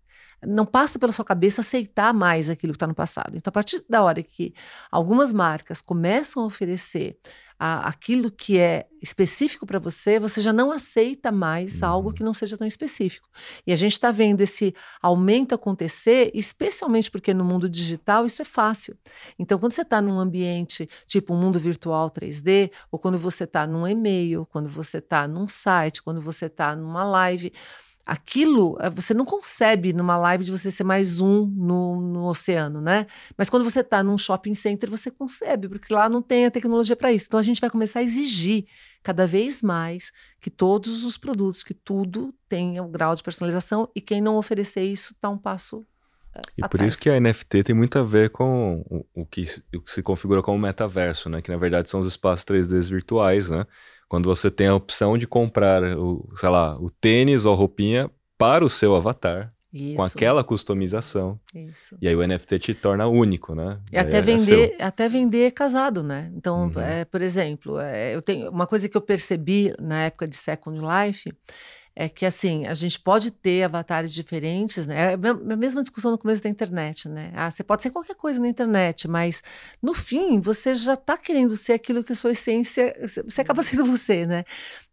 não 0.46 0.66
passa 0.66 0.98
pela 0.98 1.12
sua 1.12 1.24
cabeça 1.24 1.60
aceitar 1.60 2.12
mais 2.12 2.50
aquilo 2.50 2.72
que 2.72 2.76
está 2.76 2.86
no 2.86 2.94
passado. 2.94 3.36
Então, 3.36 3.50
a 3.50 3.52
partir 3.52 3.84
da 3.88 4.02
hora 4.02 4.22
que 4.22 4.52
algumas 4.90 5.32
marcas 5.32 5.80
começam 5.80 6.42
a 6.42 6.46
oferecer 6.46 7.18
a, 7.58 7.88
aquilo 7.88 8.30
que 8.30 8.58
é 8.58 8.86
específico 9.00 9.64
para 9.66 9.78
você, 9.78 10.18
você 10.18 10.40
já 10.40 10.52
não 10.52 10.72
aceita 10.72 11.30
mais 11.30 11.82
uhum. 11.82 11.88
algo 11.88 12.12
que 12.12 12.22
não 12.22 12.34
seja 12.34 12.58
tão 12.58 12.66
específico. 12.66 13.28
E 13.66 13.72
a 13.72 13.76
gente 13.76 13.92
está 13.92 14.10
vendo 14.10 14.40
esse 14.40 14.74
aumento 15.00 15.54
acontecer, 15.54 16.30
especialmente 16.34 17.10
porque 17.10 17.32
no 17.32 17.44
mundo 17.44 17.68
digital 17.68 18.26
isso 18.26 18.42
é 18.42 18.44
fácil. 18.44 18.96
Então, 19.38 19.58
quando 19.58 19.72
você 19.72 19.82
está 19.82 20.02
num 20.02 20.18
ambiente 20.18 20.88
tipo 21.06 21.32
um 21.32 21.40
mundo 21.40 21.58
virtual 21.58 22.10
3D, 22.10 22.70
ou 22.90 22.98
quando 22.98 23.18
você 23.18 23.44
está 23.44 23.66
num 23.66 23.86
e-mail, 23.86 24.46
quando 24.46 24.68
você 24.68 24.98
está 24.98 25.28
num 25.28 25.46
site, 25.46 26.02
quando 26.02 26.20
você 26.20 26.46
está 26.46 26.74
numa 26.74 27.04
live, 27.04 27.52
aquilo 28.06 28.76
eh, 28.80 28.90
você 28.90 29.14
não 29.14 29.24
concebe 29.24 29.92
numa 29.92 30.16
live 30.16 30.44
de 30.44 30.50
você 30.50 30.70
ser 30.70 30.84
mais 30.84 31.20
um 31.20 31.46
no, 31.46 32.00
no 32.00 32.24
oceano, 32.26 32.80
né? 32.80 33.06
Mas 33.36 33.48
quando 33.48 33.64
você 33.64 33.80
está 33.80 34.02
num 34.02 34.18
shopping 34.18 34.54
center, 34.54 34.90
você 34.90 35.10
concebe, 35.10 35.68
porque 35.68 35.92
lá 35.92 36.08
não 36.08 36.20
tem 36.20 36.46
a 36.46 36.50
tecnologia 36.50 36.94
para 36.94 37.12
isso. 37.12 37.26
Então 37.26 37.40
a 37.40 37.42
gente 37.42 37.60
vai 37.60 37.70
começar 37.70 38.00
a 38.00 38.02
exigir 38.02 38.66
cada 39.02 39.26
vez 39.26 39.62
mais 39.62 40.12
que 40.40 40.50
todos 40.50 41.04
os 41.04 41.16
produtos, 41.16 41.62
que 41.62 41.74
tudo 41.74 42.34
tenha 42.48 42.82
um 42.82 42.90
grau 42.90 43.14
de 43.14 43.22
personalização 43.22 43.88
e 43.94 44.00
quem 44.00 44.20
não 44.20 44.36
oferecer 44.36 44.82
isso 44.82 45.12
está 45.12 45.28
um 45.28 45.38
passo 45.38 45.86
eh, 46.34 46.40
e 46.58 46.68
por 46.68 46.82
isso 46.82 46.98
que 46.98 47.08
a 47.08 47.18
NFT 47.18 47.62
tem 47.64 47.74
muito 47.74 47.98
a 47.98 48.02
ver 48.02 48.30
com 48.30 48.84
o, 48.90 49.22
o, 49.22 49.26
que, 49.26 49.44
o 49.74 49.80
que 49.80 49.90
se 49.90 50.02
configura 50.02 50.42
como 50.42 50.58
metaverso, 50.58 51.28
né? 51.30 51.40
Que 51.40 51.50
na 51.50 51.56
verdade 51.56 51.88
são 51.88 52.00
os 52.00 52.06
espaços 52.06 52.44
3D 52.44 52.90
virtuais, 52.90 53.48
né? 53.48 53.66
Quando 54.14 54.26
você 54.26 54.48
tem 54.48 54.68
a 54.68 54.74
opção 54.76 55.18
de 55.18 55.26
comprar 55.26 55.82
o, 55.98 56.30
sei 56.36 56.48
lá, 56.48 56.78
o 56.78 56.88
tênis 56.88 57.44
ou 57.44 57.52
a 57.52 57.56
roupinha 57.56 58.08
para 58.38 58.64
o 58.64 58.70
seu 58.70 58.94
avatar. 58.94 59.48
Isso. 59.72 59.96
Com 59.96 60.04
aquela 60.04 60.44
customização. 60.44 61.36
Isso. 61.52 61.96
E 62.00 62.06
aí 62.06 62.14
o 62.14 62.24
NFT 62.24 62.60
te 62.60 62.74
torna 62.74 63.08
único, 63.08 63.56
né? 63.56 63.80
E 63.90 63.98
até, 63.98 64.18
é, 64.18 64.22
vender, 64.22 64.76
é 64.78 64.84
até 64.84 65.08
vender 65.08 65.50
casado, 65.50 66.04
né? 66.04 66.30
Então, 66.36 66.70
uhum. 66.72 66.80
é, 66.80 67.04
por 67.04 67.20
exemplo, 67.20 67.80
é, 67.80 68.14
eu 68.14 68.22
tenho 68.22 68.48
uma 68.52 68.68
coisa 68.68 68.88
que 68.88 68.96
eu 68.96 69.00
percebi 69.00 69.74
na 69.80 70.04
época 70.04 70.28
de 70.28 70.36
Second 70.36 70.78
Life 70.78 71.32
é 71.96 72.08
que 72.08 72.26
assim, 72.26 72.66
a 72.66 72.74
gente 72.74 72.98
pode 72.98 73.30
ter 73.30 73.62
avatares 73.62 74.12
diferentes, 74.12 74.86
né? 74.86 75.12
É 75.12 75.14
a 75.14 75.56
mesma 75.56 75.80
discussão 75.80 76.10
no 76.10 76.18
começo 76.18 76.42
da 76.42 76.48
internet, 76.48 77.08
né? 77.08 77.30
Ah, 77.34 77.48
você 77.50 77.62
pode 77.62 77.82
ser 77.84 77.90
qualquer 77.90 78.16
coisa 78.16 78.40
na 78.40 78.48
internet, 78.48 79.06
mas 79.06 79.42
no 79.80 79.94
fim 79.94 80.40
você 80.40 80.74
já 80.74 80.94
está 80.94 81.16
querendo 81.16 81.56
ser 81.56 81.74
aquilo 81.74 82.02
que 82.02 82.12
a 82.12 82.16
sua 82.16 82.32
essência, 82.32 82.92
você 83.24 83.40
acaba 83.40 83.62
sendo 83.64 83.84
você, 83.86 84.26
né? 84.26 84.44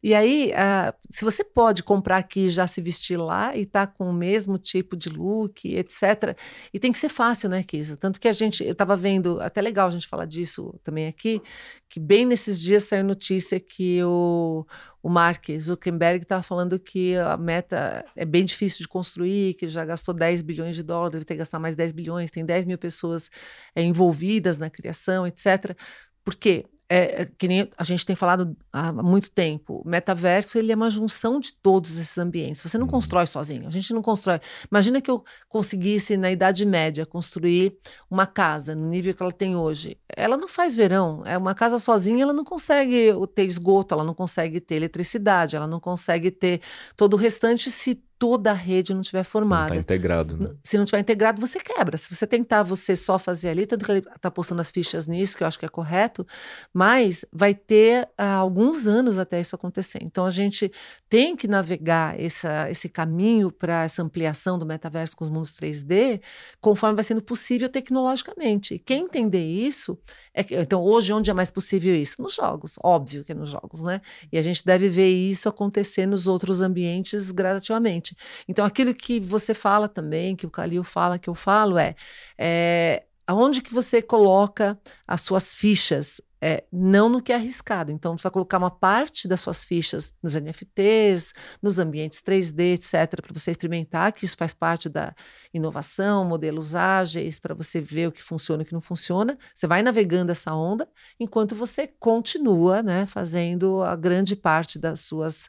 E 0.04 0.16
aí, 0.16 0.52
uh, 0.52 0.94
se 1.10 1.24
você 1.24 1.44
pode 1.44 1.84
comprar 1.84 2.18
aqui 2.18 2.50
já 2.50 2.66
se 2.66 2.82
vestir 2.82 3.18
lá 3.18 3.56
e 3.56 3.66
tá 3.66 3.86
com 3.86 4.10
o 4.10 4.14
mesmo 4.14 4.58
tipo 4.58 4.98
de 4.98 5.10
look, 5.10 5.66
etc. 5.66 6.36
E 6.74 6.80
tem 6.80 6.92
que 6.92 6.98
ser 6.98 7.10
fácil, 7.10 7.50
né, 7.50 7.62
Kisa? 7.64 7.96
Tanto 7.96 8.20
que 8.20 8.28
a 8.28 8.34
gente, 8.34 8.64
eu 8.64 8.72
estava 8.72 8.96
vendo, 8.96 9.40
até 9.40 9.62
legal 9.62 9.88
a 9.88 9.92
gente 9.92 10.08
falar 10.08 10.26
disso 10.26 10.74
também 10.84 11.08
aqui, 11.08 11.40
que 11.88 12.00
bem 12.00 12.26
nesses 12.26 12.60
dias 12.60 12.84
saiu 12.84 13.04
notícia 13.04 13.60
que 13.60 14.04
o, 14.04 14.66
o 15.04 15.10
Mark 15.10 15.46
Zuckerberg 15.60 16.24
estava 16.24 16.42
falando 16.42 16.80
que 16.80 17.16
a 17.18 17.38
meta 17.38 18.04
é 18.16 18.26
bem 18.26 18.44
difícil 18.44 18.80
de 18.80 18.88
construir, 18.88 19.54
que 19.54 19.68
já 19.68 19.86
gastou 19.86 20.16
10 20.16 20.42
bilhões 20.42 20.76
de 20.76 20.82
dólares, 20.82 21.14
deve 21.14 21.26
ter 21.26 21.36
gastar 21.36 21.60
mais 21.60 21.76
10 21.76 21.92
bilhões, 21.92 22.32
tem 22.32 22.44
10 22.44 22.66
mil 22.66 22.78
pessoas 22.78 23.30
é, 23.76 23.84
envolvidas 23.84 24.58
na 24.58 24.70
criação, 24.70 25.28
etc. 25.28 25.76
Por 26.24 26.36
quê? 26.36 26.66
É, 26.94 27.22
é, 27.22 27.26
que 27.38 27.48
nem 27.48 27.70
a 27.78 27.86
gente 27.86 28.06
tem 28.06 28.18
falado 28.18 28.54
há 28.74 28.92
muito 28.92 29.32
tempo, 29.32 29.82
o 29.86 29.88
metaverso 29.88 30.58
ele 30.58 30.74
é 30.74 30.76
uma 30.76 30.90
junção 30.90 31.40
de 31.40 31.54
todos 31.54 31.98
esses 31.98 32.18
ambientes. 32.18 32.62
Você 32.62 32.78
não 32.78 32.84
uhum. 32.84 32.92
constrói 32.92 33.26
sozinho, 33.26 33.66
a 33.66 33.72
gente 33.72 33.94
não 33.94 34.02
constrói. 34.02 34.42
Imagina 34.70 35.00
que 35.00 35.10
eu 35.10 35.24
conseguisse, 35.48 36.18
na 36.18 36.30
Idade 36.30 36.66
Média, 36.66 37.06
construir 37.06 37.78
uma 38.10 38.28
casa 38.28 38.76
no 38.76 38.90
nível 38.90 39.14
que 39.14 39.24
ela 39.24 39.32
tem 39.32 39.56
hoje. 39.56 39.98
Ela 40.18 40.36
não 40.36 40.50
faz 40.50 40.76
verão, 40.76 41.24
é 41.26 41.38
uma 41.38 41.56
casa 41.56 41.80
sozinha, 41.80 42.24
ela 42.24 42.34
não 42.34 42.44
consegue 42.44 43.14
ter 43.34 43.46
esgoto, 43.46 43.96
ela 43.96 44.04
não 44.04 44.14
consegue 44.14 44.60
ter 44.60 44.76
eletricidade, 44.76 45.56
ela 45.56 45.68
não 45.68 45.80
consegue 45.80 46.30
ter 46.30 46.60
todo 46.98 47.14
o 47.14 47.18
restante 47.18 47.72
se 47.72 48.04
toda 48.22 48.52
a 48.52 48.54
rede 48.54 48.94
não 48.94 49.02
estiver 49.02 49.24
formada. 49.24 49.74
Não 49.74 49.82
está 49.82 49.96
integrado. 49.96 50.38
Né? 50.38 50.52
Se 50.64 50.78
não 50.78 50.84
estiver 50.84 51.00
integrado, 51.02 51.42
você 51.42 51.60
quebra. 51.60 51.98
Se 51.98 52.14
você 52.14 52.28
tentar 52.28 52.62
você 52.62 52.96
só 52.96 53.18
fazer 53.18 53.50
ali, 53.50 53.66
tanto 53.66 53.84
que 53.84 53.92
ele 53.92 54.06
está 54.16 54.30
postando 54.30 54.62
as 54.62 54.70
fichas 54.70 55.08
nisso, 55.08 55.36
que 55.36 55.42
eu 55.42 55.48
acho 55.48 55.58
que 55.58 55.66
é 55.66 55.68
correto, 55.68 56.24
mas 56.72 57.26
vai 57.34 57.56
ter 57.56 58.08
ah, 58.16 58.36
alguns 58.36 58.86
anos 58.86 59.18
até 59.18 59.42
isso 59.42 59.56
acontecer. 59.56 60.04
Então 60.04 60.24
a 60.24 60.30
gente 60.30 60.72
tem 61.10 61.36
que 61.36 61.48
navegar 61.48 62.18
essa, 62.20 62.70
esse 62.70 62.88
caminho 62.88 63.52
para 63.52 63.86
essa 63.86 64.04
ampliação 64.04 64.56
do 64.60 64.68
metaverso 64.68 65.18
com 65.18 65.24
os 65.24 65.30
mundos 65.32 65.54
3D, 65.54 66.22
conforme 66.62 66.94
vai 66.94 67.04
sendo 67.04 67.24
possível 67.24 67.70
tecnologicamente. 67.70 68.76
E 68.76 68.80
quem 68.80 69.06
entender 69.06 69.44
isso, 69.44 69.98
é 70.32 70.44
que, 70.44 70.54
então 70.54 70.84
hoje 70.84 71.12
onde 71.12 71.32
é 71.32 71.34
mais 71.34 71.50
possível 71.50 71.96
isso? 71.96 72.22
Nos 72.22 72.36
jogos, 72.36 72.76
óbvio 72.84 73.24
que 73.24 73.32
é 73.32 73.36
nos 73.36 73.50
jogos, 73.50 73.82
né? 73.82 74.00
E 74.32 74.38
a 74.38 74.44
gente 74.44 74.64
deve 74.64 74.88
ver 74.90 75.10
isso 75.10 75.50
acontecer 75.50 76.06
nos 76.06 76.28
outros 76.28 76.62
ambientes 76.62 77.32
gradativamente. 77.32 78.11
Então, 78.48 78.66
aquilo 78.66 78.94
que 78.94 79.20
você 79.20 79.54
fala 79.54 79.88
também, 79.88 80.36
que 80.36 80.46
o 80.46 80.50
Calil 80.50 80.84
fala, 80.84 81.20
que 81.20 81.30
eu 81.30 81.36
falo, 81.36 81.78
é, 81.78 81.96
é 82.38 83.06
aonde 83.26 83.62
que 83.62 83.74
você 83.74 84.02
coloca 84.02 84.80
as 85.08 85.22
suas 85.22 85.56
fichas 85.56 86.22
é, 86.44 86.64
não 86.72 87.08
no 87.08 87.22
que 87.22 87.32
é 87.32 87.36
arriscado. 87.36 87.92
Então, 87.92 88.18
você 88.18 88.24
vai 88.24 88.32
colocar 88.32 88.58
uma 88.58 88.72
parte 88.72 89.28
das 89.28 89.42
suas 89.42 89.64
fichas 89.64 90.12
nos 90.24 90.34
NFTs, 90.34 91.34
nos 91.62 91.78
ambientes 91.78 92.20
3D, 92.22 92.74
etc., 92.74 93.22
para 93.22 93.32
você 93.34 93.52
experimentar, 93.52 94.12
que 94.12 94.26
isso 94.26 94.36
faz 94.36 94.54
parte 94.54 94.90
da 94.90 95.14
inovação, 95.54 96.26
modelos 96.26 96.74
ágeis, 96.74 97.40
para 97.40 97.54
você 97.54 97.80
ver 97.80 98.08
o 98.08 98.12
que 98.12 98.24
funciona 98.24 98.64
e 98.64 98.66
o 98.66 98.68
que 98.68 98.74
não 98.74 98.82
funciona. 98.82 99.38
Você 99.54 99.68
vai 99.68 99.84
navegando 99.84 100.32
essa 100.32 100.54
onda, 100.56 100.90
enquanto 101.20 101.56
você 101.56 101.88
continua 101.88 102.82
né, 102.82 103.06
fazendo 103.06 103.84
a 103.84 103.96
grande 103.96 104.36
parte 104.36 104.80
das 104.80 105.02
suas 105.02 105.48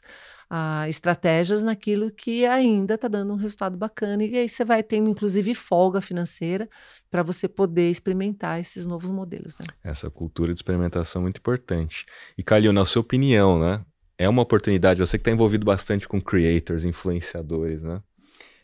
estratégias 0.87 1.63
naquilo 1.63 2.11
que 2.11 2.45
ainda 2.45 2.95
está 2.95 3.07
dando 3.07 3.33
um 3.33 3.35
resultado 3.35 3.77
bacana. 3.77 4.23
E 4.23 4.37
aí 4.37 4.47
você 4.49 4.63
vai 4.63 4.83
tendo, 4.83 5.09
inclusive, 5.09 5.53
folga 5.53 6.01
financeira 6.01 6.69
para 7.09 7.23
você 7.23 7.47
poder 7.47 7.89
experimentar 7.89 8.59
esses 8.59 8.85
novos 8.85 9.09
modelos. 9.09 9.57
Né? 9.57 9.65
Essa 9.83 10.09
cultura 10.09 10.53
de 10.53 10.59
experimentação 10.59 11.21
é 11.21 11.23
muito 11.23 11.37
importante. 11.37 12.05
E, 12.37 12.43
Calil, 12.43 12.73
na 12.73 12.85
sua 12.85 13.01
opinião, 13.01 13.59
né? 13.59 13.83
É 14.17 14.29
uma 14.29 14.43
oportunidade, 14.43 14.99
você 14.99 15.17
que 15.17 15.21
está 15.21 15.31
envolvido 15.31 15.65
bastante 15.65 16.07
com 16.07 16.21
creators, 16.21 16.85
influenciadores, 16.85 17.81
né? 17.83 18.01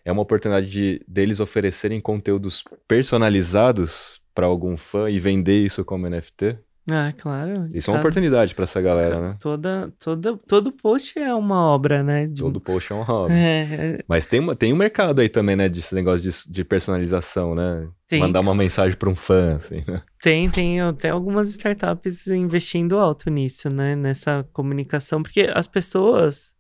É 0.06 0.12
uma 0.12 0.22
oportunidade 0.22 0.70
de 0.70 1.02
deles 1.08 1.40
oferecerem 1.40 2.00
conteúdos 2.00 2.64
personalizados 2.88 4.22
para 4.34 4.46
algum 4.46 4.78
fã 4.78 5.10
e 5.10 5.20
vender 5.20 5.66
isso 5.66 5.84
como 5.84 6.08
NFT? 6.10 6.58
Ah, 6.88 7.14
claro. 7.16 7.68
Isso 7.74 7.90
é 7.90 7.94
uma 7.94 8.00
oportunidade 8.00 8.56
para 8.56 8.64
essa 8.64 8.82
galera, 8.82 9.22
né? 9.22 9.38
Toda, 9.40 9.92
toda, 10.00 10.38
todo 10.48 10.72
post 10.72 11.18
é 11.20 11.34
uma 11.34 11.62
obra, 11.64 12.02
né? 12.02 12.28
De... 12.28 12.42
Todo 12.42 12.60
post 12.60 12.92
é 12.92 12.96
uma 12.96 13.10
obra. 13.14 13.34
É... 13.34 14.04
Mas 14.08 14.26
tem, 14.26 14.40
uma, 14.40 14.56
tem 14.56 14.74
um 14.74 14.76
mercado 14.76 15.20
aí 15.20 15.30
também, 15.30 15.56
né? 15.56 15.70
Desse 15.70 15.94
negócio 15.94 16.28
de, 16.28 16.52
de 16.52 16.64
personalização, 16.64 17.54
né? 17.54 17.88
Tem. 18.08 18.20
Mandar 18.20 18.40
uma 18.40 18.56
mensagem 18.56 18.98
para 18.98 19.10
um 19.10 19.16
fã, 19.16 19.56
assim, 19.56 19.84
né? 19.88 20.00
Tem, 20.22 20.50
tem 20.50 20.82
até 20.82 21.10
algumas 21.10 21.50
startups 21.50 22.28
investindo 22.28 22.98
alto 22.98 23.30
nisso, 23.30 23.70
né? 23.70 23.96
Nessa 23.96 24.48
comunicação. 24.52 25.22
Porque 25.22 25.50
as 25.54 25.68
pessoas, 25.68 26.56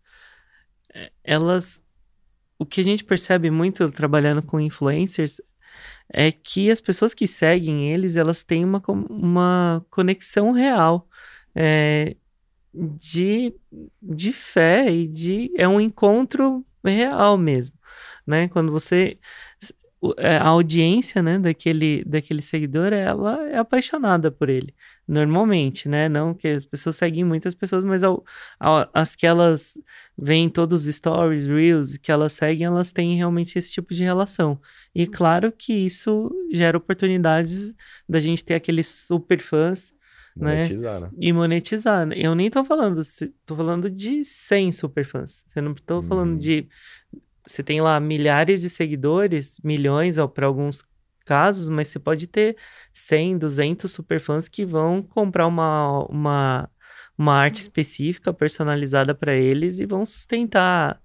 é, 0.93 1.11
elas... 1.23 1.81
O 2.57 2.65
que 2.65 2.81
a 2.81 2.83
gente 2.83 3.05
percebe 3.05 3.49
muito 3.49 3.85
trabalhando 3.85 4.43
com 4.43 4.59
influencers 4.59 5.39
é 6.11 6.31
que 6.31 6.71
as 6.71 6.81
pessoas 6.81 7.13
que 7.13 7.27
seguem 7.27 7.91
eles, 7.91 8.15
elas 8.15 8.43
têm 8.43 8.63
uma, 8.65 8.81
uma 9.09 9.85
conexão 9.89 10.51
real 10.51 11.07
é, 11.55 12.15
de, 12.73 13.53
de 14.01 14.31
fé 14.31 14.91
e 14.91 15.07
de... 15.07 15.51
É 15.55 15.67
um 15.67 15.79
encontro 15.79 16.65
real 16.83 17.37
mesmo, 17.37 17.75
né? 18.25 18.47
Quando 18.47 18.71
você 18.71 19.17
é, 20.17 20.37
a 20.37 20.47
audiência, 20.47 21.21
né, 21.21 21.37
daquele, 21.37 22.03
daquele 22.05 22.41
seguidor, 22.41 22.93
ela 22.93 23.45
é 23.49 23.57
apaixonada 23.57 24.31
por 24.31 24.49
ele, 24.49 24.73
normalmente, 25.09 25.89
né, 25.89 26.07
não 26.07 26.35
que 26.35 26.47
as 26.47 26.65
pessoas 26.65 26.95
seguem 26.95 27.23
muitas 27.23 27.55
pessoas, 27.55 27.83
mas 27.83 28.03
ao, 28.03 28.23
ao, 28.59 28.87
as 28.93 29.15
que 29.15 29.25
elas 29.25 29.73
veem 30.15 30.47
todos 30.47 30.85
os 30.85 30.95
stories, 30.95 31.47
reels, 31.47 31.97
que 31.97 32.11
elas 32.11 32.33
seguem, 32.33 32.67
elas 32.67 32.91
têm 32.91 33.15
realmente 33.15 33.57
esse 33.57 33.71
tipo 33.73 33.91
de 33.93 34.03
relação, 34.03 34.61
e 34.93 35.07
claro 35.07 35.51
que 35.51 35.73
isso 35.73 36.29
gera 36.53 36.77
oportunidades 36.77 37.73
da 38.07 38.19
gente 38.19 38.45
ter 38.45 38.53
aqueles 38.53 38.87
super 38.87 39.41
fãs, 39.41 39.91
né, 40.37 40.57
monetizar, 40.57 41.01
né? 41.01 41.09
E 41.19 41.33
monetizar. 41.33 42.11
Eu 42.13 42.35
nem 42.35 42.49
tô 42.49 42.63
falando, 42.63 43.01
tô 43.45 43.55
falando 43.55 43.89
de 43.89 44.23
100 44.23 44.71
super 44.71 45.03
fãs. 45.03 45.43
Eu 45.53 45.63
não 45.63 45.73
tô 45.73 45.99
hum. 45.99 46.03
falando 46.03 46.39
de 46.39 46.69
você 47.45 47.63
tem 47.63 47.81
lá 47.81 47.99
milhares 47.99 48.61
de 48.61 48.69
seguidores, 48.69 49.59
milhões 49.63 50.17
para 50.33 50.45
alguns 50.45 50.83
casos, 51.29 51.69
mas 51.69 51.89
você 51.89 51.99
pode 51.99 52.25
ter 52.25 52.57
100, 52.91 53.37
200 53.37 53.91
superfãs 53.91 54.47
que 54.47 54.65
vão 54.65 55.03
comprar 55.03 55.45
uma, 55.45 56.05
uma, 56.05 56.69
uma 57.15 57.35
arte 57.35 57.61
específica, 57.61 58.33
personalizada 58.33 59.13
para 59.13 59.35
eles 59.35 59.77
e 59.77 59.85
vão 59.85 60.07
sustentar 60.07 60.99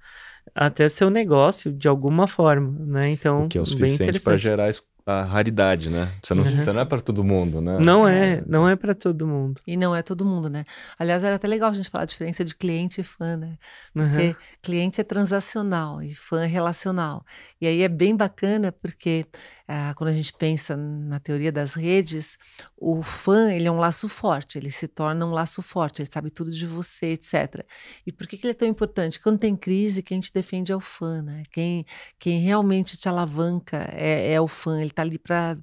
até 0.55 0.89
seu 0.89 1.11
negócio 1.11 1.70
de 1.70 1.87
alguma 1.87 2.27
forma, 2.27 2.72
né? 2.87 3.11
Então, 3.11 3.45
o 3.45 3.49
que 3.49 3.59
é 3.59 3.61
o 3.61 3.66
suficiente 3.66 4.18
para 4.18 4.39
gerar 4.39 4.70
a 5.07 5.22
raridade, 5.22 5.91
né? 5.91 6.11
Você 6.22 6.33
não, 6.33 6.45
você 6.45 6.72
não 6.72 6.81
é 6.81 6.85
para 6.85 7.01
todo 7.01 7.22
mundo, 7.22 7.61
né? 7.61 7.79
Não 7.85 8.09
é, 8.09 8.43
não 8.47 8.66
é 8.66 8.75
para 8.75 8.95
todo 8.95 9.27
mundo. 9.27 9.61
E 9.66 9.77
não 9.77 9.95
é 9.95 10.03
todo 10.03 10.25
mundo, 10.25 10.49
né? 10.49 10.64
Aliás, 10.99 11.22
era 11.22 11.37
até 11.37 11.47
legal 11.47 11.70
a 11.70 11.75
gente 11.75 11.91
falar 11.91 12.05
a 12.05 12.07
diferença 12.07 12.43
de 12.43 12.55
cliente 12.55 13.03
e 13.03 13.05
fã, 13.05 13.37
né? 13.37 13.59
Porque 13.93 14.29
uhum. 14.29 14.35
cliente 14.62 15.01
é 15.01 15.05
transacional 15.05 16.03
e 16.03 16.14
fã 16.14 16.45
é 16.45 16.47
relacional. 16.47 17.25
E 17.61 17.66
aí 17.66 17.83
é 17.83 17.89
bem 17.89 18.16
bacana 18.16 18.72
porque 18.72 19.27
ah, 19.67 19.95
quando 19.97 20.11
a 20.11 20.12
gente 20.12 20.33
pensa 20.35 20.77
na 20.77 21.19
teoria 21.19 21.51
das 21.51 21.73
redes, 21.73 22.37
o 22.77 23.03
fã 23.03 23.51
ele 23.51 23.67
é 23.67 23.73
um 23.73 23.79
laço 23.79 24.11
forte, 24.11 24.59
ele 24.59 24.71
se 24.71 24.87
torna 24.87 25.25
um 25.25 25.31
laço 25.31 25.62
forte, 25.62 26.03
ele 26.03 26.11
sabe 26.12 26.29
tudo 26.29 26.51
de 26.51 26.67
você, 26.67 27.12
etc. 27.12 27.65
E 28.07 28.12
por 28.12 28.27
que, 28.27 28.37
que 28.37 28.47
ele 28.47 28.51
é 28.51 28.55
tão 28.55 28.69
importante? 28.69 29.19
Quando 29.19 29.39
tem 29.39 29.57
crise, 29.57 30.03
quem 30.03 30.21
te 30.21 30.31
defende 30.31 30.71
é 30.71 30.77
o 30.77 30.81
fã, 30.81 31.23
né? 31.23 31.45
Quem, 31.51 31.87
quem 32.19 32.41
realmente 32.41 32.99
te 32.99 33.09
alavanca 33.09 33.89
é, 33.93 34.35
é 34.35 34.41
o 34.41 34.47
fã, 34.47 34.81
ele 34.81 34.91
está 34.91 35.01
ali 35.01 35.19
para. 35.19 35.57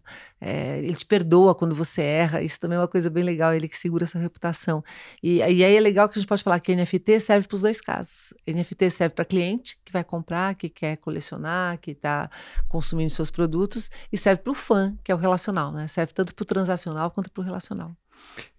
É, 0.44 0.80
ele 0.80 0.96
te 0.96 1.06
perdoa 1.06 1.54
quando 1.54 1.76
você 1.76 2.02
erra, 2.02 2.42
isso 2.42 2.60
também 2.60 2.76
é 2.76 2.82
uma 2.82 2.88
coisa 2.88 3.12
bem 3.12 3.24
legal, 3.24 3.54
ele 3.54 3.68
que 3.68 3.78
segura 3.78 4.06
essa 4.06 4.18
reputação. 4.18 4.84
E, 5.22 5.38
e 5.38 5.64
aí 5.64 5.76
é 5.76 5.80
legal 5.80 6.10
que 6.10 6.18
a 6.18 6.20
gente 6.20 6.28
pode 6.28 6.42
falar 6.42 6.60
que 6.60 6.76
NFT 6.76 7.20
serve 7.20 7.48
para 7.48 7.56
os 7.56 7.62
dois 7.62 7.80
casos. 7.80 8.34
NFT 8.48 8.90
serve 8.90 9.14
para 9.14 9.26
cliente 9.26 9.80
que 9.86 9.92
vai 9.92 10.04
comprar, 10.04 10.56
que 10.56 10.70
quer 10.70 10.98
colecionar, 10.98 11.78
que 11.78 11.92
está 11.92 12.28
consumindo 12.68 13.12
seus 13.12 13.30
produtos, 13.30 13.91
e 14.12 14.18
serve 14.18 14.42
para 14.42 14.52
o 14.52 14.56
fã, 14.56 14.96
que 15.04 15.12
é 15.12 15.16
o 15.16 15.18
relacional, 15.18 15.72
né? 15.72 15.88
Serve 15.88 16.14
tanto 16.14 16.34
para 16.34 16.44
o 16.44 16.46
transacional 16.46 17.12
quanto 17.12 17.32
para 17.32 17.42
o 17.42 17.44
relacional. 17.44 17.96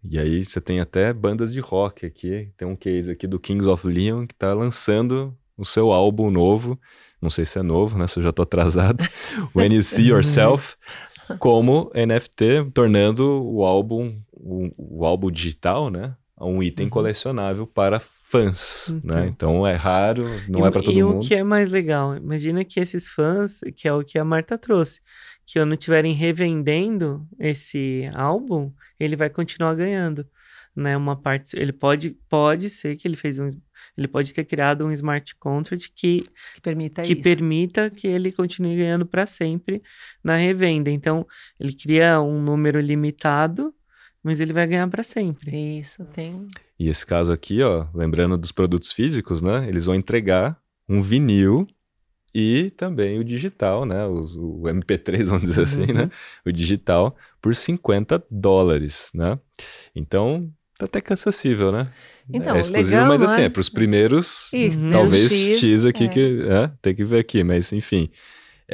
E 0.02 0.18
aí 0.18 0.42
você 0.42 0.60
tem 0.60 0.80
até 0.80 1.12
bandas 1.12 1.52
de 1.52 1.60
rock 1.60 2.04
aqui. 2.04 2.50
Tem 2.56 2.66
um 2.66 2.76
case 2.76 3.10
aqui 3.10 3.26
do 3.26 3.38
Kings 3.38 3.68
of 3.68 3.86
Leon 3.86 4.26
que 4.26 4.34
está 4.34 4.52
lançando 4.52 5.36
o 5.56 5.64
seu 5.64 5.92
álbum 5.92 6.30
novo. 6.30 6.78
Não 7.20 7.30
sei 7.30 7.46
se 7.46 7.58
é 7.58 7.62
novo, 7.62 7.96
né? 7.98 8.06
Se 8.08 8.18
eu 8.18 8.22
já 8.22 8.30
estou 8.30 8.42
atrasado. 8.42 9.04
When 9.54 9.72
You 9.72 9.82
See 9.82 10.08
Yourself. 10.08 10.76
como 11.38 11.90
NFT, 11.94 12.72
tornando 12.74 13.42
o 13.44 13.64
álbum, 13.64 14.20
o, 14.32 14.68
o 14.76 15.06
álbum 15.06 15.30
digital, 15.30 15.90
né? 15.90 16.14
Um 16.40 16.62
item 16.62 16.86
uhum. 16.86 16.90
colecionável 16.90 17.66
para 17.66 18.00
fãs, 18.32 18.88
né? 18.88 18.98
então. 19.04 19.16
né? 19.16 19.26
Então 19.28 19.66
é 19.66 19.74
raro, 19.74 20.24
não 20.48 20.64
e, 20.64 20.68
é 20.68 20.70
para 20.70 20.82
todo 20.82 20.98
e 20.98 21.02
mundo. 21.02 21.22
E 21.22 21.26
o 21.26 21.28
que 21.28 21.34
é 21.34 21.44
mais 21.44 21.70
legal, 21.70 22.16
imagina 22.16 22.64
que 22.64 22.80
esses 22.80 23.06
fãs, 23.06 23.60
que 23.76 23.86
é 23.86 23.92
o 23.92 24.02
que 24.02 24.18
a 24.18 24.24
Marta 24.24 24.56
trouxe, 24.56 25.00
que 25.44 25.60
quando 25.60 25.74
estiverem 25.74 26.14
revendendo 26.14 27.26
esse 27.38 28.08
álbum, 28.14 28.72
ele 28.98 29.16
vai 29.16 29.28
continuar 29.28 29.74
ganhando, 29.74 30.26
né? 30.74 30.96
Uma 30.96 31.14
parte, 31.14 31.54
ele 31.58 31.72
pode 31.72 32.16
pode 32.28 32.70
ser 32.70 32.96
que 32.96 33.06
ele 33.06 33.16
fez 33.16 33.38
um 33.38 33.48
ele 33.98 34.08
pode 34.08 34.32
ter 34.32 34.44
criado 34.44 34.86
um 34.86 34.92
smart 34.92 35.34
contract 35.36 35.92
que 35.94 36.22
que 36.54 36.60
permita 36.62 37.02
que 37.02 37.12
isso. 37.12 37.22
permita 37.22 37.90
que 37.90 38.06
ele 38.06 38.32
continue 38.32 38.76
ganhando 38.76 39.04
para 39.04 39.26
sempre 39.26 39.82
na 40.24 40.36
revenda. 40.36 40.90
Então, 40.90 41.26
ele 41.60 41.74
cria 41.74 42.20
um 42.20 42.40
número 42.40 42.80
limitado, 42.80 43.74
mas 44.22 44.40
ele 44.40 44.52
vai 44.52 44.66
ganhar 44.66 44.88
para 44.88 45.02
sempre. 45.02 45.78
Isso, 45.78 46.04
tem. 46.06 46.48
E 46.78 46.88
esse 46.88 47.04
caso 47.04 47.32
aqui, 47.32 47.62
ó, 47.62 47.86
lembrando 47.94 48.36
dos 48.36 48.52
produtos 48.52 48.92
físicos, 48.92 49.42
né? 49.42 49.66
Eles 49.68 49.86
vão 49.86 49.94
entregar 49.94 50.58
um 50.88 51.00
vinil 51.00 51.66
e 52.34 52.70
também 52.76 53.18
o 53.18 53.24
digital, 53.24 53.84
né? 53.84 54.06
O, 54.06 54.62
o 54.62 54.62
MP3, 54.62 55.24
vamos 55.24 55.42
dizer 55.42 55.62
assim, 55.62 55.86
né? 55.86 56.02
Uhum. 56.02 56.10
O 56.46 56.52
digital 56.52 57.16
por 57.40 57.54
50 57.54 58.24
dólares, 58.30 59.10
né? 59.14 59.38
Então, 59.94 60.50
tá 60.78 60.86
até 60.86 61.00
que 61.00 61.12
acessível, 61.12 61.72
né? 61.72 61.88
Então, 62.32 62.56
é 62.56 62.60
exclusivo, 62.60 62.96
legal, 62.96 63.08
mas 63.08 63.22
assim, 63.22 63.42
é 63.42 63.48
para 63.48 63.60
os 63.60 63.68
primeiros, 63.68 64.52
Isso, 64.52 64.80
talvez 64.90 65.30
X, 65.30 65.60
X 65.60 65.86
aqui 65.86 66.04
é. 66.04 66.08
que 66.08 66.42
é, 66.48 66.70
tem 66.80 66.94
que 66.94 67.04
ver 67.04 67.18
aqui, 67.18 67.42
mas 67.42 67.72
enfim, 67.72 68.08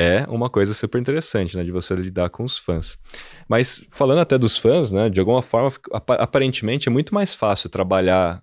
é 0.01 0.25
uma 0.29 0.49
coisa 0.49 0.73
super 0.73 1.01
interessante, 1.01 1.57
né, 1.57 1.65
de 1.65 1.73
você 1.73 1.93
lidar 1.97 2.31
com 2.31 2.45
os 2.45 2.57
fãs. 2.57 2.97
Mas 3.49 3.85
falando 3.91 4.21
até 4.21 4.39
dos 4.39 4.57
fãs, 4.57 4.93
né, 4.93 5.11
de 5.11 5.19
alguma 5.19 5.43
forma, 5.43 5.73
aparentemente 5.91 6.89
é 6.89 6.93
muito 6.93 7.13
mais 7.13 7.35
fácil 7.35 7.69
trabalhar 7.69 8.41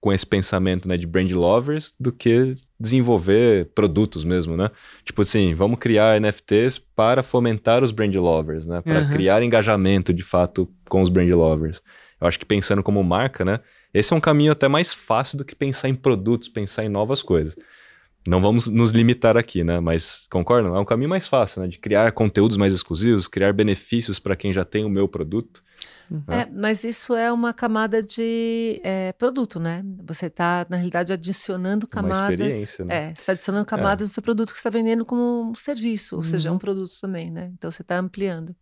com 0.00 0.12
esse 0.12 0.24
pensamento, 0.24 0.86
né, 0.86 0.96
de 0.96 1.04
brand 1.04 1.28
lovers 1.32 1.92
do 1.98 2.12
que 2.12 2.54
desenvolver 2.78 3.72
produtos 3.74 4.22
mesmo, 4.22 4.56
né? 4.56 4.70
Tipo 5.02 5.22
assim, 5.22 5.52
vamos 5.54 5.80
criar 5.80 6.20
NFTs 6.20 6.78
para 6.78 7.24
fomentar 7.24 7.82
os 7.82 7.90
brand 7.90 8.14
lovers, 8.14 8.66
né? 8.66 8.80
Para 8.82 9.00
uhum. 9.00 9.10
criar 9.10 9.42
engajamento 9.42 10.12
de 10.12 10.22
fato 10.22 10.70
com 10.88 11.00
os 11.00 11.08
brand 11.08 11.30
lovers. 11.30 11.82
Eu 12.20 12.28
acho 12.28 12.38
que 12.38 12.44
pensando 12.44 12.82
como 12.82 13.02
marca, 13.02 13.44
né? 13.44 13.60
Esse 13.92 14.12
é 14.12 14.16
um 14.16 14.20
caminho 14.20 14.52
até 14.52 14.68
mais 14.68 14.92
fácil 14.92 15.38
do 15.38 15.44
que 15.44 15.56
pensar 15.56 15.88
em 15.88 15.94
produtos, 15.94 16.48
pensar 16.48 16.84
em 16.84 16.88
novas 16.88 17.22
coisas. 17.22 17.56
Não 18.26 18.40
vamos 18.40 18.68
nos 18.68 18.90
limitar 18.90 19.36
aqui, 19.36 19.62
né? 19.62 19.80
Mas 19.80 20.26
concordam? 20.30 20.74
É 20.74 20.80
um 20.80 20.84
caminho 20.84 21.10
mais 21.10 21.26
fácil, 21.26 21.60
né? 21.60 21.68
De 21.68 21.78
criar 21.78 22.10
conteúdos 22.12 22.56
mais 22.56 22.72
exclusivos, 22.72 23.28
criar 23.28 23.52
benefícios 23.52 24.18
para 24.18 24.34
quem 24.34 24.52
já 24.52 24.64
tem 24.64 24.84
o 24.84 24.88
meu 24.88 25.06
produto. 25.06 25.62
É, 26.28 26.40
é, 26.40 26.48
mas 26.50 26.84
isso 26.84 27.14
é 27.14 27.30
uma 27.30 27.52
camada 27.52 28.02
de 28.02 28.80
é, 28.82 29.12
produto, 29.12 29.60
né? 29.60 29.84
Você 30.06 30.26
está, 30.26 30.66
na 30.70 30.76
realidade, 30.76 31.12
adicionando 31.12 31.86
camadas. 31.86 32.18
Uma 32.18 32.32
experiência, 32.32 32.84
né? 32.84 32.96
É, 32.96 33.06
você 33.08 33.20
está 33.20 33.32
adicionando 33.32 33.66
camadas 33.66 34.06
é. 34.06 34.08
no 34.08 34.14
seu 34.14 34.22
produto 34.22 34.52
que 34.52 34.58
você 34.58 34.68
está 34.68 34.70
vendendo 34.70 35.04
como 35.04 35.50
um 35.50 35.54
serviço, 35.54 36.16
ou 36.16 36.22
uhum. 36.22 36.28
seja, 36.28 36.48
é 36.48 36.52
um 36.52 36.58
produto 36.58 36.92
também, 37.00 37.30
né? 37.30 37.50
Então 37.54 37.70
você 37.70 37.82
está 37.82 37.98
ampliando. 37.98 38.54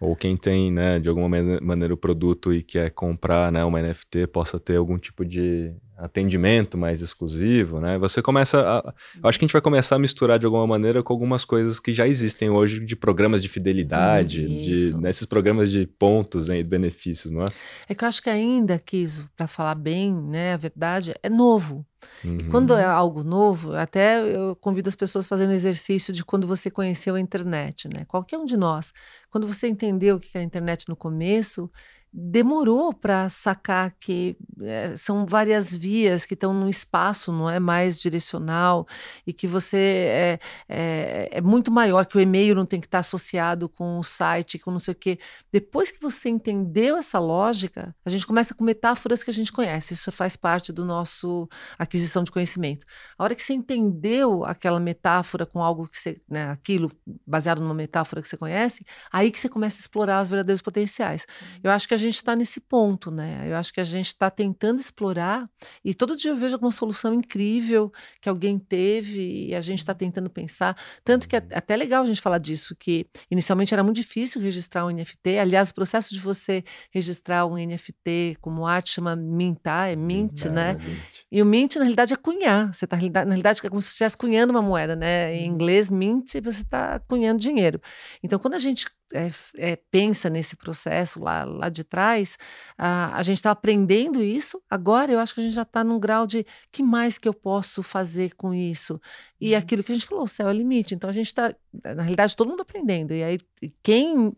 Ou 0.00 0.16
quem 0.16 0.34
tem, 0.34 0.72
né, 0.72 0.98
de 0.98 1.10
alguma 1.10 1.28
maneira 1.60 1.92
o 1.92 1.96
produto 1.96 2.54
e 2.54 2.62
quer 2.62 2.90
comprar, 2.90 3.52
né, 3.52 3.62
uma 3.62 3.82
NFT, 3.82 4.28
possa 4.28 4.58
ter 4.58 4.76
algum 4.76 4.96
tipo 4.96 5.26
de 5.26 5.74
atendimento 6.00 6.78
mais 6.78 7.00
exclusivo, 7.02 7.80
né? 7.80 7.98
Você 7.98 8.22
começa 8.22 8.60
a, 8.60 8.94
eu 9.22 9.28
acho 9.28 9.38
que 9.38 9.44
a 9.44 9.46
gente 9.46 9.52
vai 9.52 9.62
começar 9.62 9.96
a 9.96 9.98
misturar 9.98 10.38
de 10.38 10.46
alguma 10.46 10.66
maneira 10.66 11.02
com 11.02 11.12
algumas 11.12 11.44
coisas 11.44 11.78
que 11.78 11.92
já 11.92 12.08
existem 12.08 12.50
hoje 12.50 12.80
de 12.80 12.96
programas 12.96 13.42
de 13.42 13.48
fidelidade, 13.48 14.46
de 14.46 14.96
nesses 14.96 15.26
programas 15.26 15.70
de 15.70 15.86
pontos 15.86 16.48
né, 16.48 16.58
e 16.58 16.64
benefícios, 16.64 17.32
não 17.32 17.42
é? 17.42 17.46
É 17.88 17.94
que 17.94 18.04
eu 18.04 18.08
acho 18.08 18.22
que 18.22 18.30
ainda 18.30 18.78
que 18.78 19.04
para 19.36 19.46
falar 19.46 19.74
bem, 19.74 20.14
né, 20.14 20.54
a 20.54 20.56
verdade 20.56 21.14
é 21.22 21.28
novo. 21.28 21.86
Uhum. 22.24 22.38
E 22.40 22.44
quando 22.44 22.74
é 22.74 22.84
algo 22.84 23.22
novo, 23.22 23.74
até 23.74 24.20
eu 24.34 24.56
convido 24.56 24.88
as 24.88 24.96
pessoas 24.96 25.26
a 25.26 25.28
fazerem 25.28 25.52
o 25.52 25.56
exercício 25.56 26.12
de 26.14 26.24
quando 26.24 26.46
você 26.46 26.70
conheceu 26.70 27.14
a 27.14 27.20
internet, 27.20 27.88
né? 27.88 28.04
Qualquer 28.06 28.38
um 28.38 28.46
de 28.46 28.56
nós, 28.56 28.92
quando 29.30 29.46
você 29.46 29.68
entendeu 29.68 30.16
o 30.16 30.20
que 30.20 30.30
era 30.34 30.42
a 30.42 30.46
internet 30.46 30.88
no 30.88 30.96
começo, 30.96 31.70
demorou 32.12 32.92
para 32.92 33.28
sacar 33.28 33.94
que 33.98 34.36
é, 34.62 34.96
são 34.96 35.24
várias 35.24 35.76
vias 35.76 36.24
que 36.24 36.34
estão 36.34 36.52
no 36.52 36.68
espaço, 36.68 37.32
não 37.32 37.48
é 37.48 37.60
mais 37.60 38.00
direcional, 38.00 38.86
e 39.26 39.32
que 39.32 39.46
você 39.46 39.76
é, 39.78 40.40
é, 40.68 41.28
é, 41.32 41.40
muito 41.40 41.70
maior, 41.70 42.06
que 42.06 42.16
o 42.16 42.20
e-mail 42.20 42.54
não 42.54 42.66
tem 42.66 42.80
que 42.80 42.86
estar 42.86 42.98
associado 42.98 43.68
com 43.68 43.98
o 43.98 44.02
site, 44.02 44.58
com 44.58 44.72
não 44.72 44.80
sei 44.80 44.92
o 44.92 44.96
quê. 44.96 45.18
Depois 45.52 45.92
que 45.92 46.00
você 46.00 46.28
entendeu 46.28 46.96
essa 46.96 47.18
lógica, 47.18 47.94
a 48.04 48.10
gente 48.10 48.26
começa 48.26 48.54
com 48.54 48.64
metáforas 48.64 49.22
que 49.22 49.30
a 49.30 49.34
gente 49.34 49.52
conhece, 49.52 49.94
isso 49.94 50.10
faz 50.10 50.36
parte 50.36 50.72
do 50.72 50.84
nosso 50.84 51.48
aquisição 51.78 52.24
de 52.24 52.32
conhecimento. 52.32 52.84
A 53.16 53.22
hora 53.24 53.34
que 53.34 53.42
você 53.42 53.52
entendeu 53.52 54.44
aquela 54.44 54.80
metáfora 54.80 55.46
com 55.46 55.62
algo 55.62 55.86
que 55.86 55.98
você, 55.98 56.20
né, 56.28 56.50
aquilo 56.50 56.90
baseado 57.26 57.60
numa 57.60 57.74
metáfora 57.74 58.20
que 58.20 58.28
você 58.28 58.36
conhece, 58.36 58.84
aí 59.12 59.30
que 59.30 59.38
você 59.38 59.48
começa 59.48 59.76
a 59.76 59.80
explorar 59.80 60.22
os 60.22 60.28
verdadeiros 60.28 60.60
potenciais. 60.60 61.24
Eu 61.62 61.70
acho 61.70 61.86
que 61.86 61.94
a 61.94 61.99
gente 62.00 62.16
está 62.16 62.34
nesse 62.34 62.60
ponto, 62.60 63.10
né? 63.10 63.46
Eu 63.48 63.56
acho 63.56 63.72
que 63.72 63.80
a 63.80 63.84
gente 63.84 64.06
está 64.06 64.30
tentando 64.30 64.80
explorar 64.80 65.48
e 65.84 65.94
todo 65.94 66.16
dia 66.16 66.30
eu 66.30 66.36
vejo 66.36 66.54
alguma 66.54 66.72
solução 66.72 67.14
incrível 67.14 67.92
que 68.20 68.28
alguém 68.28 68.58
teve 68.58 69.48
e 69.48 69.54
a 69.54 69.60
gente 69.60 69.78
está 69.78 69.94
tentando 69.94 70.28
pensar. 70.28 70.76
Tanto 71.04 71.28
que 71.28 71.36
é 71.36 71.42
até 71.52 71.76
legal 71.76 72.02
a 72.02 72.06
gente 72.06 72.20
falar 72.20 72.38
disso, 72.38 72.74
que 72.76 73.06
inicialmente 73.30 73.72
era 73.74 73.82
muito 73.82 73.96
difícil 73.96 74.40
registrar 74.40 74.86
um 74.86 74.90
NFT. 74.90 75.38
Aliás, 75.38 75.70
o 75.70 75.74
processo 75.74 76.14
de 76.14 76.20
você 76.20 76.64
registrar 76.90 77.46
um 77.46 77.54
NFT 77.54 78.36
como 78.40 78.66
arte 78.66 78.90
chama 78.90 79.14
mintar, 79.14 79.90
é 79.90 79.96
mint, 79.96 80.46
é, 80.46 80.48
né? 80.48 80.76
É. 80.80 81.26
E 81.30 81.42
o 81.42 81.46
mint, 81.46 81.76
na 81.76 81.82
realidade, 81.82 82.12
é 82.12 82.16
cunhar. 82.16 82.72
Você 82.72 82.84
está 82.84 82.96
na 82.96 83.00
realidade, 83.00 83.60
é 83.62 83.68
como 83.68 83.80
se 83.80 83.88
você 83.88 83.92
estivesse 83.92 84.16
cunhando 84.16 84.50
uma 84.50 84.62
moeda, 84.62 84.96
né? 84.96 85.34
Em 85.34 85.48
uhum. 85.48 85.54
inglês, 85.54 85.90
mint, 85.90 86.34
você 86.42 86.62
está 86.62 86.98
cunhando 87.00 87.40
dinheiro. 87.40 87.80
Então, 88.22 88.38
quando 88.38 88.54
a 88.54 88.58
gente 88.58 88.86
é, 89.12 89.28
é, 89.56 89.76
pensa 89.90 90.30
nesse 90.30 90.56
processo 90.56 91.22
lá, 91.22 91.44
lá 91.44 91.68
de 91.68 91.82
trás, 91.90 92.38
a, 92.78 93.16
a 93.16 93.22
gente 93.22 93.36
está 93.36 93.50
aprendendo 93.50 94.22
isso. 94.22 94.62
Agora 94.70 95.12
eu 95.12 95.18
acho 95.18 95.34
que 95.34 95.40
a 95.40 95.44
gente 95.44 95.54
já 95.54 95.62
está 95.62 95.84
num 95.84 95.98
grau 95.98 96.26
de 96.26 96.46
que 96.72 96.82
mais 96.82 97.18
que 97.18 97.28
eu 97.28 97.34
posso 97.34 97.82
fazer 97.82 98.34
com 98.36 98.54
isso? 98.54 98.98
E 99.40 99.52
uhum. 99.52 99.58
aquilo 99.58 99.82
que 99.82 99.90
a 99.90 99.94
gente 99.94 100.06
falou, 100.06 100.24
o 100.24 100.28
céu 100.28 100.48
é 100.48 100.52
o 100.52 100.56
limite. 100.56 100.94
Então 100.94 101.10
a 101.10 101.12
gente 101.12 101.26
está, 101.26 101.54
na 101.84 102.02
realidade, 102.02 102.36
todo 102.36 102.48
mundo 102.48 102.60
aprendendo. 102.60 103.12
E 103.12 103.22
aí, 103.22 103.38
quem 103.82 104.32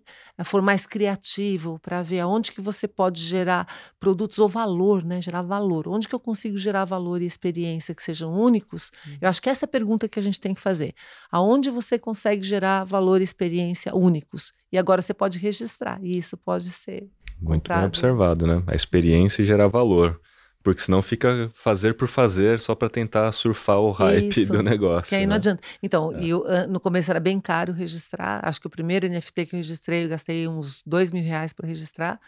for 0.44 0.62
mais 0.62 0.86
criativo 0.86 1.78
para 1.80 2.02
ver 2.02 2.20
aonde 2.20 2.52
que 2.52 2.60
você 2.60 2.88
pode 2.88 3.20
gerar 3.22 3.66
produtos 4.00 4.38
ou 4.38 4.48
valor, 4.48 5.04
né? 5.04 5.20
Gerar 5.20 5.42
valor. 5.42 5.88
Onde 5.88 6.08
que 6.08 6.14
eu 6.14 6.20
consigo 6.20 6.56
gerar 6.56 6.84
valor 6.84 7.20
e 7.20 7.26
experiência 7.26 7.94
que 7.94 8.02
sejam 8.02 8.32
únicos? 8.32 8.90
Uhum. 9.06 9.18
Eu 9.20 9.28
acho 9.28 9.42
que 9.42 9.50
essa 9.50 9.64
é 9.64 9.66
a 9.66 9.68
pergunta 9.68 10.08
que 10.08 10.18
a 10.18 10.22
gente 10.22 10.40
tem 10.40 10.54
que 10.54 10.60
fazer. 10.60 10.94
Aonde 11.30 11.70
você 11.70 11.98
consegue 11.98 12.42
gerar 12.42 12.84
valor 12.84 13.20
e 13.20 13.24
experiência 13.24 13.94
únicos? 13.94 14.52
E 14.70 14.78
agora 14.78 15.02
você 15.02 15.12
pode 15.12 15.38
registrar. 15.38 15.98
E 16.02 16.16
isso 16.16 16.36
pode 16.36 16.70
ser. 16.70 17.08
Muito 17.42 17.62
comprado. 17.62 17.78
bem 17.80 17.86
observado, 17.88 18.46
né? 18.46 18.62
A 18.66 18.74
experiência 18.74 19.42
e 19.42 19.46
gerar 19.46 19.68
valor. 19.68 20.20
Porque 20.62 20.80
senão 20.80 21.02
fica 21.02 21.50
fazer 21.52 21.94
por 21.94 22.06
fazer 22.06 22.60
só 22.60 22.72
para 22.76 22.88
tentar 22.88 23.32
surfar 23.32 23.80
o 23.80 23.90
hype 23.90 24.28
Isso, 24.40 24.52
do 24.52 24.62
negócio. 24.62 25.08
Que 25.08 25.16
aí 25.16 25.22
né? 25.22 25.26
não 25.26 25.34
adianta. 25.34 25.60
Então, 25.82 26.12
É. 26.16 26.24
eu, 26.24 26.44
ah, 26.46 26.68
no 26.68 26.78
começo 26.78 27.10
era 27.10 27.18
bem 27.18 27.40
caro 27.40 27.72
registrar. 27.72 28.40
Acho 28.46 28.60
que 28.60 28.68
o 28.68 28.70
primeiro 28.70 29.08
NFT 29.08 29.46
que 29.46 29.56
eu 29.56 29.58
registrei, 29.58 30.04
eu 30.04 30.08
gastei 30.08 30.46
uns 30.46 30.80
dois 30.86 31.10
mil 31.10 31.24
reais 31.24 31.52
para 31.52 31.66
registrar. 31.66 32.20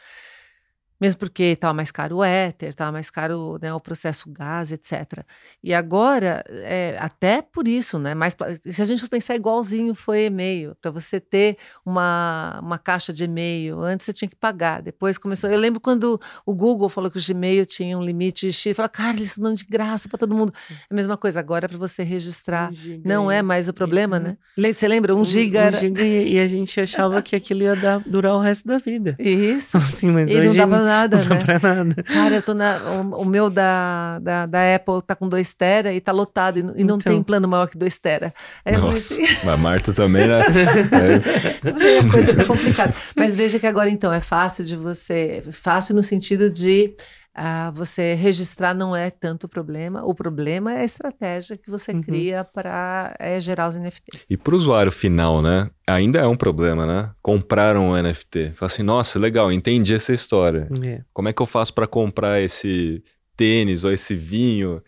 Mesmo 1.04 1.18
porque 1.18 1.42
estava 1.42 1.74
mais 1.74 1.90
caro 1.90 2.16
o 2.16 2.24
éter, 2.24 2.68
estava 2.70 2.90
mais 2.92 3.10
caro 3.10 3.58
né, 3.60 3.72
o 3.74 3.80
processo 3.80 4.30
gás, 4.32 4.72
etc. 4.72 5.22
E 5.62 5.74
agora, 5.74 6.42
é, 6.48 6.96
até 6.98 7.42
por 7.42 7.68
isso, 7.68 7.98
né? 7.98 8.14
Mais, 8.14 8.34
se 8.62 8.80
a 8.80 8.84
gente 8.84 9.00
for 9.00 9.08
pensar 9.10 9.34
igualzinho 9.34 9.94
foi 9.94 10.26
e-mail, 10.26 10.74
para 10.80 10.90
você 10.90 11.20
ter 11.20 11.56
uma, 11.84 12.58
uma 12.62 12.78
caixa 12.78 13.12
de 13.12 13.24
e-mail, 13.24 13.80
antes 13.82 14.06
você 14.06 14.12
tinha 14.12 14.28
que 14.28 14.36
pagar, 14.36 14.80
depois 14.82 15.18
começou. 15.18 15.50
Eu 15.50 15.58
lembro 15.58 15.80
quando 15.80 16.20
o 16.46 16.54
Google 16.54 16.88
falou 16.88 17.10
que 17.10 17.18
o 17.18 17.22
Gmail 17.24 17.66
tinha 17.66 17.96
um 17.98 18.02
limite 18.02 18.52
X, 18.52 18.74
falei, 18.76 18.88
cara, 18.90 19.16
eles 19.16 19.30
estão 19.30 19.44
dando 19.44 19.56
de 19.56 19.64
graça 19.66 20.08
para 20.08 20.18
todo 20.18 20.34
mundo. 20.34 20.52
É 20.70 20.74
a 20.90 20.94
mesma 20.94 21.16
coisa, 21.16 21.40
agora 21.40 21.68
para 21.68 21.78
você 21.78 22.02
registrar. 22.02 22.70
Um 22.70 23.00
Não 23.04 23.30
é 23.30 23.42
mais 23.42 23.68
o 23.68 23.72
problema, 23.74 24.16
Uhum. 24.16 24.22
né? 24.22 24.36
Le- 24.56 24.72
Você 24.72 24.86
lembra? 24.88 25.14
Um, 25.14 25.24
giga 25.24 25.68
Um 25.68 25.72
giga 25.72 26.02
e, 26.02 26.34
e 26.34 26.38
a 26.40 26.46
gente 26.46 26.80
achava 26.80 27.20
que 27.22 27.34
aquilo 27.36 27.62
ia 27.62 27.74
dar, 27.76 28.00
durar 28.00 28.34
o 28.34 28.40
resto 28.40 28.66
da 28.68 28.78
vida. 28.78 29.16
Isso. 29.18 29.76
Assim, 29.94 30.10
mas 30.10 30.30
E 30.30 30.36
hoje 30.36 30.48
não 30.48 30.54
pra 30.54 30.66
nada, 30.94 31.16
não 31.24 31.36
né? 31.36 31.58
pra 31.58 31.58
nada. 31.74 32.02
Cara, 32.02 32.34
eu 32.36 32.42
tô 32.42 32.54
na. 32.54 32.76
O, 32.78 33.22
o 33.22 33.24
meu 33.24 33.50
da, 33.50 34.18
da, 34.20 34.46
da 34.46 34.74
Apple 34.74 35.02
tá 35.06 35.14
com 35.14 35.28
2 35.28 35.54
tera 35.54 35.92
e 35.92 36.00
tá 36.00 36.12
lotado, 36.12 36.58
e, 36.58 36.60
e 36.60 36.84
não 36.84 36.96
Então. 36.96 37.12
tem 37.12 37.22
plano 37.22 37.48
maior 37.48 37.68
que 37.68 37.76
2 37.78 37.98
tera. 37.98 38.32
Aí 38.64 38.74
eu 38.74 38.80
falei 38.80 38.94
Nossa, 38.94 39.22
assim, 39.22 39.48
a 39.48 39.56
Marta 39.56 39.92
também, 39.92 40.26
né? 40.26 40.38
É, 40.94 41.96
é 41.96 41.98
a 41.98 42.10
coisa 42.10 42.34
tá 42.34 42.44
complicada. 42.44 42.94
Mas 43.16 43.34
veja 43.36 43.58
que 43.58 43.66
agora, 43.66 43.90
então, 43.90 44.12
é 44.12 44.20
fácil 44.20 44.64
de 44.64 44.76
você. 44.76 45.42
Fácil 45.50 45.94
no 45.94 46.02
sentido 46.02 46.50
de. 46.50 46.94
Ah, 47.34 47.70
você 47.74 48.14
registrar 48.14 48.74
não 48.74 48.94
é 48.94 49.10
tanto 49.10 49.44
o 49.44 49.48
problema, 49.48 50.04
o 50.04 50.14
problema 50.14 50.72
é 50.72 50.80
a 50.80 50.84
estratégia 50.84 51.56
que 51.56 51.68
você 51.68 51.92
Uhum. 51.92 52.00
cria 52.00 52.44
para 52.44 53.12
gerar 53.40 53.68
os 53.68 53.74
NFTs. 53.76 54.26
E 54.30 54.36
para 54.36 54.54
o 54.54 54.56
usuário 54.56 54.92
final, 54.92 55.42
né? 55.42 55.68
Ainda 55.86 56.20
é 56.20 56.26
um 56.26 56.36
problema, 56.36 56.86
né? 56.86 57.10
Comprar 57.20 57.76
um 57.76 57.94
NFT. 58.00 58.52
Fala 58.54 58.66
assim, 58.66 58.82
nossa, 58.84 59.18
legal, 59.18 59.50
entendi 59.52 59.94
essa 59.94 60.12
história. 60.14 60.68
É. 60.82 61.02
Como 61.12 61.28
é 61.28 61.32
que 61.32 61.42
eu 61.42 61.46
faço 61.46 61.74
para 61.74 61.86
comprar 61.88 62.40
esse 62.40 63.02
tênis 63.36 63.82
ou 63.84 63.92
esse 63.92 64.14
vinho? 64.14 64.80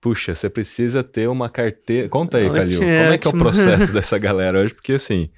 Puxa, 0.00 0.32
você 0.34 0.48
precisa 0.48 1.02
ter 1.02 1.28
uma 1.28 1.48
carteira. 1.50 2.08
Conta 2.08 2.38
aí, 2.38 2.44
Ótimo, 2.46 2.56
Calil. 2.56 2.78
Como 2.78 3.12
é 3.14 3.18
que 3.18 3.26
é 3.26 3.30
o 3.30 3.34
processo 3.38 3.92
dessa 3.92 4.16
galera 4.18 4.60
hoje? 4.60 4.72
Porque 4.72 4.92
assim, 4.92 5.28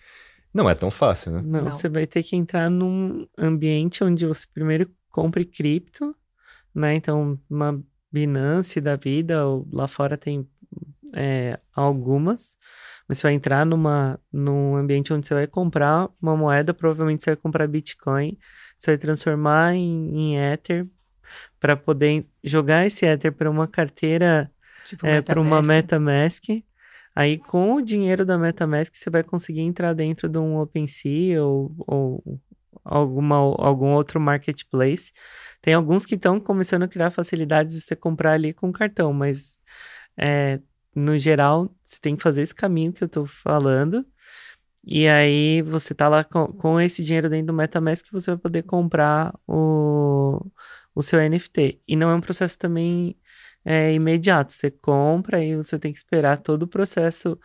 não 0.52 0.68
é 0.68 0.74
tão 0.74 0.90
fácil, 0.90 1.32
né? 1.32 1.40
Não, 1.42 1.61
Não. 1.61 1.70
você 1.72 1.88
vai 1.88 2.06
ter 2.06 2.22
que 2.22 2.36
entrar 2.36 2.68
num 2.68 3.26
ambiente 3.38 4.04
onde 4.04 4.26
você 4.26 4.46
primeiro 4.52 4.90
compre 5.11 5.44
cripto, 5.46 6.14
né? 6.75 6.95
Então, 6.95 7.39
uma 7.49 7.83
Binance 8.12 8.81
da 8.81 8.97
vida, 8.97 9.41
lá 9.73 9.87
fora 9.87 10.16
tem 10.16 10.49
é, 11.14 11.59
algumas, 11.73 12.57
mas 13.09 13.18
você 13.18 13.23
vai 13.25 13.35
entrar 13.35 13.64
numa, 13.64 14.18
num 14.33 14.77
ambiente 14.77 15.12
onde 15.12 15.27
você 15.27 15.35
vai 15.35 15.47
comprar 15.47 16.09
uma 16.21 16.37
moeda, 16.37 16.75
provavelmente 16.75 17.23
você 17.23 17.31
vai 17.31 17.37
comprar 17.37 17.66
Bitcoin, 17.68 18.37
você 18.79 18.93
vai 18.93 18.99
transformar 18.99 19.75
em, 19.75 20.11
em 20.16 20.39
Ether 20.39 20.87
para 21.61 21.77
poder 21.77 22.27
jogar 22.43 22.87
esse 22.87 23.07
Ether 23.07 23.33
para 23.33 23.51
uma 23.51 23.68
carteira 23.68 24.51
Tipo, 24.85 25.07
é, 25.07 25.21
para 25.21 25.41
uma 25.41 25.62
MetaMask. 25.62 26.49
MetaMask. 26.49 26.64
Aí, 27.14 27.39
com 27.39 27.75
o 27.75 27.81
dinheiro 27.81 28.25
da 28.25 28.39
MetaMask, 28.39 28.95
você 28.95 29.11
vai 29.11 29.23
conseguir 29.23 29.61
entrar 29.62 29.93
dentro 29.93 30.29
de 30.29 30.39
um 30.39 30.59
OpenSea 30.59 31.43
ou, 31.45 31.75
ou 31.87 32.41
alguma, 32.85 33.37
algum 33.37 33.93
outro 33.93 34.21
marketplace. 34.21 35.12
Tem 35.62 35.74
alguns 35.74 36.06
que 36.06 36.14
estão 36.14 36.40
começando 36.40 36.84
a 36.84 36.88
criar 36.88 37.11
facilidades 37.11 37.74
de 37.74 37.80
você 37.82 37.96
comprar 37.96 38.32
ali 38.32 38.52
com 38.52 38.72
cartão, 38.72 39.12
mas 39.12 39.58
é, 40.16 40.61
no 40.94 41.18
geral, 41.18 41.74
você 41.86 41.98
tem 42.00 42.16
que 42.16 42.22
fazer 42.22 42.42
esse 42.42 42.54
caminho 42.54 42.92
que 42.92 43.04
eu 43.04 43.08
tô 43.08 43.26
falando. 43.26 44.04
E 44.84 45.08
aí, 45.08 45.62
você 45.62 45.94
tá 45.94 46.08
lá 46.08 46.24
com, 46.24 46.46
com 46.54 46.80
esse 46.80 47.04
dinheiro 47.04 47.28
dentro 47.28 47.48
do 47.48 47.52
MetaMask, 47.52 48.06
você 48.12 48.30
vai 48.32 48.38
poder 48.38 48.62
comprar 48.64 49.34
o, 49.46 50.40
o 50.94 51.02
seu 51.02 51.20
NFT. 51.20 51.80
E 51.86 51.96
não 51.96 52.11
é 52.11 52.14
um 52.14 52.20
processo 52.20 52.58
também 52.58 53.16
é 53.64 53.92
imediato. 53.92 54.52
Você 54.52 54.70
compra 54.70 55.42
e 55.44 55.56
você 55.56 55.78
tem 55.78 55.92
que 55.92 55.98
esperar 55.98 56.38
todo 56.38 56.64
o 56.64 56.68
processo 56.68 57.38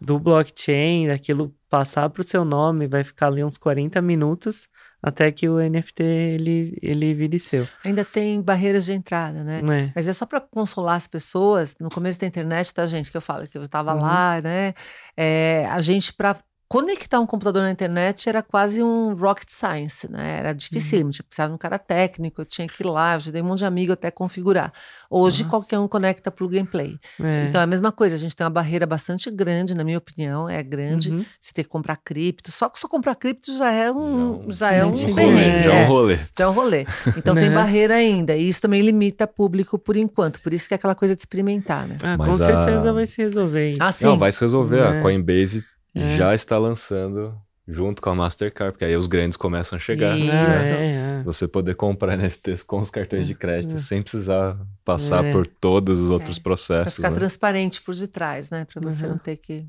do 0.00 0.18
blockchain, 0.18 1.08
daquilo 1.08 1.54
passar 1.68 2.08
para 2.08 2.20
o 2.20 2.24
seu 2.24 2.44
nome, 2.44 2.86
vai 2.88 3.04
ficar 3.04 3.26
ali 3.26 3.44
uns 3.44 3.58
40 3.58 4.00
minutos 4.00 4.66
até 5.02 5.30
que 5.30 5.48
o 5.48 5.58
NFT 5.58 6.02
ele, 6.02 6.78
ele 6.82 7.14
vire 7.14 7.38
seu. 7.38 7.66
Ainda 7.84 8.04
tem 8.04 8.40
barreiras 8.40 8.84
de 8.84 8.92
entrada, 8.92 9.42
né? 9.42 9.62
né? 9.62 9.92
Mas 9.94 10.08
é 10.08 10.12
só 10.12 10.26
para 10.26 10.40
consolar 10.40 10.96
as 10.96 11.06
pessoas. 11.06 11.74
No 11.80 11.88
começo 11.90 12.20
da 12.20 12.26
internet, 12.26 12.74
tá, 12.74 12.86
gente? 12.86 13.10
Que 13.10 13.16
eu 13.16 13.20
falo 13.22 13.46
que 13.48 13.56
eu 13.56 13.62
estava 13.62 13.94
Uhum. 13.94 14.02
lá, 14.02 14.40
né? 14.42 14.74
É, 15.16 15.66
a 15.70 15.80
gente, 15.80 16.12
para 16.12 16.36
conectar 16.70 17.18
um 17.18 17.26
computador 17.26 17.62
na 17.62 17.70
internet, 17.72 18.28
era 18.28 18.44
quase 18.44 18.80
um 18.80 19.12
rocket 19.14 19.48
science, 19.50 20.08
né? 20.08 20.38
Era 20.38 20.52
dificílimo. 20.52 21.10
Uhum. 21.10 21.24
Precisava 21.26 21.48
de 21.48 21.54
um 21.56 21.58
cara 21.58 21.80
técnico, 21.80 22.40
eu 22.40 22.44
tinha 22.44 22.68
que 22.68 22.84
ir 22.84 22.86
lá, 22.86 23.14
ajudei 23.14 23.42
um 23.42 23.46
monte 23.46 23.58
de 23.58 23.64
amigo 23.64 23.92
até 23.92 24.08
configurar. 24.08 24.72
Hoje, 25.10 25.42
Nossa. 25.42 25.50
qualquer 25.50 25.78
um 25.80 25.88
conecta 25.88 26.30
plug 26.30 26.56
and 26.56 26.66
play. 26.66 26.96
É. 27.20 27.46
Então, 27.48 27.60
é 27.60 27.64
a 27.64 27.66
mesma 27.66 27.90
coisa. 27.90 28.14
A 28.14 28.18
gente 28.20 28.36
tem 28.36 28.44
uma 28.44 28.50
barreira 28.50 28.86
bastante 28.86 29.28
grande, 29.32 29.74
na 29.74 29.82
minha 29.82 29.98
opinião, 29.98 30.48
é 30.48 30.62
grande. 30.62 31.10
Uhum. 31.10 31.24
Você 31.40 31.52
tem 31.52 31.64
que 31.64 31.68
comprar 31.70 31.96
cripto. 31.96 32.52
Só 32.52 32.68
que 32.68 32.78
só 32.78 32.86
comprar 32.86 33.16
cripto 33.16 33.52
já 33.58 33.72
é 33.72 33.90
um, 33.90 34.44
Já 34.52 34.70
já 34.70 34.72
é 34.72 34.84
um 34.84 34.90
um 34.90 34.92
rolê, 34.92 35.14
perrengue. 35.14 35.64
já 35.64 35.72
é 35.74 35.82
é. 35.82 35.84
um 35.84 35.88
rolê. 35.88 36.18
Já 36.38 36.44
é 36.44 36.46
um 36.48 36.52
rolê. 36.52 36.86
Então 37.16 37.34
tem 37.34 37.48
Né? 37.48 37.54
barreira 37.56 37.94
ainda. 37.96 38.36
E 38.36 38.48
isso 38.48 38.60
também 38.62 38.80
limita 38.80 39.26
público 39.26 39.76
por 39.76 39.96
enquanto. 39.96 40.40
Por 40.40 40.54
isso 40.54 40.68
que 40.68 40.74
é 40.74 40.76
aquela 40.76 40.94
coisa 40.94 41.16
de 41.16 41.20
experimentar, 41.20 41.88
né? 41.88 41.96
Ah, 42.00 42.16
com 42.16 42.30
a- 42.30 42.32
certeza 42.34 42.92
vai 42.92 43.08
se 43.08 43.20
resolver 43.20 43.72
isso. 43.72 43.82
Ah, 43.82 43.90
sim. 43.90 44.04
Não, 44.04 44.16
vai 44.16 44.30
se 44.30 44.40
resolver. 44.42 44.80
A 44.82 44.94
É. 44.94 45.02
Coinbase 45.02 45.64
É. 45.94 46.16
já 46.16 46.34
está 46.34 46.56
lançando 46.58 47.34
junto 47.66 48.02
com 48.02 48.10
a 48.10 48.14
Mastercard, 48.14 48.72
porque 48.72 48.84
aí 48.84 48.96
os 48.96 49.06
grandes 49.06 49.36
começam 49.36 49.76
a 49.76 49.80
chegar. 49.80 50.16
Isso. 50.18 50.26
Né? 50.26 50.86
é, 51.16 51.20
é. 51.20 51.22
Você 51.24 51.46
poder 51.46 51.74
comprar 51.76 52.16
NFTs 52.18 52.62
com 52.64 52.78
os 52.78 52.90
cartões 52.90 53.26
de 53.26 53.34
crédito 53.34 53.78
sem 53.78 54.02
precisar 54.02 54.56
passar 54.84 55.24
É. 55.24 55.30
por 55.32 55.46
todos 55.46 56.00
os 56.00 56.10
outros 56.10 56.38
Pra 56.38 56.44
processos. 56.44 56.96
ficar 56.96 57.10
né? 57.10 57.16
transparente 57.16 57.80
por 57.82 57.94
detrás, 57.94 58.50
né? 58.50 58.64
Pra 58.64 58.80
você 58.82 59.04
Uhum. 59.04 59.12
não 59.12 59.18
ter 59.18 59.36
que. 59.36 59.66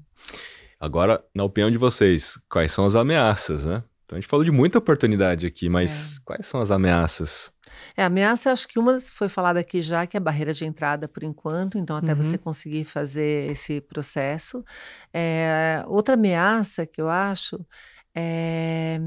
Agora, 0.79 1.23
na 1.35 1.43
opinião 1.43 1.69
de 1.69 1.77
vocês, 1.77 2.39
quais 2.49 2.71
são 2.71 2.85
as 2.85 2.95
ameaças, 2.95 3.65
né? 3.65 3.83
Então 4.05 4.17
a 4.17 4.19
gente 4.19 4.29
falou 4.29 4.43
de 4.43 4.51
muita 4.51 4.79
oportunidade 4.79 5.45
aqui, 5.45 5.69
mas 5.69 6.19
quais 6.25 6.45
são 6.47 6.59
as 6.59 6.71
ameaças? 6.71 7.51
É, 7.95 8.03
ameaça, 8.03 8.51
acho 8.51 8.67
que 8.67 8.79
uma 8.79 8.99
foi 8.99 9.29
falada 9.29 9.59
aqui 9.59 9.81
já, 9.81 10.05
que 10.07 10.15
é 10.15 10.19
a 10.19 10.21
barreira 10.21 10.53
de 10.53 10.65
entrada 10.65 11.07
por 11.07 11.23
enquanto, 11.23 11.77
então 11.77 11.95
até 11.97 12.13
Uhum. 12.13 12.21
você 12.21 12.37
conseguir 12.37 12.83
fazer 12.85 13.49
esse 13.51 13.81
processo. 13.81 14.63
É, 15.13 15.83
outra 15.87 16.13
ameaça 16.15 16.85
que 16.85 17.01
eu 17.01 17.09
acho 17.09 17.59
é, 18.13 18.99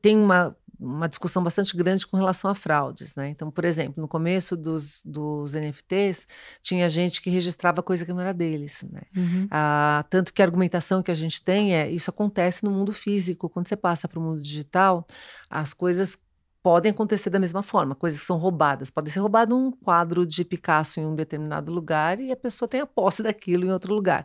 tem 0.00 0.16
uma, 0.16 0.56
uma 0.78 1.08
discussão 1.08 1.42
bastante 1.42 1.76
grande 1.76 2.06
com 2.06 2.16
relação 2.16 2.50
a 2.50 2.54
fraudes, 2.54 3.16
né? 3.16 3.28
Então, 3.28 3.50
por 3.50 3.64
exemplo, 3.64 4.00
no 4.00 4.06
começo 4.08 4.56
dos, 4.56 5.02
dos 5.04 5.54
NFTs, 5.54 6.26
tinha 6.62 6.88
gente 6.88 7.20
que 7.20 7.30
registrava 7.30 7.82
coisa 7.82 8.04
que 8.04 8.12
não 8.12 8.20
era 8.20 8.32
deles, 8.32 8.84
né? 8.90 9.02
Uhum. 9.16 9.48
Ah, 9.50 10.04
tanto 10.10 10.32
que 10.32 10.42
a 10.42 10.44
argumentação 10.44 11.02
que 11.02 11.10
a 11.10 11.14
gente 11.14 11.42
tem 11.42 11.74
é 11.74 11.90
isso 11.90 12.10
acontece 12.10 12.64
no 12.64 12.70
mundo 12.70 12.92
físico. 12.92 13.48
Quando 13.48 13.68
você 13.68 13.76
passa 13.76 14.06
para 14.08 14.18
o 14.18 14.22
mundo 14.22 14.40
digital, 14.42 15.06
as 15.50 15.72
coisas 15.74 16.16
podem 16.64 16.92
acontecer 16.92 17.28
da 17.28 17.38
mesma 17.38 17.62
forma, 17.62 17.94
coisas 17.94 18.20
que 18.20 18.26
são 18.26 18.38
roubadas. 18.38 18.90
Pode 18.90 19.10
ser 19.10 19.20
roubado 19.20 19.54
um 19.54 19.70
quadro 19.70 20.26
de 20.26 20.42
Picasso 20.46 20.98
em 20.98 21.04
um 21.04 21.14
determinado 21.14 21.70
lugar 21.70 22.18
e 22.18 22.32
a 22.32 22.36
pessoa 22.36 22.66
tem 22.66 22.80
a 22.80 22.86
posse 22.86 23.20
daquilo 23.22 23.66
em 23.66 23.70
outro 23.70 23.94
lugar. 23.94 24.24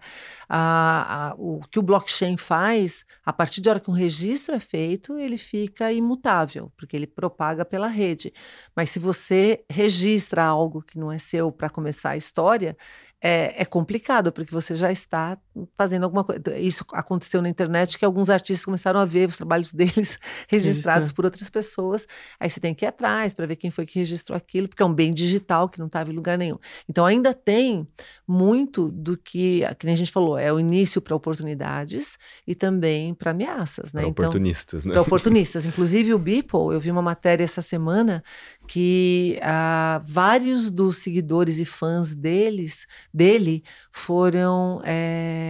O 1.38 1.60
que 1.70 1.78
o 1.78 1.82
blockchain 1.82 2.38
faz, 2.38 3.04
a 3.26 3.34
partir 3.34 3.60
de 3.60 3.68
hora 3.68 3.82
que 3.82 3.92
um 3.92 3.94
registro 3.94 4.56
é 4.56 4.60
feito, 4.60 5.20
ele 5.20 5.38
fica 5.38 5.92
imutável, 5.92 6.72
porque 6.78 6.96
ele 6.96 7.06
propaga 7.06 7.66
pela 7.66 7.88
rede. 7.88 8.32
Mas 8.74 8.90
se 8.90 9.00
você 9.00 9.66
registra 9.70 10.42
algo 10.46 10.82
que 10.82 10.98
não 10.98 11.12
é 11.12 11.18
seu 11.18 11.52
para 11.52 11.70
começar 11.70 12.12
a 12.12 12.18
história, 12.18 12.78
é, 13.22 13.62
é, 13.62 13.66
complicado, 13.66 14.32
porque 14.32 14.52
você 14.52 14.78
já 14.78 14.92
está 14.92 15.38
fazendo 15.78 16.04
alguma 16.04 16.24
coisa. 16.24 16.42
Isso 16.58 16.86
aconteceu 16.94 17.42
na 17.42 17.50
internet, 17.50 17.98
que 17.98 18.06
alguns 18.06 18.30
artistas 18.30 18.66
começaram 18.66 19.00
a 19.00 19.06
ver 19.06 19.30
os 19.30 19.38
trabalhos 19.38 19.72
deles 19.74 20.20
registrados 20.48 21.12
por 21.12 21.26
outras 21.26 21.50
pessoas. 21.50 22.08
Aí 22.40 22.50
você 22.50 22.60
tem 22.60 22.74
que 22.74 22.86
ir 22.86 22.88
atrás 22.88 23.34
para 23.34 23.46
ver 23.46 23.56
quem 23.56 23.72
foi 23.72 23.86
que 23.86 24.00
registrou 24.00 24.36
aquilo, 24.36 24.68
porque 24.68 24.84
é 24.84 24.86
um 24.86 24.94
bem 24.94 25.12
digital 25.12 25.70
que 25.70 25.80
não 25.80 25.88
estava 25.88 26.12
em 26.12 26.16
lugar 26.16 26.38
nenhum. 26.38 26.58
Então 26.88 27.06
ainda 27.06 27.34
tem 27.34 27.88
muito 28.28 28.90
do 28.92 29.18
que, 29.18 29.64
que 29.78 29.86
nem 29.86 29.94
a 29.94 29.98
gente 29.98 30.12
falou, 30.12 30.38
é 30.38 30.52
o 30.54 30.60
início 30.60 31.02
para 31.02 31.16
oportunidades 31.16 32.18
e 32.46 32.54
também 32.54 33.14
para 33.14 33.32
ameaças, 33.32 33.92
né? 33.94 34.02
Para 34.02 34.10
então, 34.10 34.26
oportunistas, 34.26 34.86
né? 34.86 34.94
Para 34.94 35.02
oportunistas. 35.02 35.66
Inclusive 35.66 36.14
o 36.14 36.20
Beeple, 36.20 36.74
eu 36.74 36.80
vi 36.80 36.92
uma 36.92 37.02
matéria 37.02 37.44
essa 37.44 37.62
semana 37.62 38.24
que 38.68 39.40
ah, 39.42 40.02
vários 40.06 40.70
dos 40.70 40.98
seguidores 40.98 41.60
e 41.60 41.66
fãs 41.66 42.14
deles 42.14 42.88
dele 43.14 43.64
foram 43.92 44.82
é, 44.84 45.49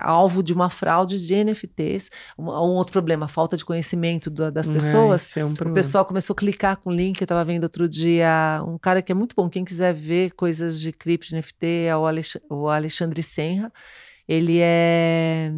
alvo 0.00 0.42
de 0.42 0.52
uma 0.52 0.70
fraude 0.70 1.24
de 1.24 1.44
NFTs. 1.44 2.10
Um, 2.38 2.44
um, 2.44 2.74
outro 2.74 2.92
problema, 2.92 3.26
a 3.26 3.28
falta 3.28 3.56
de 3.56 3.64
conhecimento 3.64 4.30
do, 4.30 4.50
das 4.50 4.68
pessoas. 4.68 5.36
É, 5.36 5.40
é 5.40 5.44
um 5.44 5.52
o 5.52 5.74
pessoal 5.74 6.04
começou 6.04 6.34
a 6.34 6.36
clicar 6.36 6.76
com 6.78 6.90
o 6.90 6.92
link. 6.92 7.20
Eu 7.20 7.24
estava 7.24 7.44
vendo 7.44 7.64
outro 7.64 7.88
dia 7.88 8.62
um 8.66 8.78
cara 8.78 9.02
que 9.02 9.12
é 9.12 9.14
muito 9.14 9.34
bom. 9.36 9.48
Quem 9.48 9.64
quiser 9.64 9.92
ver 9.92 10.32
coisas 10.32 10.80
de 10.80 10.92
cripto, 10.92 11.28
de 11.28 11.36
NFT, 11.36 11.66
é 11.88 11.96
o, 11.96 12.06
Alex, 12.06 12.38
o 12.50 12.68
Alexandre 12.68 13.22
Senra. 13.22 13.72
Ele 14.26 14.58
é 14.60 15.52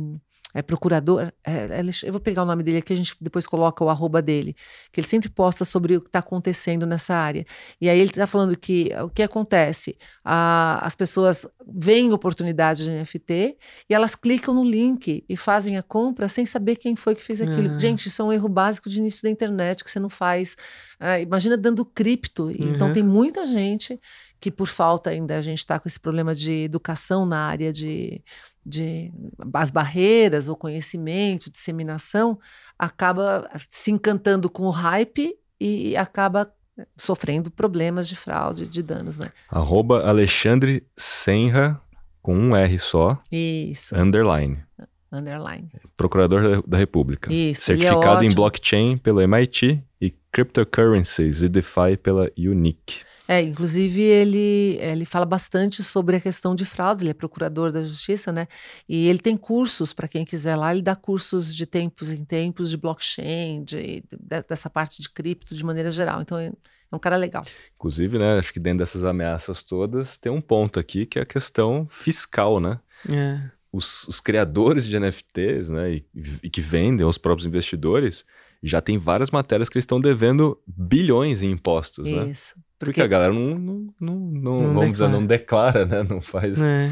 é 0.57 0.63
procurador, 0.63 1.31
é, 1.45 1.53
é 1.53 1.83
eu 2.03 2.13
vou 2.13 2.21
pegar 2.21 2.43
o 2.43 2.47
nome 2.47 2.63
dele 2.63 2.79
aqui, 2.79 2.91
a 2.91 2.97
gente 2.97 3.15
depois 3.21 3.47
coloca 3.47 3.85
o 3.85 3.91
arroba 3.91 4.23
dele, 4.23 4.57
que 4.91 5.01
ele 5.01 5.07
sempre 5.07 5.29
posta 5.29 5.67
sobre 5.67 5.99
o 5.99 6.01
que 6.01 6.09
está 6.09 6.21
acontecendo 6.21 6.87
nessa 6.87 7.15
área. 7.15 7.45
E 7.79 7.91
aí 7.91 7.99
ele 7.99 8.09
está 8.09 8.27
falando 8.27 8.57
que 8.57 8.89
o 9.05 9.11
que 9.11 9.23
acontece? 9.23 9.99
A, 10.25 10.81
as 10.83 10.97
pessoas 10.97 11.47
veem 11.69 12.11
oportunidade 12.11 12.85
de 12.85 12.91
NFT 12.91 13.59
e 13.91 13.95
elas 13.95 14.15
clicam 14.15 14.55
no 14.55 14.65
link 14.65 15.23
e 15.29 15.37
fazem 15.37 15.77
a 15.77 15.83
compra 15.83 16.27
sem 16.27 16.47
saber 16.47 16.77
quem 16.77 16.97
foi 16.97 17.15
que 17.15 17.23
fez 17.23 17.43
aquilo. 17.43 17.73
Uhum. 17.73 17.79
Gente, 17.79 18.07
isso 18.07 18.23
é 18.23 18.25
um 18.25 18.33
erro 18.33 18.49
básico 18.49 18.89
de 18.89 18.99
início 18.99 19.23
da 19.25 19.29
internet 19.29 19.85
que 19.85 19.91
você 19.91 20.01
não 20.01 20.09
faz. 20.09 20.57
Uh, 20.99 21.21
imagina 21.21 21.59
dando 21.59 21.85
cripto. 21.85 22.51
Então, 22.51 22.67
uhum. 22.67 22.75
Então 22.77 22.93
tem 22.95 23.03
muita 23.03 23.45
gente 23.45 24.01
que 24.41 24.51
por 24.51 24.67
falta 24.67 25.11
ainda 25.11 25.37
a 25.37 25.41
gente 25.41 25.59
está 25.59 25.79
com 25.79 25.89
esse 25.89 25.99
problema 25.99 26.35
de 26.35 26.65
educação 26.65 27.25
na 27.25 27.41
área 27.41 27.73
de, 27.73 28.23
de 28.65 29.13
as 29.53 29.71
barreiras, 29.71 30.49
o 30.49 30.57
conhecimento, 30.57 31.51
disseminação, 31.51 32.39
acaba 32.79 33.49
se 33.69 33.91
encantando 33.91 34.51
com 34.51 34.65
o 34.65 34.71
hype 34.71 35.35
e 35.61 35.97
acaba 35.97 36.53
sofrendo 36.97 37.51
problemas 37.51 38.07
de 38.09 38.17
fraude, 38.17 38.67
de 38.67 38.83
danos, 38.83 39.17
né? 39.17 39.31
Arroba 39.49 40.07
Alexandre 40.07 40.87
Senra, 40.97 41.81
com 42.21 42.37
um 42.37 42.55
R 42.55 42.79
só. 42.79 43.19
Isso. 43.33 43.97
Underline. 43.97 44.63
Underline. 45.11 45.71
Procurador 45.97 46.63
da 46.67 46.77
República. 46.77 47.33
Isso. 47.33 47.73
É 47.73 47.77
Certificado 47.77 48.25
é 48.25 48.27
em 48.27 48.35
blockchain 48.35 48.99
pelo 48.99 49.21
MIT 49.21 49.83
e 50.01 50.11
cryptocurrencies 50.31 51.43
e 51.43 51.49
DeFi 51.49 51.97
pela 52.03 52.31
Unique. 52.37 53.01
É, 53.29 53.41
inclusive 53.41 54.03
ele, 54.03 54.79
ele 54.81 55.05
fala 55.05 55.27
bastante 55.27 55.83
sobre 55.83 56.17
a 56.17 56.21
questão 56.21 56.55
de 56.55 56.65
fraudes, 56.65 57.03
ele 57.03 57.11
é 57.11 57.15
procurador 57.15 57.73
da 57.73 57.83
justiça, 57.83 58.31
né? 58.31 58.47
E 58.89 59.09
ele 59.09 59.19
tem 59.19 59.37
cursos 59.37 59.93
para 59.93 60.07
quem 60.07 60.25
quiser 60.25 60.57
lá, 60.57 60.73
ele 60.73 60.83
dá 60.83 60.95
cursos 60.95 61.55
de 61.55 61.67
tempos 61.67 62.13
em 62.13 62.25
tempos 62.25 62.71
de 62.71 62.77
blockchain, 62.77 63.65
de, 63.65 64.03
de, 64.03 64.43
dessa 64.49 64.71
parte 64.71 65.03
de 65.03 65.11
cripto 65.11 65.55
de 65.55 65.65
maneira 65.65 65.91
geral. 65.91 66.23
Então 66.23 66.39
é 66.39 66.53
um 66.93 66.99
cara 66.99 67.17
legal. 67.17 67.45
Inclusive, 67.75 68.19
né, 68.19 68.39
acho 68.39 68.53
que 68.53 68.61
dentro 68.61 68.79
dessas 68.79 69.05
ameaças 69.05 69.63
todas 69.63 70.19
tem 70.19 70.31
um 70.31 70.41
ponto 70.41 70.79
aqui 70.79 71.05
que 71.05 71.19
é 71.19 71.23
a 71.23 71.27
questão 71.27 71.87
fiscal, 71.91 72.61
né? 72.61 72.79
É. 73.09 73.41
Os, 73.73 74.05
os 74.05 74.21
criadores 74.21 74.87
de 74.87 74.99
NFTs, 74.99 75.69
né, 75.69 75.95
e, 75.95 76.07
e 76.45 76.49
que 76.49 76.61
vendem 76.61 77.05
aos 77.05 77.19
próprios 77.19 77.47
investidores, 77.47 78.25
já 78.63 78.81
tem 78.81 78.97
várias 78.99 79.31
matérias 79.31 79.69
que 79.69 79.77
eles 79.77 79.83
estão 79.83 80.01
devendo 80.01 80.61
bilhões 80.67 81.43
em 81.43 81.51
impostos, 81.51 82.07
Isso, 82.07 82.17
né? 82.17 82.31
Isso. 82.31 82.55
Porque... 82.79 82.93
porque... 82.93 83.03
a 83.03 83.07
galera 83.07 83.33
não, 83.33 83.59
não, 83.59 83.95
não, 84.01 84.15
não, 84.17 84.57
não 84.57 84.75
vamos 84.75 84.93
dizer, 84.93 85.09
não 85.09 85.27
declara, 85.27 85.87
né? 85.87 86.03
Não 86.03 86.21
faz. 86.21 86.61
É. 86.61 86.91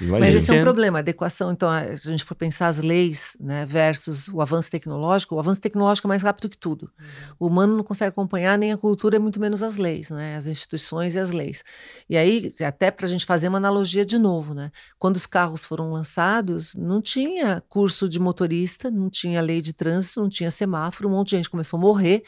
Imagina. 0.00 0.18
Mas 0.20 0.34
esse 0.34 0.50
é 0.54 0.58
um 0.58 0.62
problema, 0.62 0.98
adequação. 1.00 1.52
Então, 1.52 1.68
se 1.96 2.08
a 2.08 2.10
gente 2.10 2.24
for 2.24 2.34
pensar 2.34 2.68
as 2.68 2.78
leis 2.78 3.36
né, 3.38 3.64
versus 3.66 4.28
o 4.28 4.40
avanço 4.40 4.70
tecnológico, 4.70 5.34
o 5.34 5.38
avanço 5.38 5.60
tecnológico 5.60 6.06
é 6.06 6.10
mais 6.10 6.22
rápido 6.22 6.48
que 6.48 6.56
tudo. 6.56 6.90
Uhum. 6.98 7.34
O 7.38 7.46
humano 7.46 7.76
não 7.76 7.84
consegue 7.84 8.08
acompanhar 8.08 8.56
nem 8.58 8.72
a 8.72 8.76
cultura, 8.76 9.20
muito 9.20 9.38
menos 9.38 9.62
as 9.62 9.76
leis, 9.76 10.10
né, 10.10 10.36
as 10.36 10.46
instituições 10.46 11.14
e 11.14 11.18
as 11.18 11.30
leis. 11.30 11.62
E 12.08 12.16
aí, 12.16 12.48
até 12.66 12.90
para 12.90 13.06
a 13.06 13.08
gente 13.08 13.26
fazer 13.26 13.48
uma 13.48 13.58
analogia 13.58 14.04
de 14.04 14.18
novo, 14.18 14.54
né, 14.54 14.70
quando 14.98 15.16
os 15.16 15.26
carros 15.26 15.64
foram 15.64 15.90
lançados, 15.90 16.74
não 16.74 17.00
tinha 17.00 17.62
curso 17.68 18.08
de 18.08 18.18
motorista, 18.18 18.90
não 18.90 19.10
tinha 19.10 19.40
lei 19.40 19.60
de 19.60 19.72
trânsito, 19.72 20.20
não 20.20 20.28
tinha 20.28 20.50
semáforo, 20.50 21.08
um 21.08 21.12
monte 21.12 21.30
de 21.30 21.36
gente 21.36 21.50
começou 21.50 21.78
a 21.78 21.80
morrer. 21.80 22.22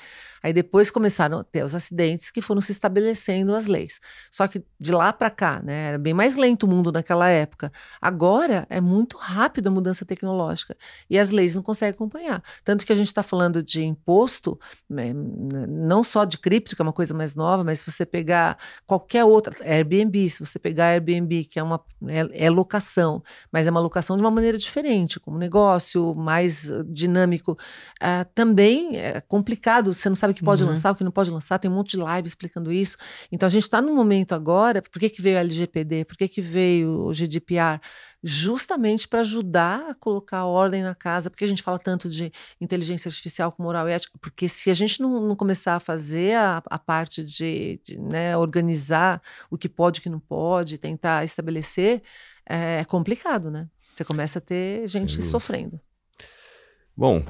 Aí 0.45 0.53
depois 0.53 0.90
começaram 0.90 1.38
a 1.38 1.42
ter 1.42 1.64
os 1.64 1.74
acidentes 1.74 2.30
que 2.30 2.42
foram 2.42 2.61
se 2.61 2.70
estabelecendo 2.70 3.55
as 3.55 3.66
leis. 3.66 3.99
Só 4.30 4.47
que 4.47 4.62
de 4.78 4.92
lá 4.92 5.11
para 5.11 5.30
cá, 5.30 5.62
né, 5.64 5.88
era 5.88 5.99
bem 5.99 6.12
mais 6.12 6.36
lento 6.36 6.64
o 6.64 6.68
mundo 6.68 6.92
naquela 6.92 7.30
época. 7.30 7.72
Agora 7.99 8.66
é 8.68 8.78
muito 8.78 9.16
rápido 9.16 9.68
a 9.68 9.70
mudança 9.70 10.05
tecnológica 10.05 10.76
e 11.09 11.18
as 11.18 11.30
leis 11.30 11.55
não 11.55 11.62
conseguem 11.62 11.95
acompanhar. 11.95 12.42
Tanto 12.62 12.84
que 12.84 12.92
a 12.92 12.95
gente 12.95 13.07
está 13.07 13.22
falando 13.22 13.62
de 13.62 13.82
imposto, 13.84 14.61
né, 14.86 15.14
não 15.14 16.05
só 16.05 16.26
de 16.26 16.36
cripto, 16.36 16.76
que 16.76 16.82
é 16.82 16.84
uma 16.84 16.92
coisa 16.92 17.14
mais 17.14 17.34
nova, 17.34 17.64
mas 17.64 17.78
se 17.78 17.90
você 17.90 18.05
pegar 18.05 18.59
qualquer 18.86 19.24
outra, 19.24 19.57
Airbnb, 19.64 20.28
se 20.28 20.45
você 20.45 20.59
pegar 20.59 20.88
Airbnb, 20.88 21.47
que 21.47 21.59
é 21.59 21.62
uma 21.62 21.82
é, 22.07 22.47
é 22.47 22.51
locação, 22.51 23.22
mas 23.51 23.66
é 23.66 23.70
uma 23.70 23.80
locação 23.80 24.14
de 24.14 24.22
uma 24.22 24.30
maneira 24.30 24.59
diferente, 24.59 25.18
como 25.18 25.38
negócio 25.38 26.14
mais 26.14 26.70
dinâmico, 26.86 27.53
uh, 28.03 28.28
também 28.34 28.99
é 28.99 29.22
complicado. 29.22 29.95
Você 29.95 30.11
não 30.11 30.16
sabe 30.16 30.34
o 30.35 30.37
que 30.37 30.45
pode 30.45 30.62
uhum. 30.62 30.70
lançar, 30.70 30.93
o 30.93 30.95
que 30.95 31.05
não 31.05 31.11
pode 31.11 31.30
lançar. 31.30 31.59
Tem 31.59 31.70
um 31.70 31.74
monte 31.74 31.93
de 31.93 31.99
live 31.99 32.26
explicando 32.26 32.72
isso. 32.72 32.97
Então 33.30 33.47
a 33.47 33.51
gente 33.51 33.62
está 33.62 33.80
num 33.80 33.95
momento 33.95 34.35
agora. 34.35 34.82
Por 34.82 34.99
que, 34.99 35.09
que 35.09 35.22
veio 35.22 35.37
o 35.37 35.41
LGPD? 35.41 36.05
Por 36.05 36.16
que, 36.16 36.28
que 36.28 36.41
veio 36.41 37.07
o 37.07 37.12
GDPR? 37.12 37.80
Justamente 38.22 39.07
para 39.07 39.20
ajudar 39.20 39.91
a 39.91 39.95
colocar 39.95 40.45
ordem 40.47 40.82
na 40.82 40.95
casa, 40.95 41.30
porque 41.30 41.45
a 41.45 41.49
gente 41.49 41.62
fala 41.62 41.78
tanto 41.78 42.09
de 42.09 42.32
inteligência 42.61 43.09
artificial 43.09 43.53
com 43.53 43.62
moral 43.62 43.89
e 43.89 43.93
ética, 43.93 44.18
porque 44.20 44.49
se 44.49 44.70
a 44.70 44.74
gente 44.74 45.01
não, 45.01 45.20
não 45.28 45.37
começar 45.37 45.76
a 45.76 45.80
fazer 45.80 46.35
a, 46.37 46.62
a 46.70 46.78
parte 46.78 47.22
de, 47.22 47.80
de 47.85 47.99
né, 47.99 48.37
organizar 48.37 49.22
o 49.51 49.59
que 49.59 49.68
pode 49.68 49.99
e 49.99 50.01
o 50.01 50.03
que 50.03 50.09
não 50.09 50.20
pode, 50.20 50.78
tentar 50.78 51.22
estabelecer, 51.24 52.03
é, 52.49 52.80
é 52.80 52.85
complicado, 52.85 53.51
né? 53.51 53.68
Você 53.95 54.05
começa 54.05 54.39
a 54.39 54.43
ter 54.43 54.89
gente 54.89 55.22
sofrendo. 55.22 55.80
Bom, 56.97 57.22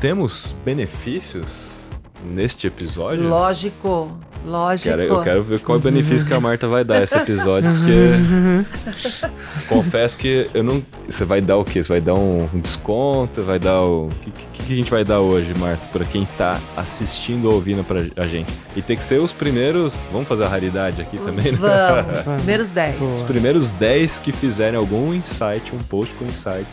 temos 0.00 0.52
benefícios 0.64 1.81
neste 2.24 2.66
episódio? 2.66 3.28
Lógico, 3.28 4.10
lógico. 4.44 4.88
Quero, 4.88 5.02
eu 5.02 5.22
quero 5.22 5.42
ver 5.42 5.60
qual 5.60 5.76
é 5.76 5.80
o 5.80 5.82
benefício 5.82 6.26
que 6.26 6.34
a 6.34 6.40
Marta 6.40 6.68
vai 6.68 6.84
dar 6.84 7.02
esse 7.02 7.16
episódio, 7.16 7.70
porque 7.72 9.26
confesso 9.68 10.16
que 10.16 10.48
eu 10.54 10.62
não. 10.62 10.82
Você 11.08 11.24
vai 11.24 11.40
dar 11.40 11.56
o 11.56 11.64
quê? 11.64 11.82
Você 11.82 11.88
vai 11.88 12.00
dar 12.00 12.14
um, 12.14 12.48
desconto? 12.54 13.42
Vai 13.42 13.58
dar 13.58 13.82
o. 13.82 14.06
O 14.06 14.08
que, 14.22 14.30
que, 14.30 14.62
que, 14.64 14.72
a 14.72 14.76
gente 14.76 14.90
vai 14.90 15.04
dar 15.04 15.20
hoje, 15.20 15.52
Marta, 15.58 15.86
para 15.92 16.04
quem 16.04 16.26
tá 16.38 16.60
assistindo 16.76 17.46
ou 17.46 17.54
ouvindo 17.54 17.84
pra 17.84 18.00
a 18.16 18.26
gente? 18.26 18.50
E 18.76 18.82
tem 18.82 18.96
que 18.96 19.04
ser 19.04 19.20
os 19.20 19.32
primeiros. 19.32 20.00
Vamos 20.12 20.28
fazer 20.28 20.44
a 20.44 20.48
raridade 20.48 21.02
aqui 21.02 21.18
também, 21.18 21.52
né? 21.52 21.58
Vamos, 21.58 22.26
os 22.28 22.34
primeiros 22.34 22.68
10. 22.68 23.00
Os 23.00 23.22
primeiros 23.22 23.72
10 23.72 24.20
que 24.20 24.32
fizerem 24.32 24.78
algum 24.78 25.12
insight, 25.12 25.74
um 25.74 25.78
post 25.78 26.14
com 26.14 26.24
insight. 26.24 26.66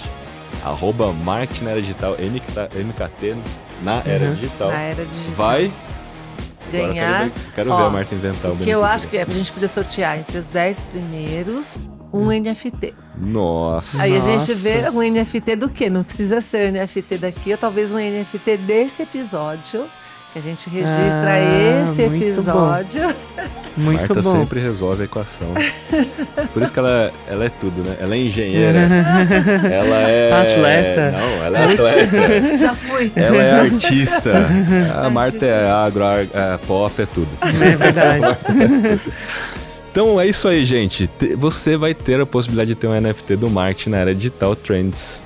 Arroba 0.64 1.14
marketing 1.14 1.66
digital, 1.76 2.18
MKT 2.20 3.36
na 3.84 4.02
era 4.06 4.26
uhum. 4.26 4.36
digital. 4.36 4.70
Na 4.70 4.80
era 4.80 5.06
digital. 5.06 5.36
Vai 5.36 5.72
ganhar. 6.72 6.94
quero 6.94 7.24
ver, 7.24 7.52
quero 7.56 7.72
Ó, 7.72 7.78
ver 7.78 7.84
a 7.84 7.90
Marta 7.90 8.16
inventar 8.16 8.52
o 8.52 8.58
Que 8.58 8.70
eu 8.70 8.84
acho 8.84 9.08
que 9.08 9.18
é, 9.18 9.24
a 9.24 9.26
gente 9.26 9.52
podia 9.52 9.68
sortear 9.68 10.20
entre 10.20 10.38
os 10.38 10.48
10 10.48 10.86
primeiros 10.86 11.90
um 12.12 12.28
hum. 12.28 12.40
NFT. 12.40 12.94
Nossa. 13.18 14.02
Aí 14.02 14.16
a 14.16 14.20
gente 14.20 14.54
vê 14.54 14.90
um 14.90 15.02
NFT 15.02 15.56
do 15.56 15.70
quê? 15.70 15.90
Não 15.90 16.04
precisa 16.04 16.42
ser 16.42 16.70
o 16.70 16.72
NFT 16.72 17.18
daqui, 17.18 17.52
ou 17.52 17.58
talvez 17.58 17.94
um 17.94 17.98
NFT 17.98 18.58
desse 18.58 19.04
episódio 19.04 19.88
que 20.32 20.40
a 20.40 20.42
gente 20.42 20.70
registra 20.70 21.34
ah, 21.34 21.84
esse 21.84 22.02
episódio. 22.04 23.02
Bom. 23.02 23.44
Muito 23.78 24.00
Marta 24.00 24.22
bom. 24.22 24.32
sempre 24.32 24.60
resolve 24.60 25.04
a 25.04 25.06
equação. 25.06 25.48
Por 26.54 26.62
isso 26.62 26.74
que 26.74 26.80
ela, 26.80 27.14
ela 27.28 27.46
é 27.46 27.50
tudo, 27.50 27.82
né? 27.82 27.96
Ela 28.00 28.16
é 28.16 28.18
engenheira. 28.18 28.80
ela 29.72 29.96
é. 29.96 30.34
Atleta. 30.34 31.12
Não, 31.12 31.46
ela 31.46 31.60
é 31.60 31.74
atleta. 31.74 32.58
Já 32.58 32.76
fui. 32.76 33.12
Ela 33.16 33.42
é 33.42 33.52
artista. 33.52 34.34
A 35.02 35.10
Marta 35.10 35.46
é 35.46 35.70
agro, 35.70 36.04
a 36.04 36.60
pop, 36.68 37.02
é 37.02 37.06
tudo. 37.06 37.30
É 37.42 37.76
verdade. 37.76 39.00
Então 39.92 40.22
é 40.22 40.28
isso 40.28 40.48
aí, 40.48 40.64
gente. 40.66 41.10
Você 41.36 41.76
vai 41.76 41.96
ter 41.96 42.22
a 42.22 42.26
possibilidade 42.26 42.70
de 42.70 42.76
ter 42.76 42.86
um 42.86 43.02
NFT 43.02 43.36
do 43.36 43.50
marketing 43.50 43.90
na 43.90 43.98
era 43.98 44.14
digital 44.14 44.56
Trends 44.56 45.24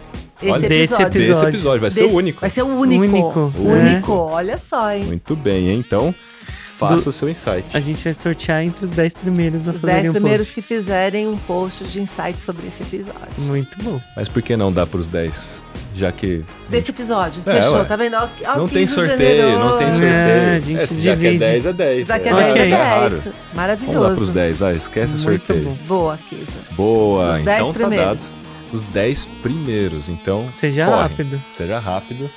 esse 0.49 0.59
desse 0.67 0.93
episódio. 0.93 1.09
Desse 1.19 1.45
episódio, 1.45 1.81
vai 1.81 1.89
desse, 1.89 2.07
ser 2.07 2.13
o 2.13 2.15
único. 2.15 2.41
Vai 2.41 2.49
ser 2.49 2.63
o 2.63 2.67
único. 2.67 3.03
Único. 3.03 3.53
Único, 3.57 4.11
é. 4.11 4.15
olha 4.15 4.57
só, 4.57 4.91
hein? 4.91 5.03
Muito 5.05 5.35
bem, 5.35 5.69
hein? 5.69 5.83
Então, 5.85 6.13
faça 6.77 7.05
Do, 7.05 7.11
seu 7.11 7.29
insight. 7.29 7.65
A 7.73 7.79
gente 7.79 8.03
vai 8.03 8.13
sortear 8.13 8.63
entre 8.63 8.83
os 8.83 8.91
10 8.91 9.13
primeiros 9.15 9.67
a 9.67 9.71
Os 9.71 9.81
10 9.81 10.09
um 10.09 10.11
primeiros 10.11 10.47
post. 10.47 10.55
que 10.55 10.61
fizerem 10.61 11.27
um 11.27 11.37
post 11.37 11.83
de 11.85 12.01
insight 12.01 12.41
sobre 12.41 12.67
esse 12.67 12.83
episódio. 12.83 13.41
Muito 13.41 13.81
bom. 13.83 13.99
Mas 14.15 14.27
por 14.27 14.41
que 14.41 14.55
não 14.55 14.71
dá 14.71 14.85
pros 14.85 15.07
10? 15.07 15.63
Já 15.95 16.11
que. 16.11 16.43
Desse 16.69 16.89
episódio. 16.89 17.43
É, 17.45 17.61
Fechou, 17.61 17.77
ué. 17.77 17.83
tá 17.85 17.95
vendo? 17.95 18.15
Ó, 18.15 18.27
ó, 18.47 18.57
não 18.57 18.67
tem 18.67 18.85
sorteio, 18.87 19.59
não 19.59 19.77
tem 19.77 19.91
sorteio. 19.91 20.11
É, 20.11 20.55
a 20.55 20.59
gente 20.59 20.83
é, 20.83 20.87
já 20.87 21.15
que 21.15 21.27
é 21.27 21.33
10, 21.37 21.65
é 21.65 21.73
10. 21.73 22.07
Já 22.07 22.19
que 22.19 22.29
é, 22.29 22.31
é 22.31 22.35
10 22.35 22.51
okay. 22.51 22.73
é 22.73 23.09
10. 23.09 23.29
Maravilhoso. 23.53 23.93
Vamos 23.93 24.09
lá 24.09 24.15
pros 24.15 24.29
10, 24.31 24.57
vai. 24.57 24.75
Esquece 24.75 25.13
o 25.13 25.17
sorteio. 25.19 25.63
Bom. 25.63 25.77
Boa, 25.87 26.17
Kisa. 26.17 26.59
Boa, 26.71 27.29
Os 27.29 27.39
10 27.41 27.59
então 27.59 27.73
primeiros. 27.73 28.05
tá 28.23 28.29
dado 28.29 28.42
os 28.74 28.82
10 28.82 29.26
primeiros. 29.41 30.09
Então, 30.09 30.49
seja 30.51 30.86
corre. 30.86 31.01
rápido. 31.01 31.43
Seja 31.53 31.80
rápido. 31.80 32.30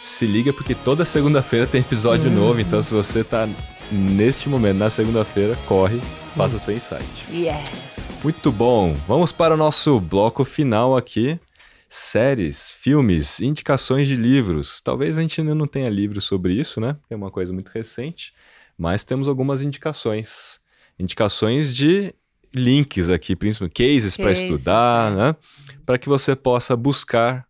Se 0.00 0.24
liga 0.26 0.52
porque 0.52 0.74
toda 0.74 1.04
segunda-feira 1.04 1.66
tem 1.66 1.80
episódio 1.80 2.30
uhum. 2.30 2.36
novo. 2.36 2.60
Então, 2.60 2.80
se 2.80 2.94
você 2.94 3.24
tá 3.24 3.48
neste 3.90 4.48
momento, 4.48 4.78
na 4.78 4.88
segunda-feira, 4.88 5.56
corre, 5.66 6.00
faça 6.36 6.58
seu 6.58 6.76
insight. 6.76 7.24
Yes. 7.32 8.20
Muito 8.22 8.52
bom. 8.52 8.94
Vamos 9.06 9.32
para 9.32 9.54
o 9.54 9.56
nosso 9.56 9.98
bloco 9.98 10.44
final 10.44 10.96
aqui. 10.96 11.38
Séries, 11.88 12.70
filmes, 12.70 13.40
indicações 13.40 14.06
de 14.06 14.14
livros. 14.14 14.80
Talvez 14.80 15.18
a 15.18 15.22
gente 15.22 15.40
ainda 15.40 15.54
não 15.54 15.66
tenha 15.66 15.88
livro 15.88 16.20
sobre 16.20 16.52
isso, 16.52 16.80
né? 16.80 16.96
É 17.08 17.16
uma 17.16 17.30
coisa 17.30 17.52
muito 17.52 17.70
recente, 17.70 18.34
mas 18.76 19.04
temos 19.04 19.26
algumas 19.26 19.62
indicações. 19.62 20.60
Indicações 20.98 21.74
de 21.74 22.14
links 22.54 23.10
aqui, 23.10 23.36
principalmente 23.36 23.74
cases 23.74 24.16
para 24.16 24.32
estudar, 24.32 25.12
é. 25.12 25.16
né? 25.16 25.36
Para 25.84 25.98
que 25.98 26.08
você 26.08 26.34
possa 26.36 26.76
buscar 26.76 27.46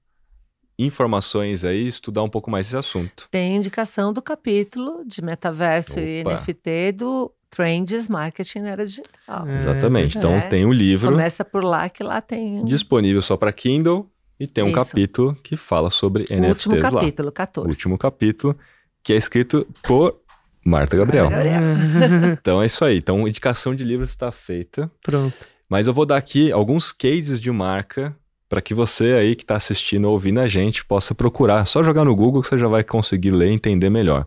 informações 0.79 1.65
aí, 1.65 1.87
estudar 1.87 2.23
um 2.23 2.29
pouco 2.29 2.51
mais 2.51 2.67
esse 2.67 2.77
assunto. 2.77 3.27
Tem 3.31 3.57
indicação 3.57 4.13
do 4.13 4.23
capítulo 4.23 5.03
de 5.05 5.23
metaverso 5.23 5.99
Opa. 5.99 6.01
e 6.01 6.25
NFT 6.25 6.93
do 6.93 7.33
Trends 7.51 8.09
Marketing 8.09 8.61
na 8.61 8.71
Era 8.71 8.87
Digital. 8.87 9.49
É, 9.49 9.57
Exatamente. 9.57 10.17
Então 10.17 10.35
é. 10.35 10.43
tem 10.43 10.65
o 10.65 10.69
um 10.69 10.73
livro. 10.73 11.11
Começa 11.11 11.45
por 11.45 11.65
lá 11.65 11.89
que 11.89 12.03
lá 12.03 12.21
tem. 12.21 12.65
Disponível 12.65 13.21
só 13.21 13.37
para 13.37 13.53
Kindle 13.53 14.09
e 14.39 14.47
tem 14.47 14.63
um 14.63 14.69
Isso. 14.69 14.77
capítulo 14.77 15.35
que 15.43 15.57
fala 15.57 15.91
sobre 15.91 16.23
o 16.23 16.27
NFTs 16.33 16.67
último 16.67 16.77
lá. 16.77 16.91
capítulo, 16.91 17.33
14. 17.33 17.67
O 17.67 17.71
último 17.71 17.99
capítulo 17.99 18.57
que 19.03 19.13
é 19.13 19.17
escrito 19.17 19.67
por 19.83 20.21
Marta 20.69 20.97
Gabriel. 20.97 21.31
Marta 21.31 21.49
Gabriel. 21.49 22.33
então 22.41 22.63
é 22.63 22.67
isso 22.67 22.85
aí. 22.85 22.99
Então, 22.99 23.27
indicação 23.27 23.75
de 23.75 23.85
livros 23.85 24.11
está 24.11 24.31
feita. 24.31 24.91
Pronto. 25.03 25.35
Mas 25.69 25.87
eu 25.87 25.93
vou 25.93 26.07
dar 26.07 26.17
aqui 26.17 26.53
alguns 26.53 26.93
cases 26.93 27.41
de 27.41 27.51
marca 27.51 28.15
para 28.49 28.63
que 28.63 28.75
você 28.75 29.13
aí 29.13 29.35
que 29.35 29.43
está 29.43 29.57
assistindo 29.57 30.07
ou 30.07 30.13
ouvindo 30.13 30.41
a 30.41 30.49
gente 30.49 30.85
possa 30.85 31.15
procurar. 31.15 31.65
Só 31.67 31.83
jogar 31.83 32.05
no 32.05 32.17
Google 32.17 32.41
que 32.41 32.49
você 32.49 32.57
já 32.57 32.69
vai 32.69 32.83
conseguir 32.83 33.31
ler 33.31 33.51
e 33.51 33.55
entender 33.55 33.91
melhor. 33.91 34.27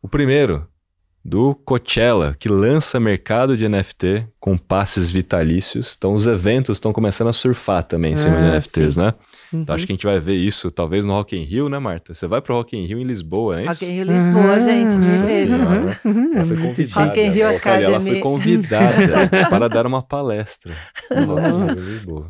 O 0.00 0.08
primeiro, 0.08 0.66
do 1.24 1.54
Coachella, 1.54 2.36
que 2.38 2.48
lança 2.48 2.98
mercado 2.98 3.56
de 3.56 3.68
NFT 3.68 4.26
com 4.40 4.56
passes 4.56 5.10
vitalícios. 5.10 5.94
Então, 5.96 6.14
os 6.14 6.26
eventos 6.26 6.76
estão 6.76 6.92
começando 6.92 7.28
a 7.28 7.32
surfar 7.32 7.84
também 7.84 8.14
em 8.14 8.16
cima 8.16 8.36
de 8.36 8.42
ah, 8.42 8.56
NFTs, 8.56 8.94
sim. 8.94 9.00
né? 9.00 9.14
Uhum. 9.52 9.62
Então, 9.62 9.74
acho 9.74 9.86
que 9.86 9.92
a 9.92 9.94
gente 9.94 10.06
vai 10.06 10.18
ver 10.18 10.36
isso 10.36 10.70
talvez 10.70 11.04
no 11.04 11.12
Rock 11.12 11.36
in 11.36 11.44
Rio, 11.44 11.68
né, 11.68 11.78
Marta? 11.78 12.14
Você 12.14 12.26
vai 12.26 12.40
pro 12.40 12.54
Rock 12.54 12.76
in 12.76 12.86
Rio 12.86 12.98
em 12.98 13.04
Lisboa, 13.04 13.60
é 13.60 13.64
isso? 13.64 13.72
Rock 13.72 13.84
in 13.84 13.94
Rio 13.94 14.04
Lisboa, 14.04 14.56
uhum. 14.56 14.64
gente, 14.64 14.94
me 14.96 15.26
veja. 15.26 15.56
Ela 15.56 16.46
foi 16.46 16.56
convidada. 16.56 17.04
Rock 17.06 17.20
in 17.20 17.30
Rio 17.30 17.56
Academy. 17.56 17.84
Ela 17.84 18.00
foi 18.00 18.18
convidada 18.20 19.48
para 19.50 19.68
dar 19.68 19.86
uma 19.86 20.02
palestra 20.02 20.72
no 21.10 21.34
Rock 21.34 21.72
in 21.72 21.74
Rio 21.74 21.84
Lisboa. 21.84 22.26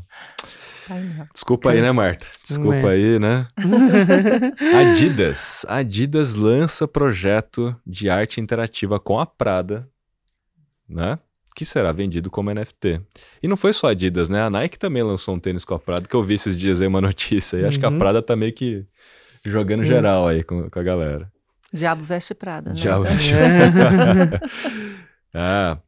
Desculpa 1.33 1.70
aí, 1.70 1.81
né, 1.81 1.93
Marta? 1.93 2.27
Desculpa 2.43 2.89
é. 2.89 2.91
aí, 2.91 3.18
né? 3.18 3.47
Adidas. 4.93 5.64
Adidas 5.68 6.35
lança 6.35 6.89
projeto 6.89 7.75
de 7.87 8.11
arte 8.11 8.41
interativa 8.41 8.99
com 8.99 9.18
a 9.18 9.25
Prada, 9.25 9.89
né? 10.89 11.18
Que 11.55 11.65
será 11.65 11.93
vendido 11.93 12.31
como 12.31 12.53
NFT. 12.53 13.01
E 13.43 13.49
não 13.49 13.57
foi 13.57 13.73
só 13.73 13.89
a 13.89 13.91
Adidas, 13.91 14.29
né? 14.29 14.43
A 14.43 14.51
Nike 14.51 14.79
também 14.79 15.03
lançou 15.03 15.35
um 15.35 15.39
tênis 15.39 15.65
com 15.65 15.75
a 15.75 15.79
Prada, 15.79 16.07
que 16.09 16.15
eu 16.15 16.23
vi 16.23 16.35
esses 16.35 16.59
dias 16.59 16.81
aí 16.81 16.89
uma 16.89 17.01
notícia. 17.03 17.57
E 17.57 17.63
uhum. 17.63 17.69
acho 17.69 17.79
que 17.79 17.87
a 17.87 17.91
uhum. 17.91 17.99
Prada 17.99 18.23
tá 18.23 18.35
meio 18.35 18.53
que 18.53 18.85
jogando 19.45 19.81
uhum. 19.81 19.87
geral 19.87 20.29
aí 20.29 20.43
com, 20.43 20.69
com 20.71 20.79
a 20.79 20.83
galera. 20.83 21.31
Diabo 21.73 22.05
veste 22.05 22.35
Prada, 22.35 22.71
né? 22.71 22.77
Diabo 22.77 23.05
veste 23.05 23.33
Prada. 23.33 24.43
ah, 25.35 25.79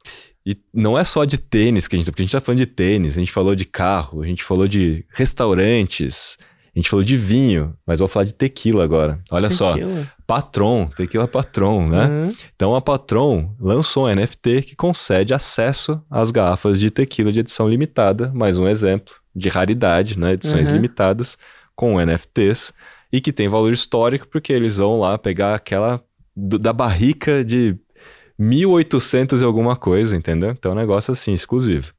e 0.47 0.57
não 0.73 0.99
é 0.99 1.05
só 1.05 1.25
de 1.25 1.39
tênis 1.39 1.89
que 1.89 1.97
a 1.97 1.99
gente, 1.99 2.11
porque 2.11 2.23
a 2.23 2.25
gente 2.25 2.33
tá 2.33 2.41
falando 2.41 2.59
de 2.59 2.67
tênis, 2.67 3.17
a 3.17 3.21
gente 3.21 3.33
falou 3.33 3.55
de 3.55 3.65
carro, 3.65 4.23
a 4.23 4.27
gente 4.27 4.45
falou 4.45 4.69
de 4.69 5.05
restaurantes, 5.11 6.37
a 6.75 6.79
gente 6.79 6.91
falou 6.91 7.05
de 7.05 7.16
vinho, 7.16 7.72
mas 7.87 8.01
vou 8.01 8.09
falar 8.09 8.25
de 8.25 8.35
tequila 8.35 8.83
agora. 8.83 9.20
Olha 9.31 9.49
tequila. 9.49 9.70
só, 9.70 10.07
Patron, 10.27 10.89
tequila 10.97 11.29
Patron, 11.29 11.89
né? 11.89 12.07
Uhum. 12.07 12.33
Então 12.57 12.75
a 12.75 12.81
Patron 12.81 13.55
lançou 13.61 14.09
um 14.09 14.14
NFT 14.14 14.62
que 14.62 14.75
concede 14.75 15.33
acesso 15.33 16.03
às 16.11 16.33
garrafas 16.33 16.81
de 16.81 16.91
tequila 16.91 17.31
de 17.31 17.41
edição 17.41 17.68
limitada, 17.68 18.33
mais 18.35 18.59
um 18.59 18.66
exemplo 18.66 19.14
de 19.35 19.49
raridade, 19.49 20.18
né? 20.18 20.33
Edições 20.33 20.66
uhum. 20.66 20.75
limitadas 20.75 21.39
com 21.77 22.01
NFTs 22.05 22.72
e 23.12 23.20
que 23.20 23.33
tem 23.33 23.47
valor 23.47 23.72
histórico 23.72 24.27
porque 24.27 24.53
eles 24.53 24.79
vão 24.79 24.99
lá 24.99 25.16
pegar 25.16 25.55
aquela 25.55 26.03
do, 26.37 26.59
da 26.59 26.72
barrica 26.72 27.45
de 27.45 27.77
1800 28.37 29.41
e 29.41 29.45
alguma 29.45 29.77
coisa, 29.77 30.16
entendeu? 30.16 30.51
Então 30.51 30.72
é 30.72 30.75
um 30.75 30.79
negócio 30.79 31.12
assim, 31.12 31.33
exclusivo. 31.33 31.93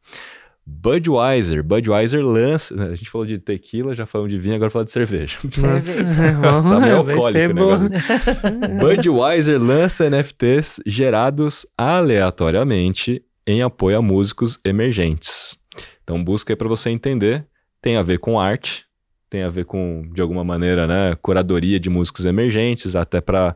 Budweiser, 0.68 1.63
Budweiser 1.63 2.26
lança. 2.26 2.74
A 2.86 2.95
gente 2.95 3.09
falou 3.09 3.28
de 3.28 3.38
tequila, 3.38 3.93
já 3.93 4.05
falamos 4.05 4.34
de 4.34 4.39
vinho, 4.39 4.55
agora 4.55 4.72
falamos 4.72 4.88
de 4.88 4.93
cerveja. 4.93 5.38
Cerveja. 5.51 6.41
tá 6.41 6.80
meio 6.80 6.97
alcoólico 6.97 7.53
o. 7.53 8.80
Budweiser 8.80 9.61
lança 9.61 10.09
NFTs 10.09 10.80
gerados 10.86 11.68
aleatoriamente 11.78 13.24
em 13.45 13.61
apoio 13.61 13.97
a 13.97 14.01
músicos 14.01 14.59
emergentes. 14.66 15.55
Então 16.03 16.24
busca 16.24 16.53
aí 16.53 16.57
para 16.57 16.68
você 16.68 16.89
entender. 16.89 17.45
Tem 17.80 17.97
a 17.97 18.01
ver 18.01 18.18
com 18.18 18.39
arte, 18.39 18.86
tem 19.30 19.43
a 19.43 19.49
ver 19.49 19.66
com, 19.66 20.09
de 20.13 20.22
alguma 20.22 20.43
maneira, 20.43 20.88
né, 20.88 21.16
curadoria 21.22 21.80
de 21.80 21.89
músicos 21.89 22.26
emergentes, 22.26 22.95
até 22.95 23.22
para 23.22 23.55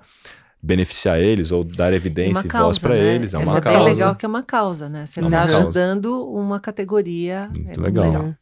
beneficiar 0.61 1.19
eles 1.19 1.51
ou 1.51 1.63
dar 1.63 1.93
evidência 1.93 2.45
e, 2.45 2.51
voz 2.51 2.77
para 2.77 2.95
né? 2.95 3.15
eles. 3.15 3.33
É 3.33 3.37
uma 3.37 3.43
Essa 3.43 3.61
causa. 3.61 3.77
é 3.77 3.83
bem 3.83 3.93
legal 3.93 4.15
que 4.15 4.25
é 4.25 4.29
uma 4.29 4.43
causa, 4.43 4.89
né? 4.89 5.05
Você 5.05 5.21
está 5.21 5.37
é 5.37 5.43
ajudando 5.43 6.27
uma 6.29 6.59
categoria. 6.59 7.49
Muito 7.55 7.79
é 7.79 7.83
legal. 7.83 8.05
legal. 8.05 8.35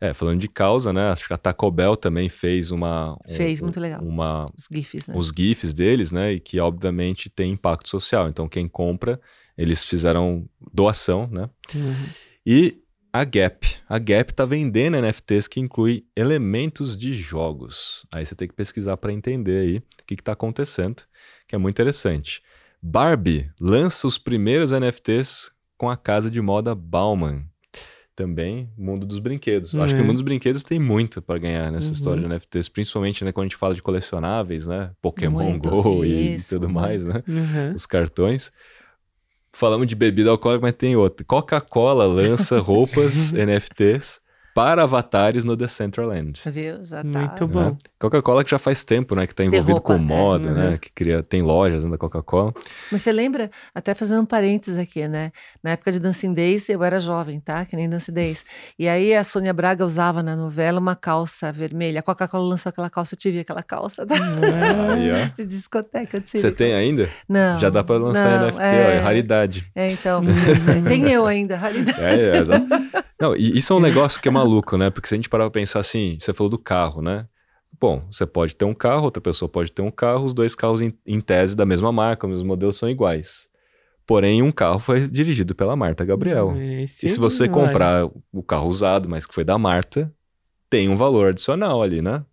É, 0.00 0.12
falando 0.12 0.38
de 0.38 0.48
causa, 0.48 0.92
né? 0.92 1.10
Acho 1.10 1.26
que 1.26 1.32
a 1.32 1.36
Taco 1.36 1.70
Bell 1.70 1.96
também 1.96 2.28
fez 2.28 2.70
uma. 2.70 3.16
Fez, 3.26 3.60
um, 3.60 3.64
muito 3.64 3.80
legal. 3.80 4.02
Uma, 4.02 4.50
os 4.56 4.68
GIFs, 4.70 5.06
né? 5.06 5.14
Os 5.16 5.28
GIFs 5.34 5.72
deles, 5.72 6.12
né? 6.12 6.32
E 6.34 6.40
que 6.40 6.60
obviamente 6.60 7.30
tem 7.30 7.52
impacto 7.52 7.88
social. 7.88 8.28
Então, 8.28 8.48
quem 8.48 8.68
compra, 8.68 9.20
eles 9.56 9.82
fizeram 9.82 10.46
doação, 10.72 11.26
né? 11.30 11.48
Uhum. 11.74 11.94
E 12.44 12.83
a 13.14 13.22
Gap. 13.22 13.64
A 13.88 13.96
Gap 13.96 14.32
está 14.32 14.44
vendendo 14.44 15.00
NFTs 15.00 15.46
que 15.46 15.60
inclui 15.60 16.04
elementos 16.16 16.98
de 16.98 17.14
jogos. 17.14 18.04
Aí 18.12 18.26
você 18.26 18.34
tem 18.34 18.48
que 18.48 18.54
pesquisar 18.54 18.96
para 18.96 19.12
entender 19.12 19.60
aí 19.60 19.76
o 19.76 19.82
que 20.04 20.14
está 20.14 20.32
acontecendo, 20.32 21.04
que 21.46 21.54
é 21.54 21.58
muito 21.58 21.76
interessante. 21.76 22.42
Barbie 22.82 23.48
lança 23.60 24.08
os 24.08 24.18
primeiros 24.18 24.72
NFTs 24.72 25.52
com 25.78 25.88
a 25.88 25.96
casa 25.96 26.28
de 26.28 26.40
moda 26.40 26.74
Bauman. 26.74 27.44
Também 28.16 28.68
mundo 28.76 29.06
dos 29.06 29.20
brinquedos. 29.20 29.74
Uhum. 29.74 29.82
Acho 29.82 29.94
que 29.94 30.00
o 30.00 30.04
mundo 30.04 30.14
dos 30.16 30.22
brinquedos 30.22 30.64
tem 30.64 30.80
muito 30.80 31.22
para 31.22 31.38
ganhar 31.38 31.70
nessa 31.70 31.86
uhum. 31.88 31.92
história 31.92 32.20
de 32.20 32.28
NFTs, 32.28 32.68
principalmente 32.68 33.24
né, 33.24 33.30
quando 33.30 33.44
a 33.44 33.48
gente 33.48 33.56
fala 33.56 33.74
de 33.74 33.82
colecionáveis, 33.82 34.66
né? 34.66 34.90
Pokémon 35.00 35.50
muito 35.50 35.70
Go 35.70 36.04
isso, 36.04 36.54
e 36.54 36.58
tudo 36.58 36.68
mais, 36.68 37.04
né? 37.04 37.22
Uhum. 37.28 37.74
Os 37.74 37.86
cartões. 37.86 38.50
Falamos 39.54 39.86
de 39.86 39.94
bebida 39.94 40.30
alcoólica, 40.30 40.66
mas 40.66 40.74
tem 40.74 40.96
outra. 40.96 41.24
Coca-Cola 41.24 42.06
lança 42.06 42.58
roupas 42.60 43.32
NFTs 43.32 44.20
para 44.52 44.82
avatares 44.82 45.44
no 45.44 45.56
Decentraland. 45.56 46.40
Viu? 46.46 46.84
Já 46.84 47.04
tá. 47.04 47.18
Muito 47.18 47.46
bom. 47.46 47.70
Né? 47.70 47.76
Coca-Cola 48.04 48.44
que 48.44 48.50
já 48.50 48.58
faz 48.58 48.84
tempo, 48.84 49.16
né? 49.16 49.26
Que 49.26 49.32
está 49.32 49.44
envolvido 49.44 49.72
roupa, 49.72 49.94
com 49.94 49.98
moda, 49.98 50.50
é. 50.50 50.52
né? 50.52 50.68
Uhum. 50.70 50.78
Que 50.78 50.92
cria, 50.92 51.22
tem 51.22 51.42
lojas 51.42 51.84
da 51.84 51.96
Coca-Cola. 51.96 52.52
Mas 52.92 53.02
você 53.02 53.12
lembra, 53.12 53.50
até 53.74 53.94
fazendo 53.94 54.20
um 54.20 54.26
parênteses 54.26 54.78
aqui, 54.78 55.08
né? 55.08 55.32
Na 55.62 55.70
época 55.70 55.90
de 55.90 55.98
Dancing 55.98 56.34
Days, 56.34 56.68
eu 56.68 56.82
era 56.84 57.00
jovem, 57.00 57.40
tá? 57.40 57.64
Que 57.64 57.76
nem 57.76 57.88
Dancing 57.88 58.12
Days. 58.12 58.44
E 58.76 58.88
aí 58.88 59.14
a 59.14 59.22
Sônia 59.22 59.52
Braga 59.52 59.84
usava 59.84 60.22
na 60.22 60.34
novela 60.34 60.80
uma 60.80 60.96
calça 60.96 61.52
vermelha. 61.52 62.00
A 62.00 62.02
Coca-Cola 62.02 62.44
lançou 62.48 62.70
aquela 62.70 62.90
calça, 62.90 63.14
eu 63.14 63.18
tive 63.18 63.38
aquela 63.40 63.62
calça 63.62 64.04
da... 64.04 64.14
aí, 64.14 65.30
de 65.36 65.46
discoteca. 65.46 66.20
Você 66.24 66.50
tem 66.50 66.74
ainda? 66.74 67.08
Não. 67.28 67.58
Já 67.58 67.70
dá 67.70 67.84
para 67.84 67.96
lançar 67.96 68.40
não, 68.40 68.48
NFT, 68.48 68.62
é... 68.62 68.66
ó, 68.66 68.90
é 68.90 68.98
raridade. 68.98 69.70
É, 69.74 69.92
então. 69.92 70.22
tem 70.88 71.08
eu 71.10 71.26
ainda, 71.26 71.56
raridade. 71.56 72.00
É, 72.00 72.36
é, 72.36 72.36
exato. 72.38 72.66
Não, 73.20 73.36
e 73.36 73.56
isso 73.56 73.72
é 73.72 73.76
um 73.76 73.80
negócio 73.80 74.20
que 74.20 74.28
é 74.28 74.30
maluco, 74.30 74.76
né? 74.76 74.90
Porque 74.90 75.08
se 75.08 75.14
a 75.14 75.16
gente 75.16 75.28
parar 75.28 75.44
pra 75.44 75.60
pensar 75.60 75.80
assim, 75.80 76.16
você 76.18 76.34
falou 76.34 76.50
do 76.50 76.58
carro, 76.58 77.00
né? 77.00 77.24
Bom, 77.84 78.02
você 78.10 78.24
pode 78.24 78.56
ter 78.56 78.64
um 78.64 78.72
carro, 78.72 79.04
outra 79.04 79.20
pessoa 79.20 79.46
pode 79.46 79.70
ter 79.70 79.82
um 79.82 79.90
carro, 79.90 80.24
os 80.24 80.32
dois 80.32 80.54
carros 80.54 80.80
em, 80.80 80.96
em 81.04 81.20
tese 81.20 81.54
da 81.54 81.66
mesma 81.66 81.92
marca, 81.92 82.26
os 82.26 82.42
modelos 82.42 82.78
são 82.78 82.88
iguais. 82.88 83.46
Porém, 84.06 84.40
um 84.40 84.50
carro 84.50 84.78
foi 84.78 85.06
dirigido 85.06 85.54
pela 85.54 85.76
Marta 85.76 86.02
Gabriel. 86.02 86.54
Esse 86.58 87.04
e 87.04 87.08
se 87.10 87.20
você 87.20 87.46
comprar 87.46 88.08
o 88.32 88.42
carro 88.42 88.70
usado, 88.70 89.06
mas 89.06 89.26
que 89.26 89.34
foi 89.34 89.44
da 89.44 89.58
Marta, 89.58 90.10
tem 90.70 90.88
um 90.88 90.96
valor 90.96 91.28
adicional 91.28 91.82
ali, 91.82 92.00
né? 92.00 92.24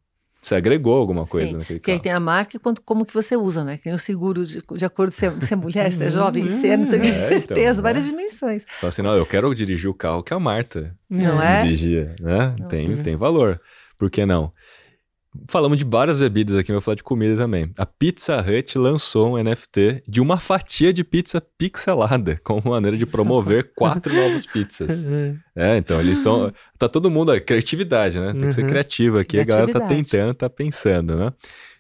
Você 0.42 0.56
agregou 0.56 0.98
alguma 0.98 1.26
coisa 1.26 1.50
Sim, 1.50 1.58
naquele 1.58 1.82
carro. 1.82 1.98
Que 1.98 2.02
tem 2.02 2.14
a 2.14 2.20
marca 2.20 2.56
e 2.56 2.60
quanto, 2.60 2.82
como 2.82 3.06
que 3.06 3.14
você 3.14 3.36
usa, 3.36 3.66
né? 3.66 3.78
Tem 3.78 3.92
o 3.92 4.00
seguro 4.00 4.46
de, 4.46 4.64
de 4.74 4.86
acordo 4.86 5.12
se 5.12 5.26
é, 5.26 5.42
se 5.42 5.54
é 5.54 5.58
mulher, 5.58 5.92
se 5.92 6.02
é 6.02 6.10
jovem, 6.10 6.48
se 6.48 6.68
é 6.70 6.78
não 6.78 6.86
sei 6.86 7.00
o 7.00 7.04
é, 7.04 7.38
então, 7.40 7.56
Tem 7.56 7.68
as 7.68 7.76
né? 7.76 7.84
várias 7.84 8.06
dimensões. 8.06 8.66
Então 8.78 8.88
assim, 8.88 9.02
não, 9.02 9.18
eu 9.18 9.26
quero 9.26 9.54
dirigir 9.54 9.90
o 9.90 9.94
carro 9.94 10.24
que 10.24 10.34
a 10.34 10.40
Marta 10.40 10.96
não 11.10 11.42
é? 11.42 11.64
dirigia, 11.64 12.16
né? 12.22 12.56
Não. 12.58 12.70
Tem, 12.70 12.96
tem 13.04 13.18
valor. 13.18 13.60
Por 13.98 14.10
que 14.10 14.26
não? 14.26 14.54
Falamos 15.48 15.78
de 15.78 15.86
várias 15.86 16.20
bebidas 16.20 16.58
aqui, 16.58 16.74
vou 16.74 16.82
falar 16.82 16.96
de 16.96 17.04
comida 17.04 17.38
também. 17.38 17.72
A 17.78 17.86
Pizza 17.86 18.38
Hut 18.42 18.78
lançou 18.78 19.30
um 19.34 19.42
NFT 19.42 20.04
de 20.06 20.20
uma 20.20 20.38
fatia 20.38 20.92
de 20.92 21.06
pizza 21.06 21.40
pixelada, 21.40 22.38
como 22.44 22.62
maneira 22.66 22.98
de 22.98 23.06
promover 23.06 23.72
quatro 23.74 24.14
novas 24.14 24.46
pizzas. 24.46 25.06
É, 25.54 25.78
então 25.78 26.00
eles 26.00 26.18
estão. 26.18 26.52
Tá 26.78 26.88
todo 26.88 27.12
mundo. 27.12 27.40
Criatividade, 27.42 28.20
né? 28.20 28.32
Tem 28.32 28.48
que 28.48 28.54
ser 28.54 28.62
uhum. 28.62 28.68
criativo 28.68 29.20
aqui. 29.20 29.38
A 29.38 29.44
galera 29.44 29.72
tá 29.72 29.82
tentando, 29.82 30.34
tá 30.34 30.50
pensando, 30.50 31.16
né? 31.16 31.34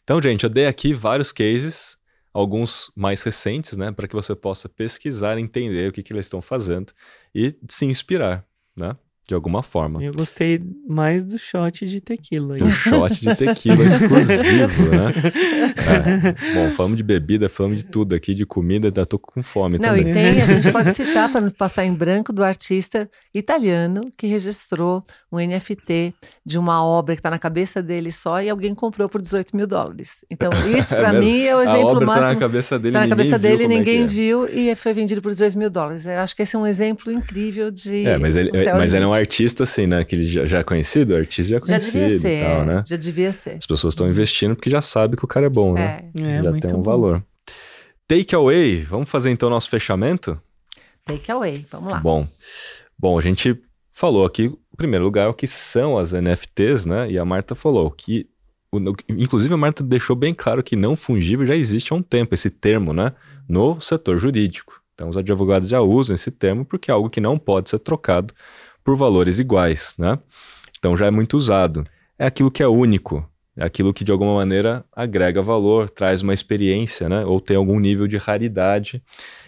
Então, 0.03 0.21
gente, 0.21 0.43
eu 0.43 0.49
dei 0.49 0.67
aqui 0.67 0.93
vários 0.93 1.31
cases, 1.31 1.97
alguns 2.33 2.91
mais 2.95 3.23
recentes, 3.23 3.77
né? 3.77 3.91
Para 3.91 4.07
que 4.07 4.15
você 4.15 4.35
possa 4.35 4.67
pesquisar, 4.67 5.37
entender 5.39 5.89
o 5.89 5.93
que, 5.93 6.03
que 6.03 6.11
eles 6.11 6.25
estão 6.25 6.41
fazendo 6.41 6.91
e 7.33 7.55
se 7.69 7.85
inspirar. 7.85 8.45
né? 8.75 8.95
De 9.31 9.35
alguma 9.35 9.63
forma. 9.63 10.03
Eu 10.03 10.11
gostei 10.11 10.61
mais 10.85 11.23
do 11.23 11.39
shot 11.39 11.85
de 11.85 12.01
tequila. 12.01 12.53
Um 12.61 12.69
shot 12.69 13.13
de 13.17 13.33
tequila 13.33 13.85
exclusivo, 13.85 14.89
né? 14.89 15.13
É. 15.81 16.53
Bom, 16.53 16.75
falamos 16.75 16.97
de 16.97 17.03
bebida, 17.03 17.47
falamos 17.49 17.77
de 17.77 17.85
tudo 17.85 18.15
aqui, 18.15 18.33
de 18.35 18.45
comida, 18.45 18.87
ainda 18.87 19.05
tô 19.05 19.17
com 19.17 19.41
fome 19.41 19.77
Não, 19.77 19.89
também. 19.89 20.09
e 20.09 20.13
tem, 20.13 20.41
a 20.41 20.45
gente 20.45 20.69
pode 20.71 20.93
citar, 20.93 21.29
para 21.31 21.41
não 21.41 21.49
passar 21.49 21.85
em 21.85 21.93
branco, 21.93 22.31
do 22.33 22.43
artista 22.43 23.09
italiano 23.33 24.05
que 24.17 24.27
registrou 24.27 25.03
um 25.31 25.37
NFT 25.39 26.13
de 26.45 26.59
uma 26.59 26.83
obra 26.83 27.15
que 27.15 27.19
está 27.19 27.29
na 27.29 27.39
cabeça 27.39 27.81
dele 27.81 28.11
só 28.11 28.41
e 28.41 28.49
alguém 28.49 28.75
comprou 28.75 29.07
por 29.07 29.21
18 29.21 29.55
mil 29.55 29.65
dólares. 29.65 30.25
Então, 30.29 30.49
isso 30.77 30.95
para 30.95 31.13
mesmo? 31.13 31.25
mim 31.31 31.43
é 31.43 31.55
o 31.55 31.59
A 31.59 31.63
exemplo 31.63 31.87
obra 31.87 32.05
máximo. 32.05 32.27
tá 32.27 32.33
na 32.33 32.39
cabeça 32.39 32.79
dele, 32.79 32.93
Tá 32.93 32.99
na 32.99 33.05
ninguém 33.05 33.17
cabeça 33.17 33.37
viu 33.37 33.49
dele, 33.49 33.63
como 33.63 33.73
é 33.73 33.77
ninguém 33.77 34.03
é. 34.03 34.05
viu 34.05 34.47
e 34.49 34.75
foi 34.75 34.93
vendido 34.93 35.21
por 35.21 35.31
18 35.31 35.57
mil 35.57 35.69
dólares. 35.69 36.05
Eu 36.05 36.19
acho 36.19 36.35
que 36.35 36.41
esse 36.41 36.55
é 36.55 36.59
um 36.59 36.67
exemplo 36.67 37.11
incrível 37.11 37.71
de. 37.71 38.05
É, 38.05 38.17
mas 38.17 38.35
ele, 38.35 38.51
céu 38.55 38.77
mas 38.77 38.93
ele 38.93 39.05
é 39.05 39.07
um. 39.07 39.11
Artista, 39.21 39.63
assim, 39.63 39.87
né? 39.87 40.03
Que 40.03 40.15
ele 40.15 40.25
já, 40.29 40.45
já 40.45 40.59
é 40.59 40.63
conhecido, 40.63 41.15
artista 41.15 41.43
já 41.43 41.57
é 41.57 41.59
Já 41.59 41.65
conhecido 41.65 42.01
devia 42.01 42.19
ser, 42.19 42.37
e 42.37 42.41
tal, 42.41 42.65
né? 42.65 42.83
já 42.85 42.95
devia 42.97 43.31
ser. 43.31 43.57
As 43.57 43.65
pessoas 43.65 43.93
estão 43.93 44.09
investindo 44.09 44.55
porque 44.55 44.69
já 44.69 44.81
sabem 44.81 45.17
que 45.17 45.25
o 45.25 45.27
cara 45.27 45.45
é 45.45 45.49
bom, 45.49 45.73
né? 45.73 46.09
É. 46.15 46.21
É, 46.21 46.43
já 46.43 46.51
muito 46.51 46.67
tem 46.67 46.75
um 46.75 46.79
bom. 46.79 46.83
valor. 46.83 47.23
Take 48.07 48.35
away, 48.35 48.83
vamos 48.83 49.09
fazer 49.09 49.31
então 49.31 49.49
nosso 49.49 49.69
fechamento? 49.69 50.39
Take 51.05 51.31
away, 51.31 51.65
vamos 51.71 51.91
lá. 51.91 51.99
Bom, 51.99 52.27
bom, 52.97 53.17
a 53.17 53.21
gente 53.21 53.57
falou 53.89 54.25
aqui, 54.25 54.43
em 54.45 54.75
primeiro 54.75 55.05
lugar, 55.05 55.29
o 55.29 55.33
que 55.33 55.47
são 55.47 55.97
as 55.97 56.13
NFTs, 56.13 56.85
né? 56.85 57.09
E 57.09 57.17
a 57.17 57.23
Marta 57.23 57.55
falou 57.55 57.89
que, 57.89 58.27
inclusive 59.07 59.53
a 59.53 59.57
Marta 59.57 59.83
deixou 59.83 60.15
bem 60.15 60.33
claro 60.33 60.61
que 60.61 60.75
não 60.75 60.95
fungível 60.95 61.45
já 61.45 61.55
existe 61.55 61.93
há 61.93 61.95
um 61.95 62.01
tempo, 62.01 62.33
esse 62.33 62.49
termo, 62.49 62.93
né? 62.93 63.13
No 63.47 63.79
setor 63.79 64.17
jurídico. 64.17 64.81
Então 64.93 65.09
os 65.09 65.17
advogados 65.17 65.69
já 65.69 65.81
usam 65.81 66.13
esse 66.13 66.29
termo 66.29 66.65
porque 66.65 66.91
é 66.91 66.93
algo 66.93 67.09
que 67.09 67.19
não 67.19 67.37
pode 67.37 67.69
ser 67.69 67.79
trocado 67.79 68.33
por 68.83 68.95
valores 68.95 69.39
iguais, 69.39 69.95
né? 69.97 70.17
Então 70.77 70.97
já 70.97 71.05
é 71.05 71.11
muito 71.11 71.37
usado. 71.37 71.85
É 72.17 72.25
aquilo 72.25 72.51
que 72.51 72.63
é 72.63 72.67
único, 72.67 73.27
é 73.55 73.63
aquilo 73.63 73.93
que 73.93 74.03
de 74.03 74.11
alguma 74.11 74.35
maneira 74.35 74.85
agrega 74.91 75.41
valor, 75.41 75.89
traz 75.89 76.21
uma 76.21 76.33
experiência, 76.33 77.09
né? 77.09 77.25
Ou 77.25 77.39
tem 77.41 77.57
algum 77.57 77.79
nível 77.79 78.07
de 78.07 78.17
raridade. 78.17 79.03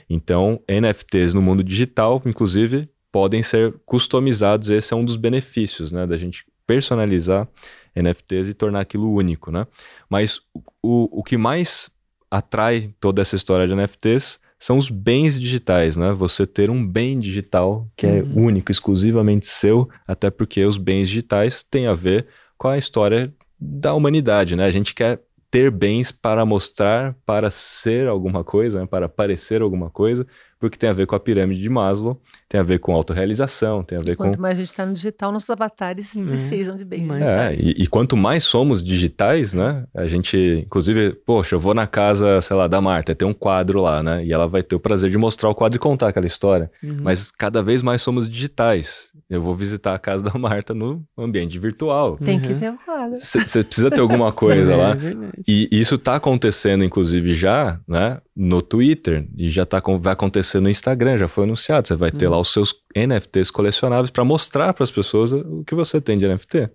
Então, 0.10 0.62
NFTs 0.68 1.34
no 1.34 1.42
mundo 1.42 1.64
digital, 1.64 2.22
inclusive, 2.26 2.90
podem 3.12 3.42
ser 3.42 3.74
customizados. 3.86 4.70
Esse 4.70 4.94
é 4.94 4.98
um 4.98 5.06
dos 5.06 5.18
benefícios, 5.18 5.92
né? 5.92 6.06
Da 6.06 6.18
gente 6.18 6.46
personalizar 6.68 7.48
NFTs 7.96 8.50
e 8.50 8.54
tornar 8.54 8.82
aquilo 8.82 9.12
único, 9.12 9.52
né? 9.52 9.66
Mas 10.10 10.42
o, 10.82 11.20
o 11.20 11.24
que 11.24 11.38
mais 11.38 11.90
atrai 12.30 12.94
toda 13.00 13.22
essa 13.22 13.36
história 13.36 13.68
de 13.68 13.76
NFTs 13.76 14.40
são 14.64 14.78
os 14.78 14.90
bens 14.90 15.38
digitais, 15.38 15.98
né? 15.98 16.14
Você 16.14 16.46
ter 16.46 16.70
um 16.70 16.88
bem 16.88 17.20
digital 17.20 17.86
que 17.98 18.08
é 18.08 18.22
Uhum. 18.22 18.46
único, 18.46 18.72
exclusivamente 18.72 19.46
seu, 19.46 19.90
até 20.08 20.32
porque 20.32 20.64
os 20.64 20.78
bens 20.78 21.10
digitais 21.10 21.64
têm 21.64 21.86
a 21.86 21.94
ver 21.94 22.28
com 22.58 22.70
a 22.70 22.78
história 22.78 23.34
da 23.60 23.94
humanidade, 23.94 24.56
né? 24.56 24.64
A 24.64 24.72
gente 24.72 24.96
quer 24.96 25.20
ter 25.52 25.70
bens 25.70 26.14
para 26.14 26.46
mostrar, 26.46 27.14
para 27.26 27.50
ser 27.52 28.08
alguma 28.08 28.42
coisa, 28.42 28.80
né? 28.80 28.86
para 28.86 29.10
parecer 29.10 29.62
alguma 29.62 29.90
coisa, 29.90 30.26
porque 30.64 30.78
tem 30.78 30.90
a 30.90 30.94
ver 30.94 31.06
com 31.06 31.14
a 31.14 31.20
pirâmide 31.20 31.62
de 31.62 31.68
Maslow, 31.70 32.18
tem 32.48 32.58
a 32.58 32.64
ver 32.64 32.80
com 32.80 32.94
autorrealização, 32.94 33.84
tem 33.84 33.98
a 33.98 34.02
ver 34.02 34.16
com 34.16 34.24
Quanto 34.24 34.40
mais 34.40 34.58
a 34.58 34.62
gente 34.62 34.70
está 34.70 34.86
no 34.86 34.94
digital, 34.94 35.30
nossos 35.34 35.50
avatares 35.50 36.16
É. 36.16 36.24
precisam 36.24 36.78
de 36.78 36.86
bens 36.86 37.12
é, 37.12 37.54
e, 37.56 37.84
e 37.84 37.88
quanto 37.88 38.16
mais 38.16 38.46
somos 38.46 38.82
digitais, 38.82 39.52
né? 39.54 39.84
A 39.94 40.08
gente, 40.08 40.64
inclusive, 40.66 41.12
poxa, 41.26 41.56
eu 41.56 41.60
vou 41.60 41.74
na 41.74 41.86
casa, 41.86 42.40
sei 42.40 42.56
lá, 42.56 42.68
da 42.68 42.80
Marta, 42.80 43.14
tem 43.14 43.28
um 43.28 43.34
quadro 43.34 43.82
lá, 43.82 44.02
né? 44.02 44.24
E 44.26 44.32
ela 44.32 44.48
vai 44.48 44.64
ter 44.64 44.74
o 44.76 44.80
prazer 44.80 45.10
de 45.12 45.18
mostrar 45.18 45.50
o 45.50 45.56
quadro 45.56 45.76
e 45.76 45.80
contar 45.80 46.08
aquela 46.08 46.28
história. 46.28 46.72
Uhum. 46.82 47.00
Mas 47.02 47.30
cada 47.30 47.62
vez 47.62 47.82
mais 47.84 48.02
somos 48.02 48.30
digitais. 48.30 49.12
Eu 49.30 49.42
vou 49.42 49.56
visitar 49.56 49.94
a 49.96 50.00
casa 50.00 50.24
da 50.30 50.38
Marta 50.40 50.74
no 50.74 51.04
ambiente 51.18 51.60
virtual. 51.60 52.16
Tem 52.16 52.40
que 52.40 52.54
Uhum. 52.54 52.60
ter 52.60 52.70
o 52.72 52.78
quadro. 52.78 53.16
Você 53.20 53.64
precisa 53.64 53.92
ter 53.92 54.00
alguma 54.00 54.32
coisa 54.34 54.72
é, 54.72 54.76
lá. 54.76 54.92
É. 54.92 55.42
E 55.48 55.68
isso 55.72 55.98
tá 55.98 56.16
acontecendo, 56.16 56.84
inclusive, 56.86 57.34
já, 57.34 57.80
né? 57.88 58.20
No 58.36 58.62
Twitter. 58.62 59.28
E 59.36 59.50
já 59.50 59.66
tá, 59.66 59.82
vai 60.00 60.14
acontecer 60.14 60.53
no 60.60 60.70
Instagram, 60.70 61.18
já 61.18 61.28
foi 61.28 61.44
anunciado. 61.44 61.88
Você 61.88 61.96
vai 61.96 62.12
ter 62.12 62.28
lá 62.28 62.40
os 62.40 62.52
seus 62.52 62.74
NFTs 62.96 63.52
colecionáveis 63.52 64.12
para 64.12 64.24
mostrar 64.24 64.74
para 64.74 64.84
as 64.84 64.92
pessoas 64.92 65.34
o 65.34 65.64
que 65.66 65.76
você 65.76 66.00
tem 66.00 66.18
de 66.18 66.28
NFT. 66.28 66.70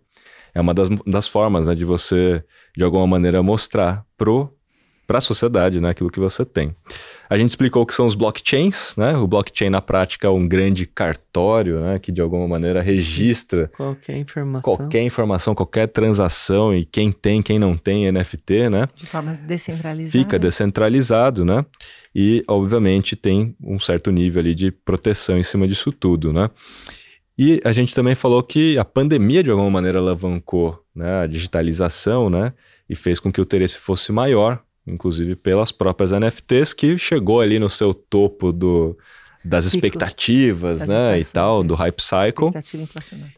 É 0.54 0.60
uma 0.60 0.74
das, 0.74 0.88
das 1.06 1.28
formas, 1.28 1.66
né? 1.66 1.74
De 1.74 1.84
você, 1.84 2.42
de 2.76 2.84
alguma 2.84 3.06
maneira, 3.06 3.42
mostrar 3.42 4.04
pro 4.16 4.52
para 5.08 5.18
a 5.18 5.22
sociedade, 5.22 5.80
né, 5.80 5.88
aquilo 5.88 6.10
que 6.10 6.20
você 6.20 6.44
tem. 6.44 6.76
A 7.30 7.38
gente 7.38 7.48
explicou 7.48 7.82
o 7.82 7.86
que 7.86 7.94
são 7.94 8.06
os 8.06 8.14
blockchains, 8.14 8.94
né? 8.96 9.16
O 9.16 9.26
blockchain 9.26 9.70
na 9.70 9.80
prática 9.80 10.26
é 10.26 10.30
um 10.30 10.46
grande 10.46 10.84
cartório, 10.84 11.80
né, 11.80 11.98
que 11.98 12.12
de 12.12 12.20
alguma 12.20 12.46
maneira 12.46 12.82
registra 12.82 13.70
Qualquer 13.74 14.18
informação. 14.18 14.76
qualquer 14.76 15.02
informação, 15.02 15.54
qualquer 15.54 15.88
transação 15.88 16.74
e 16.74 16.84
quem 16.84 17.10
tem, 17.10 17.40
quem 17.40 17.58
não 17.58 17.74
tem 17.74 18.12
NFT, 18.12 18.68
né? 18.68 18.86
De 18.94 19.06
forma 19.06 19.32
descentralizada. 19.32 20.10
Fica 20.10 20.38
descentralizado, 20.38 21.42
né? 21.42 21.64
E, 22.14 22.44
obviamente, 22.46 23.16
tem 23.16 23.56
um 23.62 23.78
certo 23.78 24.10
nível 24.10 24.40
ali 24.40 24.54
de 24.54 24.70
proteção 24.70 25.38
em 25.38 25.42
cima 25.42 25.66
disso 25.66 25.90
tudo, 25.90 26.34
né? 26.34 26.50
E 27.38 27.62
a 27.64 27.72
gente 27.72 27.94
também 27.94 28.14
falou 28.14 28.42
que 28.42 28.76
a 28.76 28.84
pandemia, 28.84 29.42
de 29.42 29.50
alguma 29.50 29.70
maneira, 29.70 30.00
alavancou 30.00 30.82
né, 30.94 31.22
a 31.22 31.26
digitalização, 31.26 32.28
né? 32.28 32.52
E 32.90 32.96
fez 32.96 33.20
com 33.20 33.32
que 33.32 33.40
o 33.40 33.42
interesse 33.42 33.78
fosse 33.78 34.10
maior, 34.12 34.62
inclusive 34.88 35.36
pelas 35.36 35.70
próprias 35.70 36.12
NFTs, 36.12 36.72
que 36.72 36.96
chegou 36.98 37.40
ali 37.40 37.58
no 37.58 37.68
seu 37.68 37.92
topo 37.92 38.52
do, 38.52 38.96
das 39.44 39.66
Pico. 39.66 39.76
expectativas, 39.76 40.80
Das 40.80 40.88
né? 40.88 41.20
E 41.20 41.24
tal, 41.24 41.62
é. 41.62 41.64
do 41.64 41.74
hype 41.74 42.00
cycle. 42.00 42.50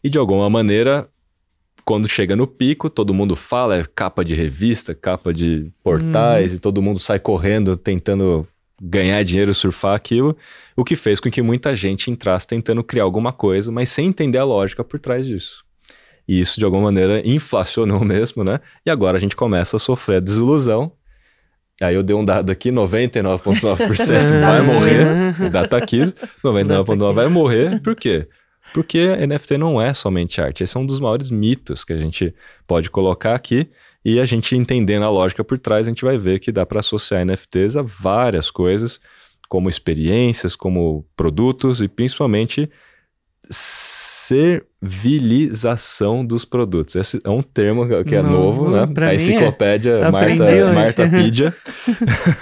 E 0.02 0.08
de 0.08 0.18
alguma 0.18 0.48
maneira, 0.48 1.08
quando 1.84 2.08
chega 2.08 2.36
no 2.36 2.46
pico, 2.46 2.88
todo 2.88 3.14
mundo 3.14 3.34
fala, 3.34 3.76
é 3.76 3.84
capa 3.84 4.24
de 4.24 4.34
revista, 4.34 4.94
capa 4.94 5.32
de 5.32 5.70
portais, 5.82 6.54
e 6.54 6.60
todo 6.60 6.82
mundo 6.82 6.98
sai 6.98 7.18
correndo 7.18 7.76
tentando 7.76 8.46
ganhar 8.80 9.22
dinheiro, 9.22 9.52
surfar 9.52 9.94
aquilo, 9.94 10.36
o 10.74 10.84
que 10.84 10.96
fez 10.96 11.20
com 11.20 11.30
que 11.30 11.42
muita 11.42 11.76
gente 11.76 12.10
entrasse 12.10 12.46
tentando 12.46 12.82
criar 12.82 13.02
alguma 13.02 13.32
coisa, 13.32 13.70
mas 13.70 13.90
sem 13.90 14.06
entender 14.06 14.38
a 14.38 14.44
lógica 14.44 14.82
por 14.82 14.98
trás 14.98 15.26
disso. 15.26 15.64
E 16.26 16.40
isso, 16.40 16.58
de 16.58 16.64
alguma 16.64 16.84
maneira, 16.84 17.20
inflacionou 17.28 18.04
mesmo, 18.04 18.42
né? 18.42 18.60
E 18.86 18.90
agora 18.90 19.18
a 19.18 19.20
gente 19.20 19.36
começa 19.36 19.76
a 19.76 19.80
sofrer 19.80 20.16
a 20.16 20.20
desilusão. 20.20 20.92
Aí 21.80 21.94
eu 21.94 22.02
dei 22.02 22.14
um 22.14 22.24
dado 22.24 22.50
aqui, 22.50 22.70
99,9% 22.70 24.40
vai 24.40 24.60
morrer. 24.60 25.46
O 25.46 25.50
data 25.50 25.80
15, 25.80 26.14
99,9% 26.44 27.14
vai 27.14 27.28
morrer. 27.28 27.80
Por 27.80 27.96
quê? 27.96 28.28
Porque 28.74 29.16
NFT 29.16 29.56
não 29.56 29.80
é 29.80 29.92
somente 29.94 30.40
arte. 30.40 30.62
Esse 30.62 30.76
é 30.76 30.80
um 30.80 30.86
dos 30.86 31.00
maiores 31.00 31.30
mitos 31.30 31.82
que 31.82 31.92
a 31.92 31.96
gente 31.96 32.34
pode 32.66 32.90
colocar 32.90 33.34
aqui. 33.34 33.68
E 34.04 34.20
a 34.20 34.26
gente 34.26 34.56
entendendo 34.56 35.04
a 35.04 35.10
lógica 35.10 35.42
por 35.42 35.58
trás, 35.58 35.86
a 35.86 35.90
gente 35.90 36.04
vai 36.04 36.18
ver 36.18 36.38
que 36.38 36.52
dá 36.52 36.64
para 36.64 36.80
associar 36.80 37.24
NFTs 37.24 37.76
a 37.76 37.82
várias 37.82 38.50
coisas, 38.50 39.00
como 39.48 39.68
experiências, 39.68 40.54
como 40.54 41.04
produtos 41.16 41.80
e 41.80 41.88
principalmente 41.88 42.70
servilização 43.50 46.24
dos 46.24 46.44
produtos. 46.44 46.94
Esse 46.94 47.20
é 47.24 47.30
um 47.30 47.42
termo 47.42 47.84
que 48.04 48.14
é 48.14 48.22
Novo, 48.22 48.68
novo, 48.68 48.70
né? 48.70 48.82
A 48.82 48.86
mim 48.86 48.94
é. 48.98 49.16
enciclopédia 49.16 50.06
Aprendi 50.06 50.38
Marta, 50.38 50.54
hoje. 50.54 50.74
Martapedia, 50.74 51.52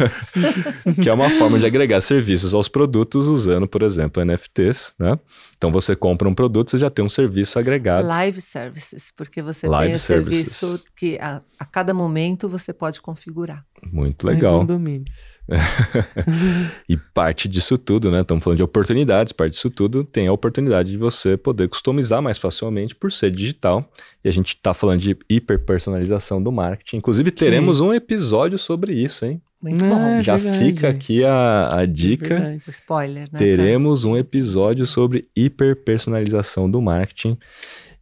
que 1.03 1.09
é 1.09 1.12
uma 1.12 1.30
forma 1.30 1.59
de 1.59 1.64
agregar 1.64 2.03
serviços 2.03 2.53
aos 2.53 2.68
produtos 2.68 3.26
usando, 3.26 3.66
por 3.66 3.82
exemplo, 3.82 4.22
NFTs, 4.22 4.92
né? 4.99 5.18
Então 5.57 5.72
você 5.72 5.96
compra 5.96 6.28
um 6.28 6.34
produto, 6.34 6.70
você 6.70 6.76
já 6.78 6.90
tem 6.90 7.03
um 7.05 7.09
serviço 7.09 7.59
agregado. 7.59 8.07
Live 8.07 8.40
services, 8.40 9.11
porque 9.16 9.42
você 9.42 9.66
Live 9.66 9.86
tem 9.86 9.96
o 9.96 9.99
serviço 9.99 10.84
que 10.94 11.18
a, 11.20 11.40
a 11.59 11.64
cada 11.64 11.92
momento 11.94 12.49
você 12.49 12.72
pode 12.72 13.01
configurar. 13.01 13.64
Muito 13.90 14.26
Mais 14.26 14.38
legal. 14.38 14.61
um 14.61 14.66
domínio. 14.66 15.07
E 16.88 16.96
parte 16.96 17.49
disso 17.49 17.76
tudo, 17.78 18.11
né? 18.11 18.20
Estamos 18.20 18.42
falando 18.44 18.57
de 18.59 18.62
oportunidades, 18.62 19.32
parte 19.32 19.53
disso 19.53 19.70
tudo 19.70 20.05
tem 20.05 20.26
a 20.26 20.32
oportunidade 20.32 20.90
de 20.90 20.96
você 20.96 21.36
poder 21.36 21.68
customizar 21.68 22.22
mais 22.22 22.38
facilmente 22.38 22.94
por 22.94 23.11
ser 23.12 23.30
digital. 23.30 23.90
E 24.24 24.28
a 24.28 24.32
gente 24.32 24.49
está 24.49 24.72
falando 24.74 25.01
de 25.01 25.16
hiperpersonalização 25.28 26.42
do 26.42 26.53
marketing. 26.53 26.96
Inclusive, 26.99 27.30
teremos 27.30 27.80
um 27.80 27.92
episódio 27.92 28.59
sobre 28.59 28.92
isso, 28.92 29.24
hein? 29.24 29.40
Muito 29.61 29.84
Ah, 29.84 29.88
bom. 29.88 29.99
É 30.18 30.22
Já 30.22 30.36
verdade. 30.36 30.64
fica 30.64 30.88
aqui 30.88 31.24
a, 31.24 31.80
a 31.80 31.86
dica. 31.86 32.59
O 32.66 32.70
spoiler, 32.70 33.28
né? 33.32 33.38
Teremos 33.38 34.05
um 34.05 34.16
episódio 34.16 34.86
sobre 34.86 35.28
hiperpersonalização 35.34 36.70
do 36.70 36.80
marketing. 36.80 37.36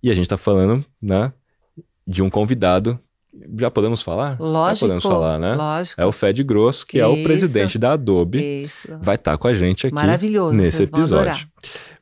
E 0.02 0.10
a 0.10 0.14
gente 0.14 0.24
está 0.24 0.36
falando, 0.36 0.84
né, 1.00 1.32
de 2.06 2.22
um 2.22 2.28
convidado. 2.30 3.00
Já 3.58 3.70
podemos 3.70 4.02
falar? 4.02 4.38
Lógico. 4.40 4.74
Já 4.76 4.80
podemos 4.80 5.02
falar, 5.02 5.38
né? 5.38 5.54
Lógico. 5.54 6.00
É 6.00 6.06
o 6.06 6.12
Fed 6.12 6.42
Grosso, 6.42 6.86
que 6.86 6.98
é 6.98 7.06
o 7.06 7.14
Isso. 7.14 7.22
presidente 7.24 7.78
da 7.78 7.92
Adobe. 7.92 8.62
Isso. 8.62 8.88
Vai 9.00 9.16
estar 9.16 9.36
com 9.38 9.48
a 9.48 9.54
gente 9.54 9.86
aqui 9.86 9.94
Maravilhoso. 9.94 10.58
nesse 10.60 10.82
episódio. 10.82 11.46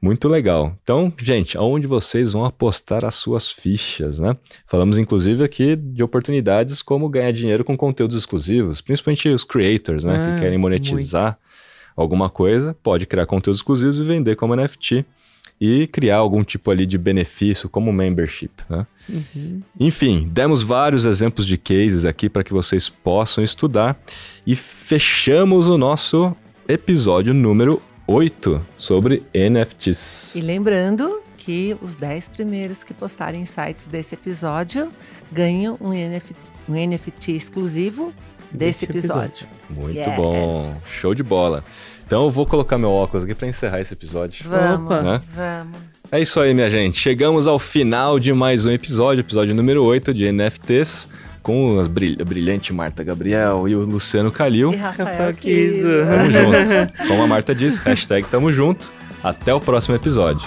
Muito 0.01 0.29
legal. 0.29 0.77
Então, 0.83 1.13
gente, 1.21 1.57
aonde 1.57 1.87
vocês 1.87 2.33
vão 2.33 2.45
apostar 2.45 3.05
as 3.05 3.15
suas 3.15 3.51
fichas, 3.51 4.19
né? 4.19 4.37
Falamos 4.67 4.99
inclusive 4.99 5.43
aqui 5.43 5.77
de 5.77 6.03
oportunidades 6.03 6.83
como 6.83 7.09
ganhar 7.09 7.33
dinheiro 7.33 7.65
com 7.65 7.77
conteúdos 7.77 8.17
exclusivos, 8.17 8.81
principalmente 8.81 9.29
os 9.31 9.45
creators, 9.45 10.05
né, 10.05 10.15
Ah, 10.15 10.35
que 10.35 10.43
querem 10.43 10.59
monetizar 10.59 11.39
alguma 11.97 12.29
coisa, 12.29 12.77
pode 12.83 13.07
criar 13.07 13.25
conteúdos 13.27 13.61
exclusivos 13.61 14.01
e 14.01 14.05
vender 14.05 14.37
como 14.37 14.55
NFT. 14.55 15.05
E 15.61 15.87
criar 15.87 16.17
algum 16.17 16.43
tipo 16.43 16.71
ali 16.71 16.87
de 16.87 16.99
benefício 16.99 17.69
como 17.69 17.93
membership, 17.93 18.51
né? 18.69 18.87
Uhum. 19.09 19.63
Enfim, 19.79 20.29
demos 20.31 20.63
vários 20.63 21.05
exemplos 21.05 21.47
de 21.47 21.57
cases 21.57 22.05
aqui 22.05 22.29
para 22.29 22.43
que 22.43 22.53
vocês 22.53 22.89
possam 22.89 23.43
estudar 23.43 23.99
e 24.47 24.57
fechamos 24.57 25.67
o 25.67 25.79
nosso 25.79 26.35
episódio 26.69 27.33
número 27.33 27.81
8 28.07 28.61
sobre 28.77 29.23
NFTs. 29.33 30.35
E 30.35 30.41
lembrando 30.41 31.21
que 31.37 31.77
os 31.81 31.95
10 31.95 32.31
primeiros 32.31 32.83
que 32.83 32.95
postarem 32.95 33.43
em 33.43 33.47
sites 33.47 33.87
desse 33.87 34.15
episódio 34.15 34.91
ganham 35.31 35.77
um 35.81 35.91
NFT, 35.91 36.35
um 36.69 36.75
NFT 36.75 37.33
exclusivo 37.33 38.13
desse, 38.51 38.85
episódio. 38.87 39.47
episódio. 39.47 39.49
Muito 39.69 39.99
yes. 39.99 40.17
bom, 40.17 40.81
show 40.87 41.15
de 41.15 41.23
bola. 41.23 41.65
Então 42.07 42.25
eu 42.25 42.31
vou 42.31 42.47
colocar 42.47 42.77
meu 42.79 42.91
óculos 42.91 43.25
aqui 43.25 43.35
para 43.35 43.49
encerrar 43.49 43.81
esse 43.81 43.93
episódio. 43.95 44.45
Vamos, 44.49 45.03
né? 45.03 45.21
vamos. 45.35 45.79
É 46.13 46.21
isso 46.21 46.39
aí, 46.39 46.53
minha 46.53 46.71
gente. 46.71 46.99
Chegamos 46.99 47.47
ao 47.47 47.59
final 47.59 48.21
de 48.21 48.33
mais 48.33 48.67
um 48.67 48.71
episódio, 48.71 49.23
episódio 49.23 49.55
número 49.55 49.83
8 49.83 50.13
de 50.13 50.31
NFTs, 50.31 51.09
com 51.43 51.81
a 51.81 51.89
brilhante 52.25 52.73
Marta 52.73 53.03
Gabriel 53.03 53.67
e 53.69 53.75
o 53.75 53.81
Luciano 53.81 54.31
Calil. 54.31 54.73
E 54.73 54.77
Rafael 54.77 55.35
Kiso. 55.35 55.89
Tamo 56.09 56.31
junto. 56.31 57.09
Como 57.09 57.23
a 57.23 57.27
Marta 57.27 57.55
disse, 57.55 57.81
hashtag 57.81 58.27
tamo 58.29 58.53
junto. 58.53 58.93
Até 59.23 59.55
o 59.55 59.61
próximo 59.61 59.97
episódio. 59.97 60.47